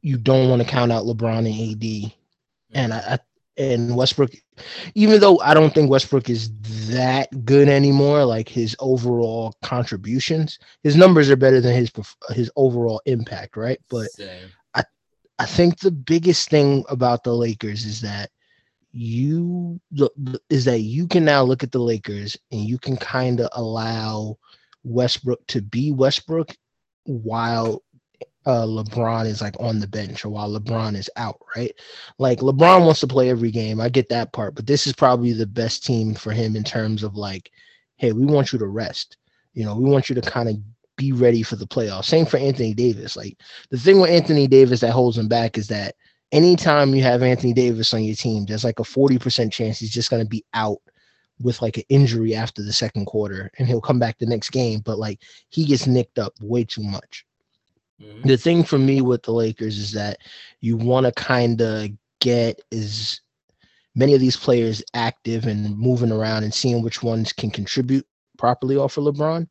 [0.00, 2.12] you don't want to count out LeBron and AD,
[2.72, 3.18] and I,
[3.56, 4.32] and Westbrook,
[4.94, 6.50] even though I don't think Westbrook is
[6.88, 11.90] that good anymore, like his overall contributions, his numbers are better than his
[12.30, 13.80] his overall impact, right?
[13.88, 14.48] But Same.
[14.74, 14.84] I
[15.38, 18.30] I think the biggest thing about the Lakers is that
[18.92, 19.80] you
[20.48, 24.38] is that you can now look at the Lakers and you can kind of allow
[24.84, 26.54] Westbrook to be Westbrook
[27.04, 27.82] while
[28.46, 31.72] uh, LeBron is like on the bench or while LeBron is out, right?
[32.18, 33.80] Like LeBron wants to play every game.
[33.80, 37.02] I get that part, but this is probably the best team for him in terms
[37.02, 37.50] of like,
[37.96, 39.16] hey, we want you to rest.
[39.54, 40.56] You know, we want you to kind of
[40.96, 42.04] be ready for the playoffs.
[42.04, 43.16] Same for Anthony Davis.
[43.16, 43.36] Like
[43.70, 45.96] the thing with Anthony Davis that holds him back is that
[46.30, 50.10] anytime you have Anthony Davis on your team, there's like a 40% chance he's just
[50.10, 50.78] going to be out
[51.40, 54.80] with like an injury after the second quarter and he'll come back the next game.
[54.84, 57.26] But like he gets nicked up way too much.
[58.02, 58.28] Mm-hmm.
[58.28, 60.18] The thing for me with the Lakers is that
[60.60, 61.88] you want to kind of
[62.20, 63.20] get as
[63.94, 68.06] many of these players active and moving around and seeing which ones can contribute
[68.36, 69.48] properly off of LeBron.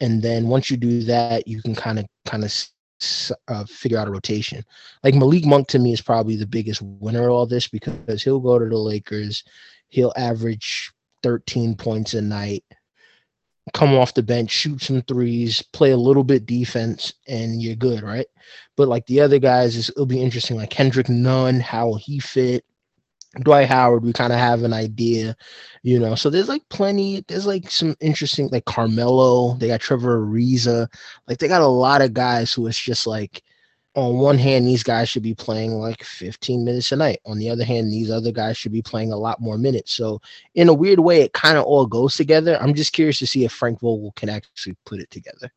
[0.00, 2.52] And then once you do that, you can kind of kind of
[3.48, 4.64] uh, figure out a rotation.
[5.02, 8.40] Like Malik Monk to me is probably the biggest winner of all this because he'll
[8.40, 9.44] go to the Lakers,
[9.88, 10.92] he'll average
[11.22, 12.64] 13 points a night,
[13.72, 18.02] come off the bench, shoot some threes, play a little bit defense, and you're good,
[18.02, 18.26] right?
[18.76, 20.56] But like the other guys, it'll be interesting.
[20.56, 22.64] Like Kendrick Nunn, how he fit.
[23.42, 25.36] Dwight Howard, we kind of have an idea,
[25.82, 26.14] you know.
[26.14, 27.24] So there's like plenty.
[27.28, 29.54] There's like some interesting, like Carmelo.
[29.54, 30.88] They got Trevor Ariza.
[31.28, 33.42] Like they got a lot of guys who it's just like,
[33.98, 37.20] on one hand, these guys should be playing like 15 minutes a night.
[37.26, 39.92] On the other hand, these other guys should be playing a lot more minutes.
[39.92, 40.20] So
[40.54, 42.56] in a weird way, it kind of all goes together.
[42.60, 45.50] I'm just curious to see if Frank Vogel can actually put it together.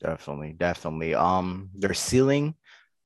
[0.00, 1.16] Definitely, definitely.
[1.16, 2.54] Um, their ceiling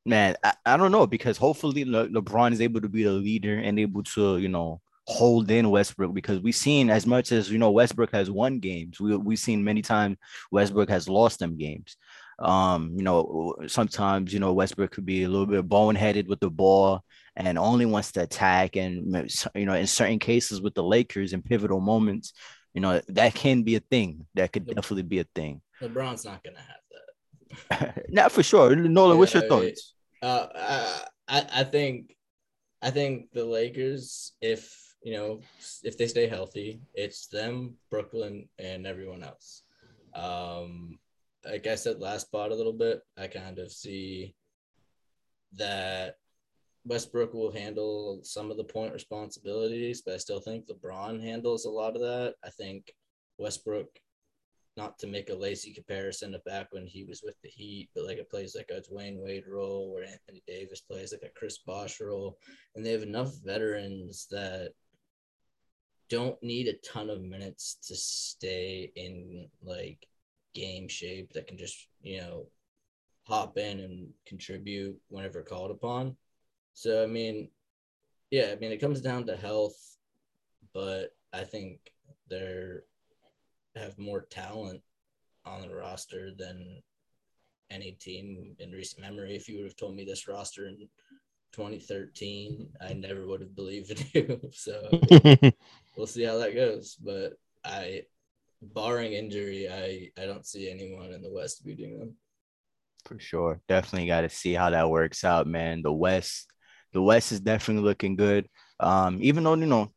[0.04, 3.58] man, I, I don't know because hopefully Le- LeBron is able to be the leader
[3.58, 7.58] and able to, you know, hold in Westbrook because we've seen as much as you
[7.58, 10.16] know Westbrook has won games, we we've seen many times
[10.50, 11.96] Westbrook has lost them games.
[12.38, 16.50] Um, you know, sometimes you know Westbrook could be a little bit boneheaded with the
[16.50, 17.04] ball
[17.36, 21.42] and only wants to attack, and you know, in certain cases with the Lakers in
[21.42, 22.32] pivotal moments,
[22.74, 24.26] you know, that can be a thing.
[24.34, 25.60] That could definitely be a thing.
[25.80, 28.04] LeBron's not gonna have that.
[28.08, 28.74] Not for sure.
[28.74, 29.94] Nolan, what's your thoughts?
[30.22, 30.46] Uh,
[31.28, 32.16] I I think
[32.80, 35.40] I think the Lakers, if you know,
[35.82, 39.62] if they stay healthy, it's them, Brooklyn, and everyone else.
[40.14, 40.98] Um,
[41.44, 44.34] like I said last spot a little bit, I kind of see
[45.54, 46.16] that
[46.84, 51.70] Westbrook will handle some of the point responsibilities, but I still think LeBron handles a
[51.70, 52.34] lot of that.
[52.44, 52.92] I think
[53.38, 53.88] Westbrook
[54.76, 58.06] not to make a lazy comparison of back when he was with the Heat, but
[58.06, 61.58] like it plays like a Dwyane Wade role where Anthony Davis plays like a Chris
[61.58, 62.38] Bosh role,
[62.74, 64.72] and they have enough veterans that
[66.08, 70.06] don't need a ton of minutes to stay in like
[70.54, 72.46] game shape that can just you know
[73.24, 76.16] hop in and contribute whenever called upon.
[76.74, 77.48] So I mean,
[78.30, 79.76] yeah, I mean it comes down to health,
[80.72, 81.78] but I think
[82.28, 82.84] they're
[83.76, 84.82] have more talent
[85.44, 86.82] on the roster than
[87.70, 89.34] any team in recent memory.
[89.34, 90.88] If you would have told me this roster in
[91.52, 94.40] 2013, I never would have believed you.
[94.52, 94.88] so
[95.96, 96.96] we'll see how that goes.
[96.96, 97.34] But
[97.64, 98.02] I,
[98.62, 102.14] barring injury, I I don't see anyone in the West beating them.
[103.04, 105.82] For sure, definitely got to see how that works out, man.
[105.82, 106.46] The West,
[106.92, 108.48] the West is definitely looking good.
[108.78, 109.92] Um, even though you know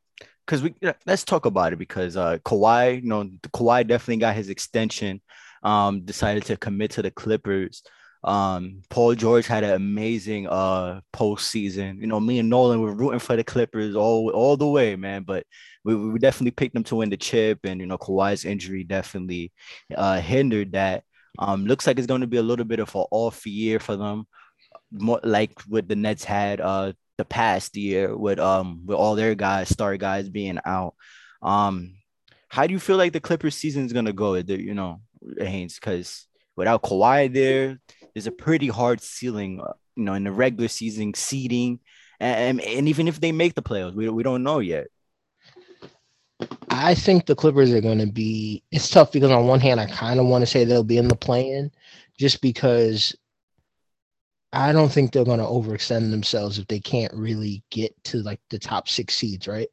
[0.46, 0.76] because we
[1.06, 5.22] let's talk about it because uh Kawhi, you know, Kawhi definitely got his extension.
[5.64, 7.82] Um, decided to commit to the Clippers.
[8.26, 12.02] Um, Paul George had an amazing uh postseason.
[12.02, 15.24] You know, me and Nolan were rooting for the Clippers all all the way, man.
[15.24, 15.46] But
[15.84, 19.54] we, we definitely picked them to win the chip, and you know, Kawhi's injury definitely
[19.96, 21.04] uh hindered that.
[21.38, 23.96] Um, looks like it's going to be a little bit of an off year for
[23.96, 24.26] them,
[24.92, 29.36] more like what the Nets had uh the past year with um with all their
[29.36, 30.96] guys, star guys being out.
[31.44, 31.98] Um,
[32.50, 34.34] how do you feel like the Clippers season is gonna go?
[34.34, 35.02] You know,
[35.38, 36.26] Haynes, because
[36.56, 37.80] without Kawhi there,
[38.16, 39.62] there's a pretty hard ceiling.
[39.62, 41.80] Uh, you know, in the regular season seeding,
[42.20, 44.88] and, and even if they make the playoffs, we we don't know yet.
[46.70, 48.64] I think the Clippers are going to be.
[48.72, 51.08] It's tough because on one hand, I kind of want to say they'll be in
[51.08, 51.72] the play-in,
[52.18, 53.16] just because
[54.52, 58.40] I don't think they're going to overextend themselves if they can't really get to like
[58.50, 59.68] the top six seeds, right?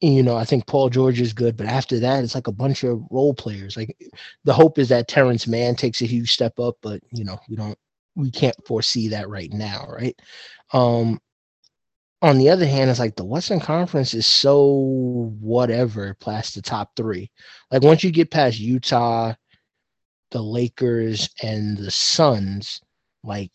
[0.00, 2.84] You know, I think Paul George is good, but after that, it's like a bunch
[2.84, 3.76] of role players.
[3.76, 3.96] Like
[4.44, 7.56] the hope is that Terance Mann takes a huge step up, but you know, we
[7.56, 7.76] don't,
[8.14, 10.18] we can't foresee that right now, right?
[10.72, 11.20] Um,
[12.22, 16.94] on the other hand, it's like the Western Conference is so whatever past the top
[16.96, 17.30] three.
[17.70, 19.34] Like once you get past Utah,
[20.30, 22.80] the Lakers, and the Suns,
[23.24, 23.52] like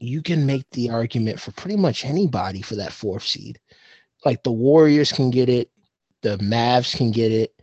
[0.00, 3.58] you can make the argument for pretty much anybody for that fourth seed.
[4.24, 5.70] Like the Warriors can get it,
[6.22, 7.54] the Mavs can get it.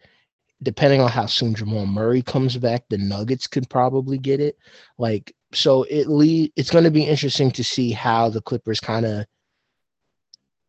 [0.63, 4.57] Depending on how soon Jamal Murray comes back, the Nuggets could probably get it.
[4.97, 9.05] Like so, it le- it's going to be interesting to see how the Clippers kind
[9.05, 9.25] of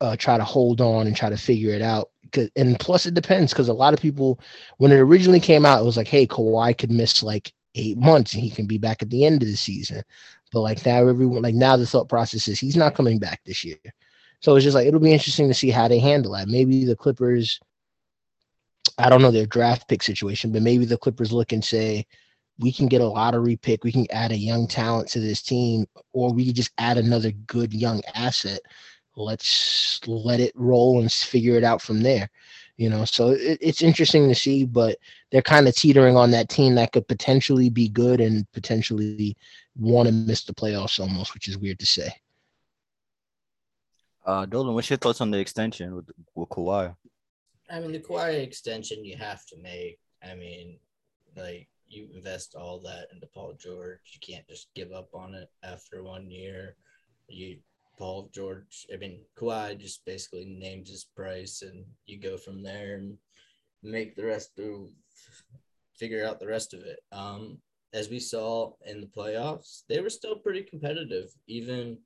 [0.01, 2.11] uh, try to hold on and try to figure it out.
[2.57, 4.39] and plus it depends because a lot of people
[4.77, 8.35] when it originally came out, it was like, hey, Kawhi could miss like eight months
[8.35, 10.03] and he can be back at the end of the season.
[10.53, 13.65] But like now everyone like now the thought process is he's not coming back this
[13.65, 13.79] year.
[14.41, 16.49] So it's just like it'll be interesting to see how they handle that.
[16.49, 17.59] Maybe the Clippers,
[18.99, 22.07] I don't know their draft pick situation, but maybe the Clippers look and say,
[22.59, 25.87] we can get a lottery pick, we can add a young talent to this team,
[26.13, 28.61] or we can just add another good young asset.
[29.17, 32.29] Let's let it roll and figure it out from there.
[32.77, 34.99] You know, so it, it's interesting to see, but
[35.31, 39.37] they're kind of teetering on that team that could potentially be good and potentially
[39.77, 42.13] want to miss the playoffs almost, which is weird to say.
[44.29, 46.95] Uh, Nolan, what's your thoughts on the extension with, with Kawhi?
[47.71, 49.99] I mean, the Kawhi extension you have to make.
[50.23, 50.79] I mean,
[51.35, 54.01] like you invest all that into Paul George.
[54.13, 56.77] You can't just give up on it after one year.
[57.27, 57.57] You
[57.99, 62.97] Paul George, I mean Kawhi just basically names his price and you go from there
[62.97, 63.17] and
[63.83, 64.91] make the rest of
[65.97, 67.01] figure out the rest of it.
[67.13, 67.63] Um,
[67.95, 71.97] as we saw in the playoffs, they were still pretty competitive, even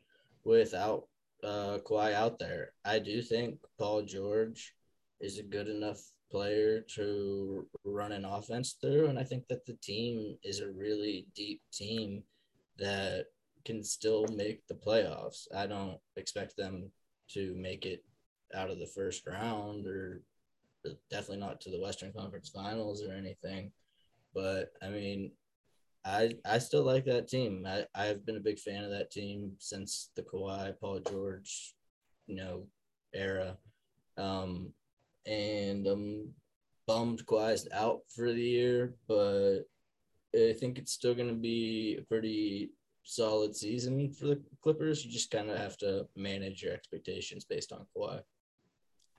[0.45, 1.09] without
[1.43, 2.73] uh, Kawhi out there.
[2.85, 4.75] I do think Paul George
[5.21, 6.01] is a good enough
[6.31, 11.27] player to run an offense through, and I think that the team is a really
[11.35, 12.23] deep team
[12.79, 13.27] that
[13.65, 15.47] can still make the playoffs.
[15.55, 16.91] I don't expect them
[17.33, 18.05] to make it
[18.55, 20.23] out of the first round or
[21.11, 23.71] definitely not to the Western Conference Finals or anything.
[24.35, 25.33] But I mean,
[26.05, 27.65] I I still like that team.
[27.67, 31.75] I, I've been a big fan of that team since the Kawhi, Paul George,
[32.27, 32.67] you know,
[33.15, 33.57] era.
[34.19, 34.73] Um,
[35.27, 36.35] and I'm
[36.87, 39.61] bummed Kawhi's out for the year, but
[40.35, 42.73] I think it's still going to be a pretty
[43.05, 45.05] solid season for the Clippers.
[45.05, 48.21] You just kind of have to manage your expectations based on Kawhi.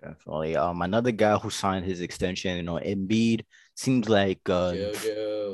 [0.04, 0.58] Definitely.
[0.58, 4.74] Um, another guy who signed his extension, you know, Embiid seems like uh,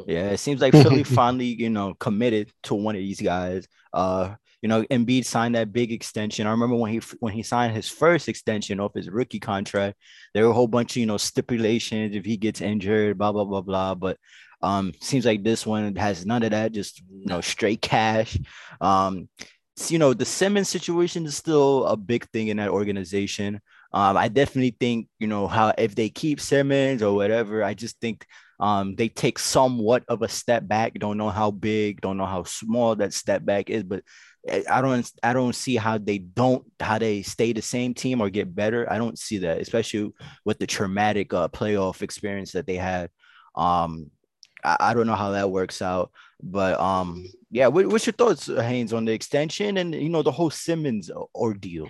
[0.08, 3.68] yeah, it seems like Philly finally, you know, committed to one of these guys.
[3.94, 6.48] Uh, you know, Embiid signed that big extension.
[6.48, 9.98] I remember when he when he signed his first extension of his rookie contract,
[10.34, 13.46] there were a whole bunch of you know stipulations if he gets injured, blah blah
[13.46, 13.94] blah blah.
[13.94, 14.18] But
[14.62, 18.38] um, seems like this one has none of that, just you know, straight cash.
[18.82, 19.30] Um,
[19.88, 23.62] you know, the Simmons situation is still a big thing in that organization.
[23.91, 27.99] Um, I definitely think, you know, how if they keep Simmons or whatever, I just
[27.99, 28.26] think
[28.60, 30.94] um, they take somewhat of a step back.
[30.94, 34.03] Don't know how big, don't know how small that step back is, but
[34.48, 38.22] eh, I don't I don't see how they don't how they stay the same team
[38.22, 38.91] or get better.
[38.91, 40.11] I don't see that, especially
[40.45, 43.10] with the traumatic uh, playoff experience that they had.
[43.56, 44.11] Um,
[44.64, 46.11] I, I don't know how that works out.
[46.41, 50.32] But um, yeah, what, what's your thoughts, Haynes, on the extension and you know the
[50.32, 51.90] whole Simmons ordeal?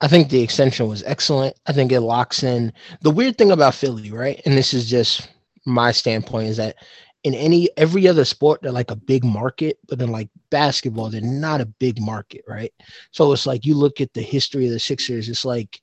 [0.00, 1.56] I think the extension was excellent.
[1.66, 4.40] I think it locks in the weird thing about Philly, right?
[4.44, 5.28] And this is just
[5.66, 6.76] my standpoint is that
[7.22, 11.20] in any every other sport they're like a big market, but in like basketball they're
[11.20, 12.72] not a big market, right?
[13.12, 15.80] So it's like you look at the history of the Sixers, it's like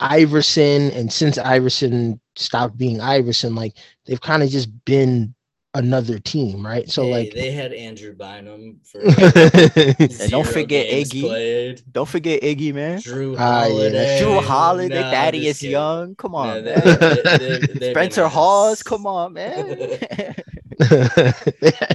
[0.00, 5.34] Iverson, and since Iverson stopped being Iverson, like they've kind of just been
[5.76, 6.90] another team, right?
[6.90, 9.00] So hey, like they had Andrew Bynum for
[10.28, 11.20] don't forget Iggy.
[11.20, 11.82] Played.
[11.92, 12.98] Don't forget Iggy, man.
[12.98, 13.98] Jrue Holiday.
[13.98, 16.14] Uh, yeah, Jrue Holiday, nah, Thaddeus Young.
[16.16, 16.82] Come on, man.
[16.82, 18.82] They, they, Spencer Hawes.
[18.82, 19.66] Come on, man.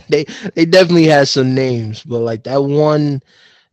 [0.10, 0.26] they
[0.56, 3.22] they definitely had some names, but like that one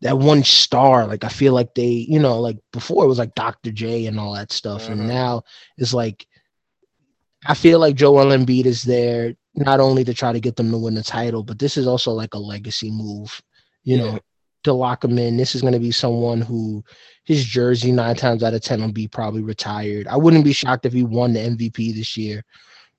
[0.00, 1.06] that one star.
[1.06, 3.70] Like I feel like they, you know, like before it was like Dr.
[3.70, 4.92] J and all that stuff, uh-huh.
[4.92, 5.42] and now
[5.76, 6.26] it's like
[7.46, 10.78] I feel like Joel Embiid is there not only to try to get them to
[10.78, 13.40] win the title, but this is also like a legacy move,
[13.84, 14.04] you yeah.
[14.04, 14.20] know,
[14.64, 15.36] to lock him in.
[15.36, 16.84] This is going to be someone who
[17.24, 20.06] his jersey nine times out of ten will be probably retired.
[20.08, 22.44] I wouldn't be shocked if he won the MVP this year.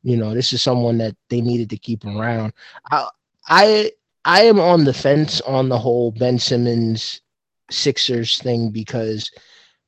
[0.03, 2.53] You know, this is someone that they needed to keep around.
[2.91, 3.07] I
[3.47, 3.91] I
[4.25, 7.21] I am on the fence on the whole Ben Simmons
[7.69, 9.29] Sixers thing because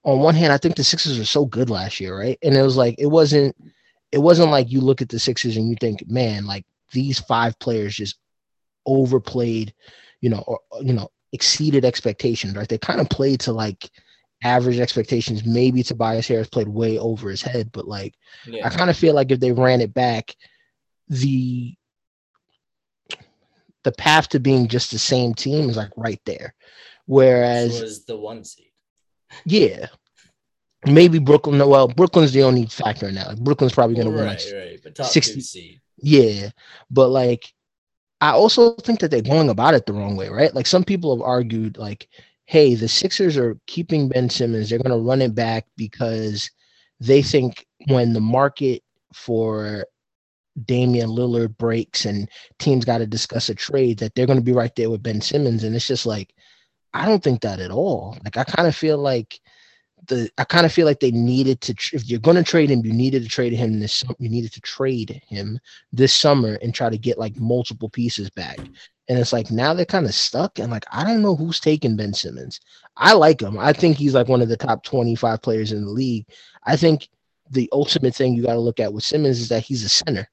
[0.04, 2.38] on one hand, I think the Sixers were so good last year, right?
[2.42, 3.56] And it was like it wasn't
[4.12, 7.58] it wasn't like you look at the Sixers and you think, man, like these five
[7.60, 8.18] players just
[8.86, 9.74] overplayed,
[10.22, 12.68] you know, or you know, exceeded expectations, right?
[12.68, 13.90] They kind of played to like
[14.44, 15.46] average expectations.
[15.46, 18.16] Maybe Tobias Harris played way over his head, but like
[18.46, 18.66] yeah.
[18.66, 20.36] I kind of feel like if they ran it back,
[21.08, 21.76] the
[23.84, 26.54] the path to being just the same team is like right there.
[27.06, 28.72] Whereas Which was the one seed.
[29.46, 29.88] Yeah.
[30.86, 31.60] Maybe Brooklyn.
[31.60, 33.36] Well, Brooklyn's the only factor now.
[33.36, 34.26] Brooklyn's probably going to win.
[34.26, 34.80] Right, right.
[34.84, 35.82] But top 60, seed.
[35.98, 36.50] Yeah.
[36.90, 37.54] But like,
[38.20, 40.54] I also think that they're going about it the wrong way, right?
[40.54, 42.08] Like some people have argued, like,
[42.46, 44.70] hey, the Sixers are keeping Ben Simmons.
[44.70, 46.50] They're going to run it back because
[47.00, 48.84] they think when the market
[49.14, 49.86] for
[50.66, 52.30] Damian Lillard breaks and
[52.60, 55.22] teams got to discuss a trade that they're going to be right there with Ben
[55.22, 55.64] Simmons.
[55.64, 56.34] And it's just like,
[56.94, 58.18] I don't think that at all.
[58.24, 59.40] Like, I kind of feel like
[60.08, 62.86] the, I kind of feel like they needed to, if you're going to trade him,
[62.86, 65.60] you needed to trade him this, you needed to trade him
[65.92, 68.60] this summer and try to get like multiple pieces back.
[69.10, 70.60] And it's like now they're kind of stuck.
[70.60, 72.60] And like, I don't know who's taking Ben Simmons.
[72.98, 73.60] I like him.
[73.60, 76.26] I think he's like one of the top 25 players in the league.
[76.66, 77.10] I think
[77.50, 80.30] the ultimate thing you got to look at with Simmons is that he's a center.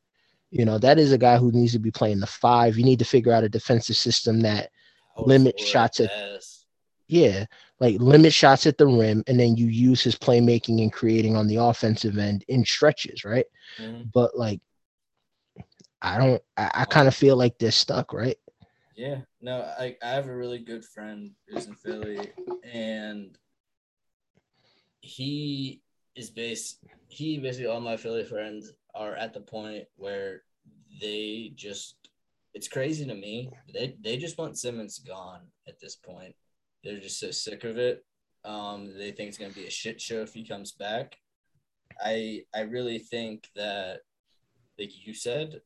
[0.50, 2.78] You know, that is a guy who needs to be playing the five.
[2.78, 4.70] You need to figure out a defensive system that
[5.18, 6.10] limits shots at
[7.08, 7.46] yeah,
[7.80, 11.46] like limit shots at the rim, and then you use his playmaking and creating on
[11.46, 13.46] the offensive end in stretches, right?
[13.78, 14.04] Mm-hmm.
[14.12, 14.60] But like,
[16.02, 16.42] I don't.
[16.56, 18.36] I, I kind of feel like they're stuck, right?
[18.96, 22.32] Yeah, no, I, I have a really good friend who's in Philly,
[22.64, 23.38] and
[25.00, 25.82] he
[26.16, 26.84] is based.
[27.06, 30.42] He basically all my Philly friends are at the point where
[31.00, 31.94] they just
[32.54, 33.50] it's crazy to me.
[33.72, 36.34] They they just want Simmons gone at this point.
[36.82, 38.04] They're just so sick of it.
[38.44, 41.16] Um, they think it's gonna be a shit show if he comes back.
[42.00, 44.00] I I really think that
[44.78, 45.60] like you said,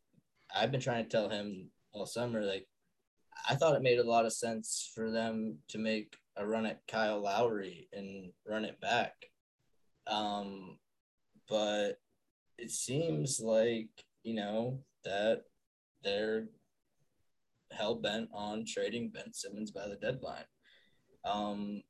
[0.55, 2.67] I've been trying to tell him all summer, like
[3.49, 6.87] I thought it made a lot of sense for them to make a run at
[6.89, 9.15] Kyle Lowry and run it back.
[10.07, 10.79] Um,
[11.49, 11.99] but
[12.59, 13.91] it seems like
[14.23, 15.43] you know that
[16.03, 16.47] they're
[17.71, 20.45] hell bent on trading Ben Simmons by the deadline.
[21.25, 21.83] Um,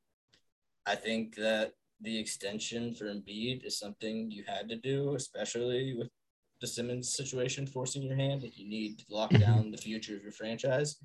[0.85, 6.09] I think that the extension for Embiid is something you had to do, especially with
[6.59, 8.43] the Simmons situation forcing your hand.
[8.43, 10.97] Like you need to lock down the future of your franchise.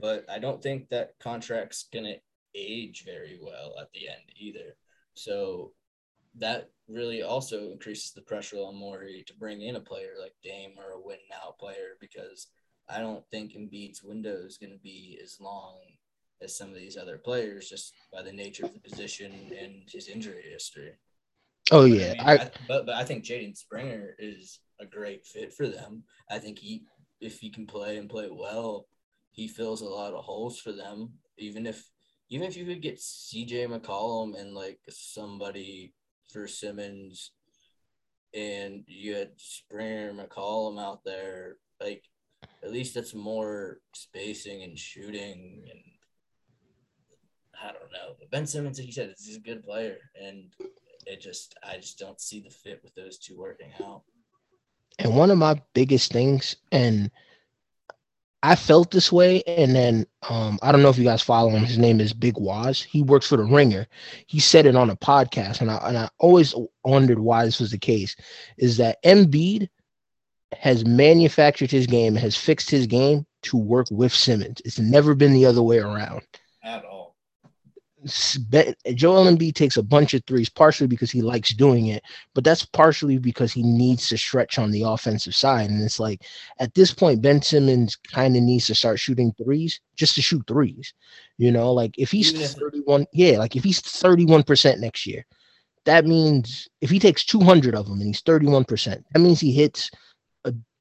[0.00, 2.16] But I don't think that contract's gonna
[2.54, 4.76] age very well at the end either.
[5.14, 5.72] So
[6.36, 10.72] that really also increases the pressure on Morey to bring in a player like Dame
[10.78, 12.48] or a win now player because
[12.88, 15.78] I don't think Embiid's window is going to be as long
[16.44, 20.08] as some of these other players just by the nature of the position and his
[20.08, 20.92] injury history.
[21.70, 24.86] Oh but yeah, I, mean, I, I, but but I think Jaden Springer is a
[24.86, 26.04] great fit for them.
[26.30, 26.84] I think he,
[27.20, 28.86] if he can play and play well,
[29.32, 31.14] he fills a lot of holes for them.
[31.38, 31.90] Even if
[32.28, 35.94] even if you could get CJ McCollum and like somebody
[36.32, 37.32] for Simmons
[38.34, 42.04] and you had Springer McCollum out there, like
[42.62, 45.80] at least that's more spacing and shooting and
[47.64, 48.14] I don't know.
[48.18, 50.50] But Ben Simmons, like you said, he's a good player and
[51.06, 54.02] it just I just don't see the fit with those two working out.
[54.98, 57.10] And one of my biggest things, and
[58.42, 61.64] I felt this way, and then um, I don't know if you guys follow him.
[61.64, 62.82] His name is Big Wos.
[62.82, 63.86] He works for the Ringer.
[64.26, 66.54] He said it on a podcast, and I and I always
[66.84, 68.14] wondered why this was the case.
[68.56, 69.68] Is that Embiid
[70.52, 74.62] has manufactured his game, has fixed his game to work with Simmons.
[74.64, 76.22] It's never been the other way around
[76.62, 76.93] at all.
[78.04, 82.02] Joel Embiid takes a bunch of threes, partially because he likes doing it,
[82.34, 85.70] but that's partially because he needs to stretch on the offensive side.
[85.70, 86.22] And it's like
[86.58, 90.46] at this point, Ben Simmons kind of needs to start shooting threes just to shoot
[90.46, 90.92] threes.
[91.38, 95.24] You know, like if he's if 31, yeah, like if he's 31% next year,
[95.84, 99.90] that means if he takes 200 of them and he's 31%, that means he hits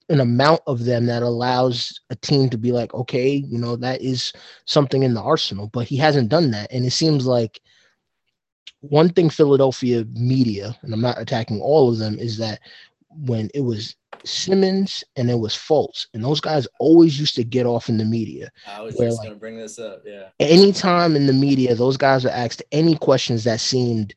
[0.09, 4.01] an amount of them that allows a team to be like, okay, you know, that
[4.01, 4.34] is
[4.65, 5.67] something in the arsenal.
[5.67, 6.71] But he hasn't done that.
[6.71, 7.61] And it seems like
[8.81, 12.59] one thing Philadelphia media, and I'm not attacking all of them, is that
[13.09, 17.65] when it was Simmons and it was Fultz, and those guys always used to get
[17.65, 18.51] off in the media.
[18.67, 20.03] I was just like, gonna bring this up.
[20.05, 20.30] Yeah.
[20.39, 24.15] Anytime in the media, those guys were asked any questions that seemed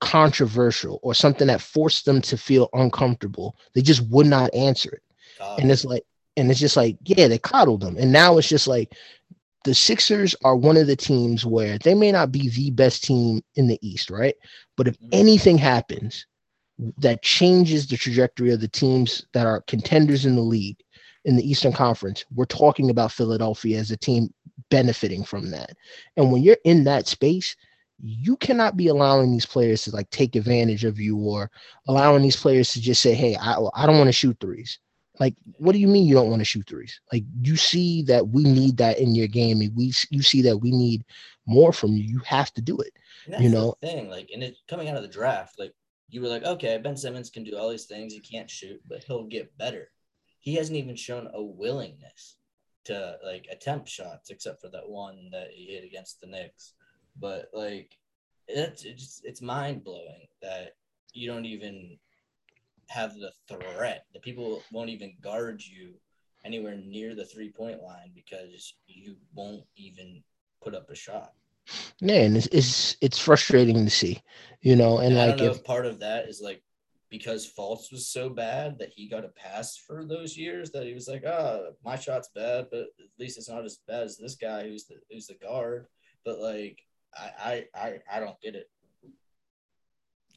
[0.00, 5.02] controversial or something that forced them to feel uncomfortable, they just would not answer it.
[5.58, 6.04] And it's like,
[6.36, 7.96] and it's just like, yeah, they coddled them.
[7.96, 8.94] And now it's just like
[9.64, 13.42] the Sixers are one of the teams where they may not be the best team
[13.56, 14.34] in the East, right?
[14.76, 15.08] But if mm-hmm.
[15.12, 16.26] anything happens
[16.98, 20.78] that changes the trajectory of the teams that are contenders in the league
[21.24, 24.32] in the Eastern Conference, we're talking about Philadelphia as a team
[24.70, 25.70] benefiting from that.
[26.16, 27.56] And when you're in that space,
[28.00, 31.50] you cannot be allowing these players to like take advantage of you or
[31.88, 34.78] allowing these players to just say, Hey, I, I don't want to shoot threes.
[35.20, 37.00] Like, what do you mean you don't want to shoot threes?
[37.12, 40.58] Like, you see that we need that in your game, and we you see that
[40.58, 41.04] we need
[41.46, 42.04] more from you.
[42.04, 42.92] You have to do it.
[43.40, 45.72] you know, thing like, and it coming out of the draft, like
[46.08, 48.12] you were like, okay, Ben Simmons can do all these things.
[48.12, 49.90] He can't shoot, but he'll get better.
[50.38, 52.36] He hasn't even shown a willingness
[52.84, 56.74] to like attempt shots, except for that one that he hit against the Knicks.
[57.20, 57.96] But like
[58.46, 60.74] it's it's, it's mind blowing that
[61.12, 61.98] you don't even
[62.88, 64.04] have the threat.
[64.14, 65.94] The people won't even guard you
[66.44, 70.22] anywhere near the three point line because you won't even
[70.62, 71.32] put up a shot.
[72.00, 74.22] Yeah, and it's it's, it's frustrating to see,
[74.62, 74.98] you know.
[74.98, 76.62] And, And I like know if if part of that is like
[77.10, 80.94] because Fultz was so bad that he got a pass for those years that he
[80.94, 84.36] was like, ah, my shot's bad, but at least it's not as bad as this
[84.36, 85.86] guy who's the who's the guard.
[86.24, 86.78] But like
[87.16, 88.68] I I I, I don't get it.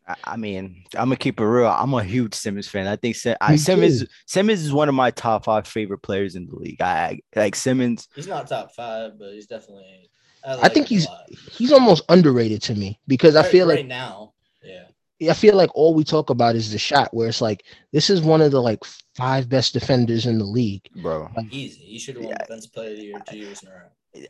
[0.07, 1.67] I, I mean, I'm gonna keep it real.
[1.67, 2.87] I'm a huge Simmons fan.
[2.87, 4.05] I think Sim- I, Simmons.
[4.25, 6.81] Simmons is one of my top five favorite players in the league.
[6.81, 8.07] I like Simmons.
[8.15, 10.09] He's not top five, but he's definitely
[10.43, 11.07] I, I think he's
[11.51, 14.33] he's almost underrated to me because I feel right like now,
[14.63, 14.85] yeah.
[15.29, 18.21] I feel like all we talk about is the shot, where it's like this is
[18.21, 18.79] one of the like
[19.15, 20.89] five best defenders in the league.
[20.95, 21.79] Bro, Easy.
[21.83, 22.37] He should have won Yeah.
[22.39, 23.81] defense player of the year two years in a row.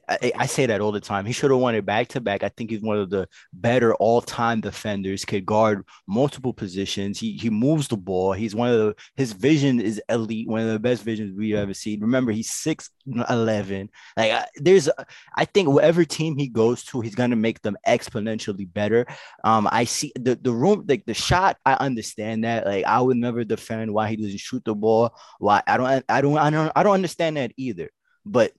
[0.07, 1.25] I, I say that all the time.
[1.25, 2.43] He should have won it back to back.
[2.43, 5.25] I think he's one of the better all time defenders.
[5.25, 7.19] Could guard multiple positions.
[7.19, 8.33] He he moves the ball.
[8.33, 10.47] He's one of the his vision is elite.
[10.47, 11.99] One of the best visions we've ever seen.
[12.01, 12.91] Remember, he's six
[13.27, 13.89] eleven.
[14.15, 14.87] Like I- there's,
[15.35, 19.05] I think whatever team he goes to, he's gonna make them exponentially better.
[19.43, 21.57] Um, I see the the room like the shot.
[21.65, 22.65] I understand that.
[22.65, 25.15] Like I would never defend why he doesn't shoot the ball.
[25.39, 27.89] Why I don't I don't I don't I don't understand that either.
[28.25, 28.51] But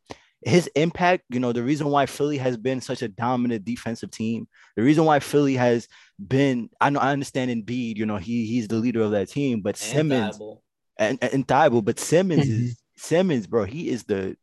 [0.44, 4.48] his impact, you know, the reason why Philly has been such a dominant defensive team,
[4.76, 5.88] the reason why Philly has
[6.18, 9.60] been, I know I understand Embiid, you know, he he's the leader of that team,
[9.60, 10.60] but And Simmons Thybulle.
[10.98, 12.80] and, and Thybulle, but Simmons is mm-hmm.
[12.96, 13.64] Simmons, bro.
[13.64, 14.36] He is the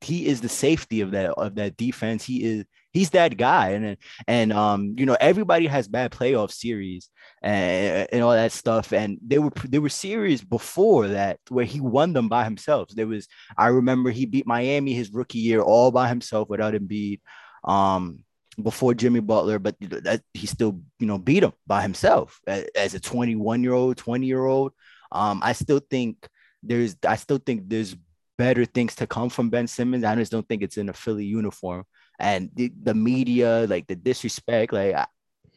[0.00, 2.24] he is the safety of that of that defense.
[2.24, 3.96] He is he's that guy, and
[4.26, 7.08] and um you know everybody has bad playoff series
[7.42, 11.80] and, and all that stuff, and they were there were series before that where he
[11.80, 12.88] won them by himself.
[12.90, 17.20] There was I remember he beat Miami his rookie year all by himself without Embiid.
[17.64, 18.24] Um,
[18.62, 23.00] before Jimmy Butler, but that he still, you know, beat him by himself as, a
[23.00, 24.72] 21 year old, 20 year old.
[25.12, 26.28] Um, I still think
[26.62, 27.96] there's, I still think there's
[28.36, 30.04] better things to come from Ben Simmons.
[30.04, 31.84] I just don't think it's in a Philly uniform
[32.20, 35.06] and the, the media, like the disrespect, like I,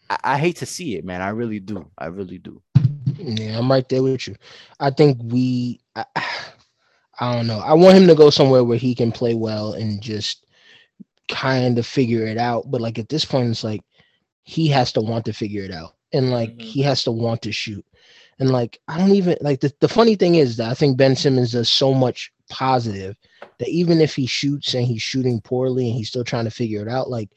[0.10, 1.22] I, I hate to see it, man.
[1.22, 1.92] I really do.
[1.98, 2.62] I really do.
[3.18, 4.36] Yeah, I'm right there with you.
[4.80, 6.06] I think we, I,
[7.20, 7.60] I don't know.
[7.60, 10.46] I want him to go somewhere where he can play well and just
[11.30, 12.70] kind of figure it out.
[12.72, 13.82] But like at this point, it's like
[14.44, 16.62] he has to want to figure it out, and like Mhm.
[16.62, 17.86] he has to want to shoot.
[18.40, 21.16] And like I don't even like the, the funny thing is that I think Ben
[21.16, 23.16] Simmons does so much positive
[23.60, 26.82] that even if he shoots and he's shooting poorly and he's still trying to figure
[26.82, 27.30] it out, like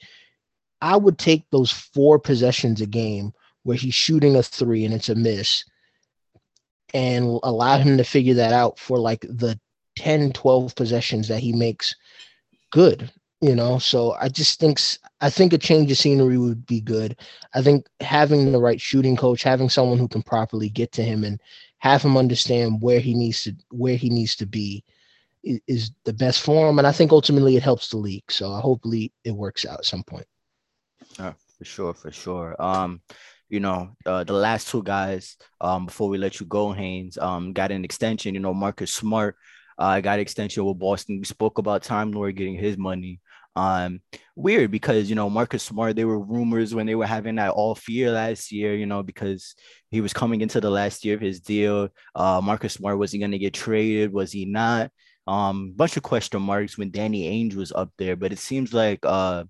[0.81, 5.09] I would take those four possessions a game where he's shooting a three and it's
[5.09, 5.65] a miss
[6.95, 9.59] and allow him to figure that out for like the
[9.97, 11.95] 10 12 possessions that he makes
[12.71, 13.11] good
[13.41, 13.79] you know?
[13.79, 14.81] So i just think
[15.21, 17.19] I think a change of scenery would be good.
[17.55, 21.25] I think having the right shooting coach having someone who can properly get to him
[21.25, 21.41] and
[21.79, 24.85] have him understand where he needs to where he needs to be
[25.67, 29.31] is the best form, and i think ultimately it helps the league so hopefully it
[29.31, 30.27] works out at some point
[31.59, 32.55] For sure, for sure.
[32.59, 33.01] Um,
[33.49, 37.53] you know, uh, the last two guys, um, before we let you go, Haynes, um,
[37.53, 38.35] got an extension.
[38.35, 39.37] You know, Marcus Smart,
[39.79, 41.19] uh, got extension with Boston.
[41.19, 43.21] We spoke about Time Lord getting his money.
[43.55, 44.03] Um,
[44.35, 45.97] weird because you know Marcus Smart.
[45.97, 48.75] There were rumors when they were having that off year last year.
[48.75, 49.55] You know, because
[49.91, 51.89] he was coming into the last year of his deal.
[52.15, 54.13] Uh, Marcus Smart was he going to get traded?
[54.13, 54.91] Was he not?
[55.27, 59.01] Um, bunch of question marks when Danny Ainge was up there, but it seems like
[59.05, 59.45] uh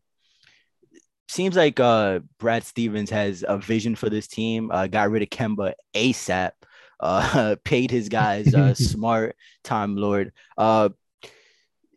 [1.28, 4.70] seems like uh Brad Stevens has a vision for this team.
[4.70, 6.53] Uh, got rid of Kemba ASAP.
[6.98, 10.32] Uh, paid his guys uh, smart time lord.
[10.57, 10.89] Uh,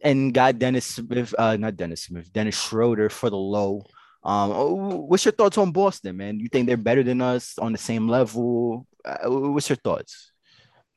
[0.01, 1.33] and got Dennis Smith.
[1.37, 2.31] Uh, not Dennis Smith.
[2.31, 3.85] Dennis Schroeder for the low.
[4.23, 6.39] Um, oh, what's your thoughts on Boston, man?
[6.39, 8.85] You think they're better than us on the same level?
[9.05, 10.31] Uh, what's your thoughts?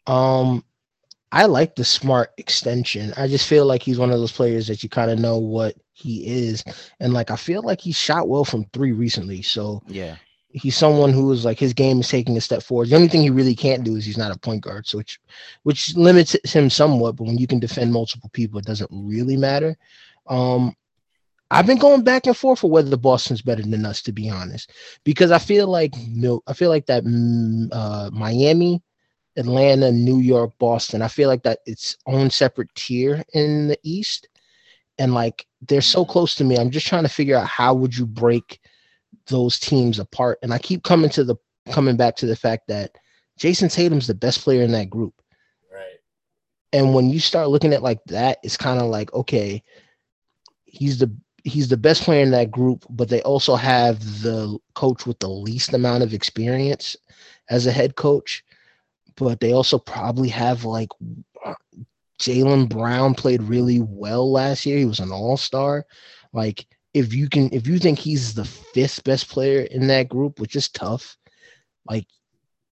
[0.07, 0.65] Um,
[1.33, 3.13] I like the smart extension.
[3.17, 5.75] I just feel like he's one of those players that you kind of know what
[5.93, 6.63] he is,
[7.01, 9.43] and like I feel like he shot well from three recently.
[9.43, 10.17] So Yeah,
[10.49, 12.91] he's someone who is like his game is taking a step forward.
[12.91, 15.19] The only thing he really can't do is he's not a point guard, so which
[15.65, 17.17] which limits him somewhat.
[17.17, 19.77] But when you can defend multiple people, it doesn't really matter.
[20.29, 20.75] Um,
[21.51, 24.71] I've been going back and forth for whether Boston's better than us, to be honest,
[25.05, 25.95] because I feel like
[26.47, 28.83] I feel like that mm, uh, Miami,
[29.37, 31.03] Atlanta, New York, Boston.
[31.03, 34.29] I feel like that its own separate tier in the East,
[34.99, 36.57] and like they're so close to me.
[36.57, 38.61] I'm just trying to figure out how would you break
[39.27, 40.39] those teams apart.
[40.43, 41.37] And I keep coming to the
[41.71, 42.93] coming back to the fact that
[43.39, 45.15] Jayson Tatum's the best player in that group.
[45.73, 45.99] Right.
[46.73, 49.63] And when you start looking at like that, it's kind of like, okay,
[50.65, 51.15] he's the
[51.45, 55.29] he's the best player in that group, but they also have the coach with the
[55.29, 56.97] least amount of experience
[57.51, 58.45] as a head coach.
[59.17, 60.89] But they also probably have like
[62.21, 64.79] Jaylen Brown played really well last year.
[64.79, 65.87] He was an all star.
[66.33, 70.39] Like if you can, if you think he's the fifth best player in that group,
[70.39, 71.17] which is tough,
[71.89, 72.07] like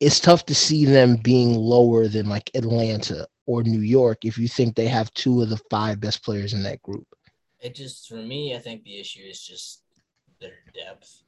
[0.00, 4.48] it's tough to see them being lower than like Atlanta or New York if you
[4.48, 7.06] think they have two of the five best players in that group.
[7.60, 9.82] It just for me, I think the issue is just
[10.40, 11.22] their depth.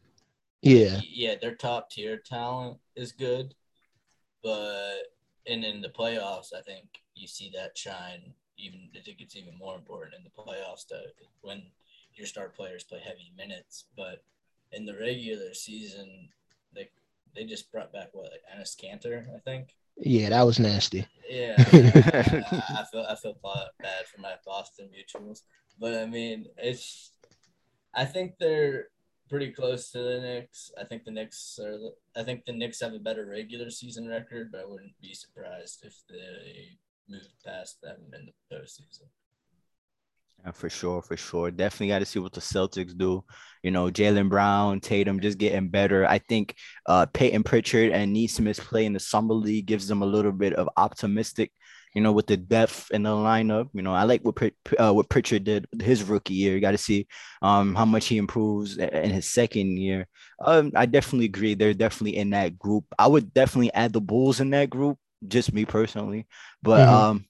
[0.63, 1.01] Yeah.
[1.09, 3.55] Yeah, their top tier talent is good,
[4.49, 8.33] but and in the playoffs, I think you see that shine.
[8.57, 11.01] Even I think it's even more important in the playoffs to
[11.43, 11.63] when
[12.15, 13.85] your star players play heavy minutes.
[13.97, 14.25] But
[14.73, 16.31] in the regular season,
[16.75, 16.93] like
[17.37, 19.75] they just brought back what like Enes Kanter, I think.
[19.99, 21.07] Yeah, that was nasty.
[21.29, 21.63] Yeah, I,
[22.79, 25.43] I, feel I feel bad for my Boston Mutuals,
[25.79, 27.13] but I mean it's.
[27.95, 28.89] I think they're
[29.29, 30.71] pretty close to the Knicks.
[30.81, 31.79] I think the Knicks are.
[32.17, 35.85] I think the Knicks have a better regular season record, but I wouldn't be surprised
[35.85, 36.79] if they
[37.09, 39.09] moved past them in the postseason.
[40.45, 41.51] Yeah, for sure, for sure.
[41.51, 43.25] Definitely got to see what the Celtics do.
[43.63, 46.07] You know, Jaylen Brown, Tatum just getting better.
[46.07, 46.55] I think
[46.87, 50.53] uh, Payton Pritchard and Nesmith's play in the summer league gives them a little bit
[50.53, 51.51] of optimistic.
[51.95, 53.69] You know, with the depth in the lineup.
[53.73, 54.37] You know, I like what
[54.79, 56.55] uh, what Pritchard did his rookie year.
[56.55, 57.07] You got to see
[57.43, 60.07] um, how much he improves in his second year.
[60.45, 61.55] Um, I definitely agree.
[61.55, 62.85] They're definitely in that group.
[62.99, 64.99] I would definitely add the Bulls in that group.
[65.27, 66.29] Just me personally,
[66.63, 66.95] but mm-hmm.
[66.95, 67.27] um,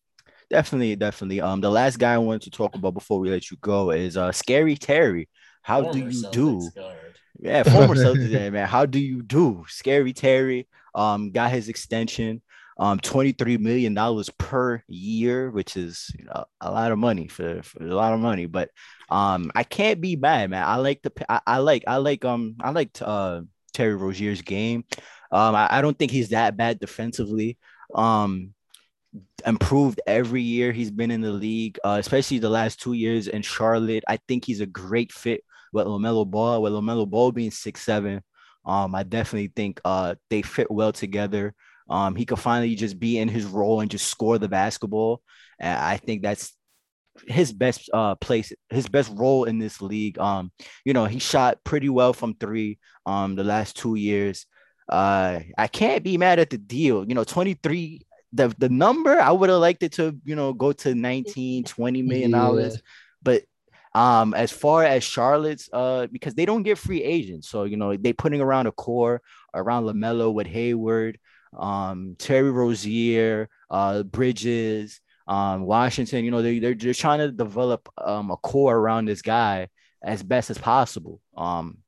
[0.50, 1.40] definitely, definitely.
[1.40, 4.16] Um, the last guy I wanted to talk about before we let you go is
[4.16, 5.28] uh Scary Terry.
[5.62, 6.70] How former do you Celtics do?
[6.74, 6.96] Guard.
[7.40, 8.66] Yeah, former Celtics man.
[8.66, 9.64] How do you do?
[9.68, 12.42] Scary Terry um got his extension.
[12.80, 17.82] Um, $23 million per year, which is you know, a lot of money for, for
[17.82, 18.46] a lot of money.
[18.46, 18.70] But
[19.10, 20.64] um, I can't be mad, man.
[20.64, 23.40] I like the I, I like I like um I like uh
[23.74, 24.84] Terry Rozier's game.
[25.30, 27.58] Um, I, I don't think he's that bad defensively.
[27.94, 28.54] Um,
[29.46, 33.42] improved every year he's been in the league, uh, especially the last two years in
[33.42, 34.04] Charlotte.
[34.08, 35.42] I think he's a great fit
[35.72, 36.62] with LaMelo Ball.
[36.62, 38.22] With LaMelo Ball being six seven,
[38.64, 41.54] um, I definitely think uh, they fit well together.
[41.88, 45.22] Um, he could finally just be in his role and just score the basketball.
[45.58, 46.54] And I think that's
[47.26, 50.18] his best uh place, his best role in this league.
[50.18, 50.52] Um,
[50.84, 54.46] you know, he shot pretty well from three um the last two years.
[54.88, 57.04] Uh, I can't be mad at the deal.
[57.06, 60.72] You know, 23 the the number I would have liked it to you know go
[60.72, 62.80] to 19 20 million dollars yeah.
[63.22, 63.42] but
[63.98, 67.96] um as far as Charlotte's uh because they don't get free agents so you know
[67.96, 69.22] they putting around a core
[69.54, 71.18] around LaMelo with Hayward
[71.56, 77.88] um Terry Rozier uh Bridges um Washington you know they they're just trying to develop
[77.98, 79.68] um a core around this guy
[80.02, 81.78] as best as possible um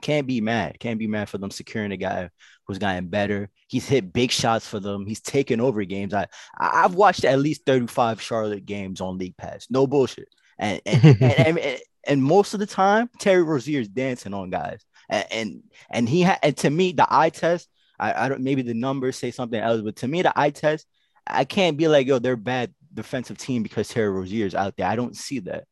[0.00, 0.78] can't be mad.
[0.78, 2.30] Can't be mad for them securing a guy
[2.66, 3.50] who's gotten better.
[3.68, 5.06] He's hit big shots for them.
[5.06, 6.14] He's taken over games.
[6.14, 6.26] I
[6.58, 9.66] I've watched at least 35 Charlotte games on League Pass.
[9.70, 10.28] No bullshit.
[10.58, 14.84] And and, and, and, and, most of the time, Terry Rozier is dancing on guys.
[15.08, 17.68] And and, and he had and to me, the eye test,
[17.98, 20.86] I, I don't maybe the numbers say something else, but to me, the eye test,
[21.26, 24.86] I can't be like, yo, they're bad defensive team because Terry Rozier is out there.
[24.86, 25.64] I don't see that.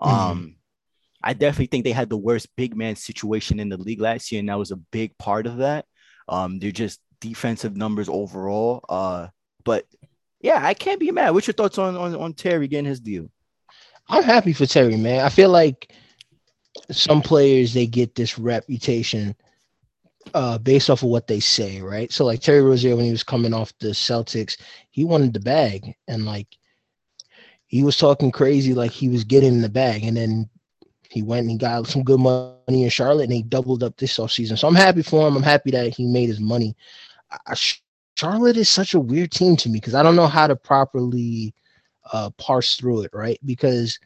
[0.00, 0.10] Mm-hmm.
[0.10, 0.56] Um
[1.24, 4.40] I definitely think they had the worst big man situation in the league last year,
[4.40, 5.86] and that was a big part of that.
[6.28, 8.84] Um, they're just defensive numbers overall.
[8.86, 9.28] Uh,
[9.64, 9.86] but
[10.42, 11.30] yeah, I can't be mad.
[11.30, 13.30] What's your thoughts on, on on Terry getting his deal?
[14.06, 15.24] I'm happy for Terry, man.
[15.24, 15.90] I feel like
[16.90, 19.34] some players they get this reputation
[20.32, 22.10] uh based off of what they say, right?
[22.12, 24.56] So like Terry Rozier when he was coming off the Celtics,
[24.90, 26.48] he wanted the bag and like
[27.66, 30.48] he was talking crazy like he was getting the bag and then
[31.10, 34.18] he went and he got some good money in Charlotte and he doubled up this
[34.18, 34.58] offseason.
[34.58, 35.36] So I'm happy for him.
[35.36, 36.74] I'm happy that he made his money.
[37.46, 37.54] I,
[38.16, 41.54] Charlotte is such a weird team to me because I don't know how to properly
[42.12, 43.38] uh, parse through it, right?
[43.44, 43.98] Because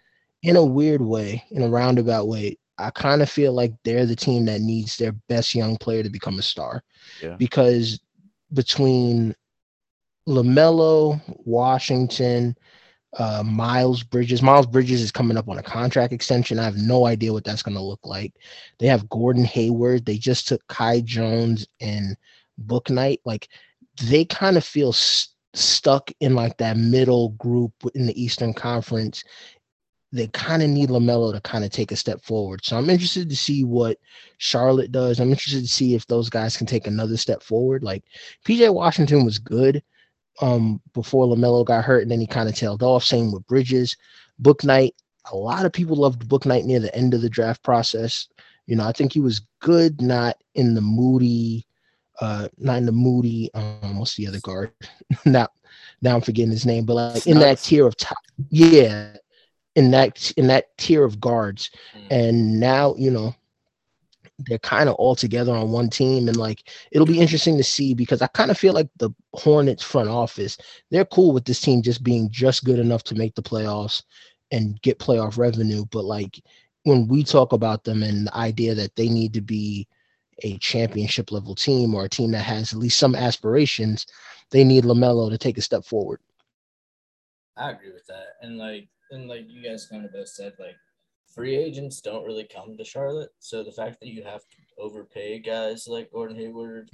[0.43, 4.17] in a weird way, in a roundabout way, I kind of feel like they're the
[4.17, 6.83] team that needs their best young player to become a star.
[7.23, 7.37] Yeah.
[7.37, 8.01] Because
[8.53, 9.35] between
[10.29, 12.57] LaMelo, Washington,
[13.17, 14.43] uh, Miles Bridges.
[14.43, 16.59] Miles Bridges is coming up on a contract extension.
[16.59, 18.35] I have no idea what that's going to look like.
[18.79, 20.05] They have Gordon Hayward.
[20.05, 22.17] They just took Kai Jones and
[22.67, 23.21] Bouknight.
[23.25, 23.49] Like
[24.03, 29.25] they kind of feel st- stuck in like that middle group in the Eastern Conference.
[30.11, 32.65] They kind of need LaMelo to kind of take a step forward.
[32.65, 33.99] So I'm interested to see what
[34.39, 35.21] Charlotte does.
[35.21, 37.83] I'm interested to see if those guys can take another step forward.
[37.83, 38.05] Like
[38.47, 39.83] PJ Washington was good
[40.41, 43.05] um before LaMelo got hurt and then he kind of tailed off.
[43.05, 43.97] Same with Bridges.
[44.41, 44.93] Bouknight,
[45.31, 48.29] a lot of people loved Bouknight near the end of the draft process.
[48.67, 51.67] You know, I think he was good, not in the moody,
[52.21, 53.51] uh, not in the moody.
[53.55, 54.73] Um, what's the other guard?
[55.25, 55.49] now,
[56.03, 58.19] now I'm forgetting his name, but like in that tier of top,
[58.51, 59.17] yeah,
[59.75, 61.71] in that in that tier of guards.
[61.97, 62.07] Mm.
[62.11, 63.35] And now, you know,
[64.39, 67.95] they're kind of all together on one team and like it'll be interesting to see
[67.95, 70.57] because I kind of feel like the Hornets front office
[70.91, 74.03] they're cool with this team just being just good enough to make the playoffs
[74.53, 76.41] and get playoff revenue but like
[76.85, 79.87] when we talk about them and the idea that they need to be
[80.45, 84.07] a championship level team or a team that has at least some aspirations
[84.51, 86.21] they need LaMelo to take a step forward
[87.57, 90.77] I agree with that and like and like you guys kind of both said like
[91.35, 93.31] free agents don't really come to Charlotte.
[93.39, 96.91] So the fact that you have to overpay guys like Gordon Hayward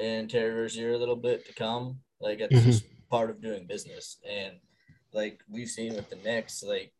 [0.00, 2.70] and Terry Rozier a little bit to come, like it's mm-hmm.
[2.70, 4.18] just part of doing business.
[4.28, 4.54] And
[5.12, 6.92] like we've seen with the Knicks, like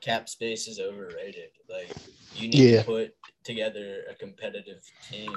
[0.00, 1.50] cap space is overrated.
[1.68, 1.90] Like
[2.34, 2.80] you need yeah.
[2.82, 5.36] to put together a competitive team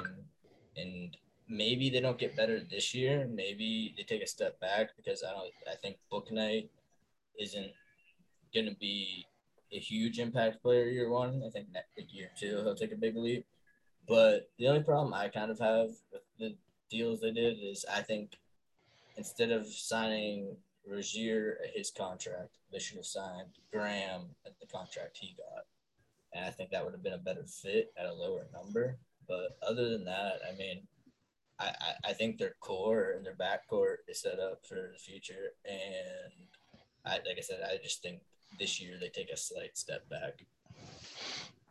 [0.76, 1.16] and
[1.48, 3.28] maybe they don't get better this year.
[3.32, 6.68] Maybe they take a step back because I don't I think Bouknight
[7.38, 7.72] isn't
[8.54, 9.26] gonna be
[9.72, 11.42] a huge impact player year one.
[11.46, 13.46] I think next year two he'll take a big leap.
[14.08, 16.56] But the only problem I kind of have with the
[16.90, 18.32] deals they did is I think
[19.16, 20.56] instead of signing
[20.86, 25.64] Rozier at his contract, they should have signed Graham at the contract he got.
[26.32, 28.98] And I think that would have been a better fit at a lower number.
[29.28, 30.82] But other than that, I mean,
[31.58, 35.52] I, I, I think their core and their backcourt is set up for the future.
[35.64, 36.32] And
[37.04, 38.20] I, like I said, I just think
[38.58, 40.44] this year they take a slight step back.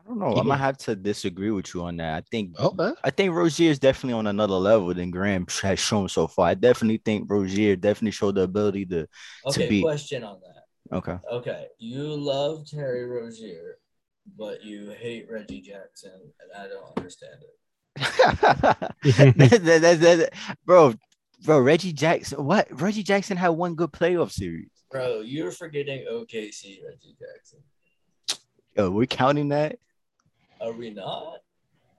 [0.04, 0.36] I don't know.
[0.36, 2.16] I might have to disagree with you on that.
[2.16, 3.00] I think oh, okay.
[3.04, 6.48] I think Rozier is definitely on another level than Graham has shown so far.
[6.48, 9.08] I definitely think Rozier definitely showed the ability to
[9.46, 9.82] okay, to be.
[9.82, 10.96] Question on that.
[10.96, 11.18] Okay.
[11.32, 11.68] Okay.
[11.78, 13.78] You love Terry Rozier,
[14.38, 17.56] but you hate Reggie Jackson, and I don't understand it.
[18.00, 20.34] that, that, that,
[20.66, 20.94] bro,
[21.44, 22.44] bro, Reggie Jackson.
[22.44, 22.68] What?
[22.82, 24.70] Reggie Jackson had one good playoff series.
[24.92, 27.60] Bro, you're forgetting OKC Reggie Jackson.
[28.76, 29.78] Yo, we're counting that.
[30.60, 31.38] Are we not?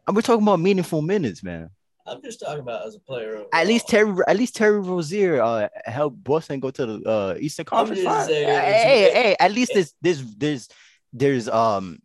[0.07, 1.71] And we're talking about meaningful minutes, man.
[2.05, 3.31] I'm just talking about as a player.
[3.31, 3.49] Overall.
[3.53, 7.65] At least Terry, at least Terry Rozier uh, helped Boston go to the uh, Eastern
[7.65, 8.03] Conference.
[8.03, 10.69] Saying, hey, hey, hey, at least there's there's there's
[11.12, 12.01] there's um,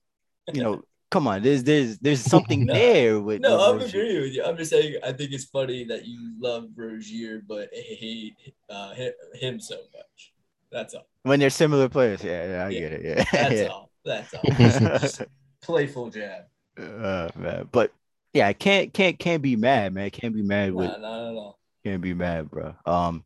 [0.53, 3.41] you know, come on, there's there's there's something no, there with.
[3.41, 4.44] No, I'm agreeing with you.
[4.44, 8.36] I'm just saying I think it's funny that you love Rozier but hate
[8.70, 8.94] uh,
[9.34, 10.34] him so much.
[10.76, 11.07] That's all.
[11.23, 12.80] When they're similar players, yeah, yeah I yeah.
[12.80, 13.06] get it.
[13.06, 13.68] Yeah, that's yeah.
[13.68, 13.91] all.
[14.03, 14.34] That's
[15.19, 15.27] all.
[15.61, 16.43] Playful jab.
[16.77, 17.69] Uh, man.
[17.72, 17.93] But
[18.34, 20.10] yeah, I can't can't can't be mad, man.
[20.10, 20.91] Can't be mad with.
[20.91, 21.60] Nah, not at all.
[21.85, 22.76] Can't be mad, bro.
[22.85, 23.23] Um,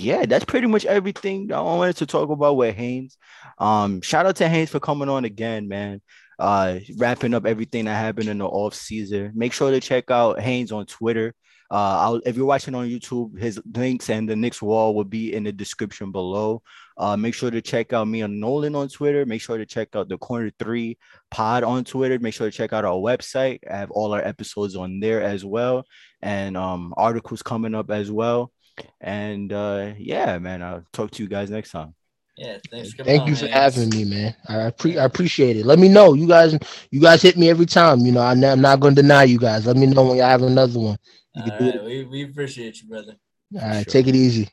[0.00, 3.18] yeah, that's pretty much everything I wanted to talk about with Haynes.
[3.58, 6.00] Um, shout out to Haynes for coming on again, man.
[6.38, 9.32] Uh, wrapping up everything that happened in the off season.
[9.34, 11.34] Make sure to check out Haynes on Twitter.
[11.70, 15.34] Uh, I'll, if you're watching on YouTube, his links and the Knicks wall will be
[15.34, 16.62] in the description below.
[16.98, 19.26] Uh, make sure to check out me and Nolan on Twitter.
[19.26, 20.96] Make sure to check out the Corner Three
[21.30, 22.18] Pod on Twitter.
[22.18, 23.60] Make sure to check out our website.
[23.70, 25.84] I have all our episodes on there as well,
[26.22, 28.52] and um, articles coming up as well.
[29.00, 31.94] And uh, yeah, man, I'll talk to you guys next time.
[32.36, 32.92] Yeah, thanks.
[32.92, 34.36] Thank on, you for having me, man.
[34.46, 35.64] I pre- I appreciate it.
[35.64, 36.12] Let me know.
[36.12, 36.56] You guys,
[36.90, 38.00] you guys hit me every time.
[38.00, 39.66] You know, I, am not going to deny you guys.
[39.66, 40.98] Let me know when you have another one.
[41.36, 43.16] You All right, we, we appreciate you, brother.
[43.54, 43.92] All right, sure.
[43.92, 44.48] take it easy.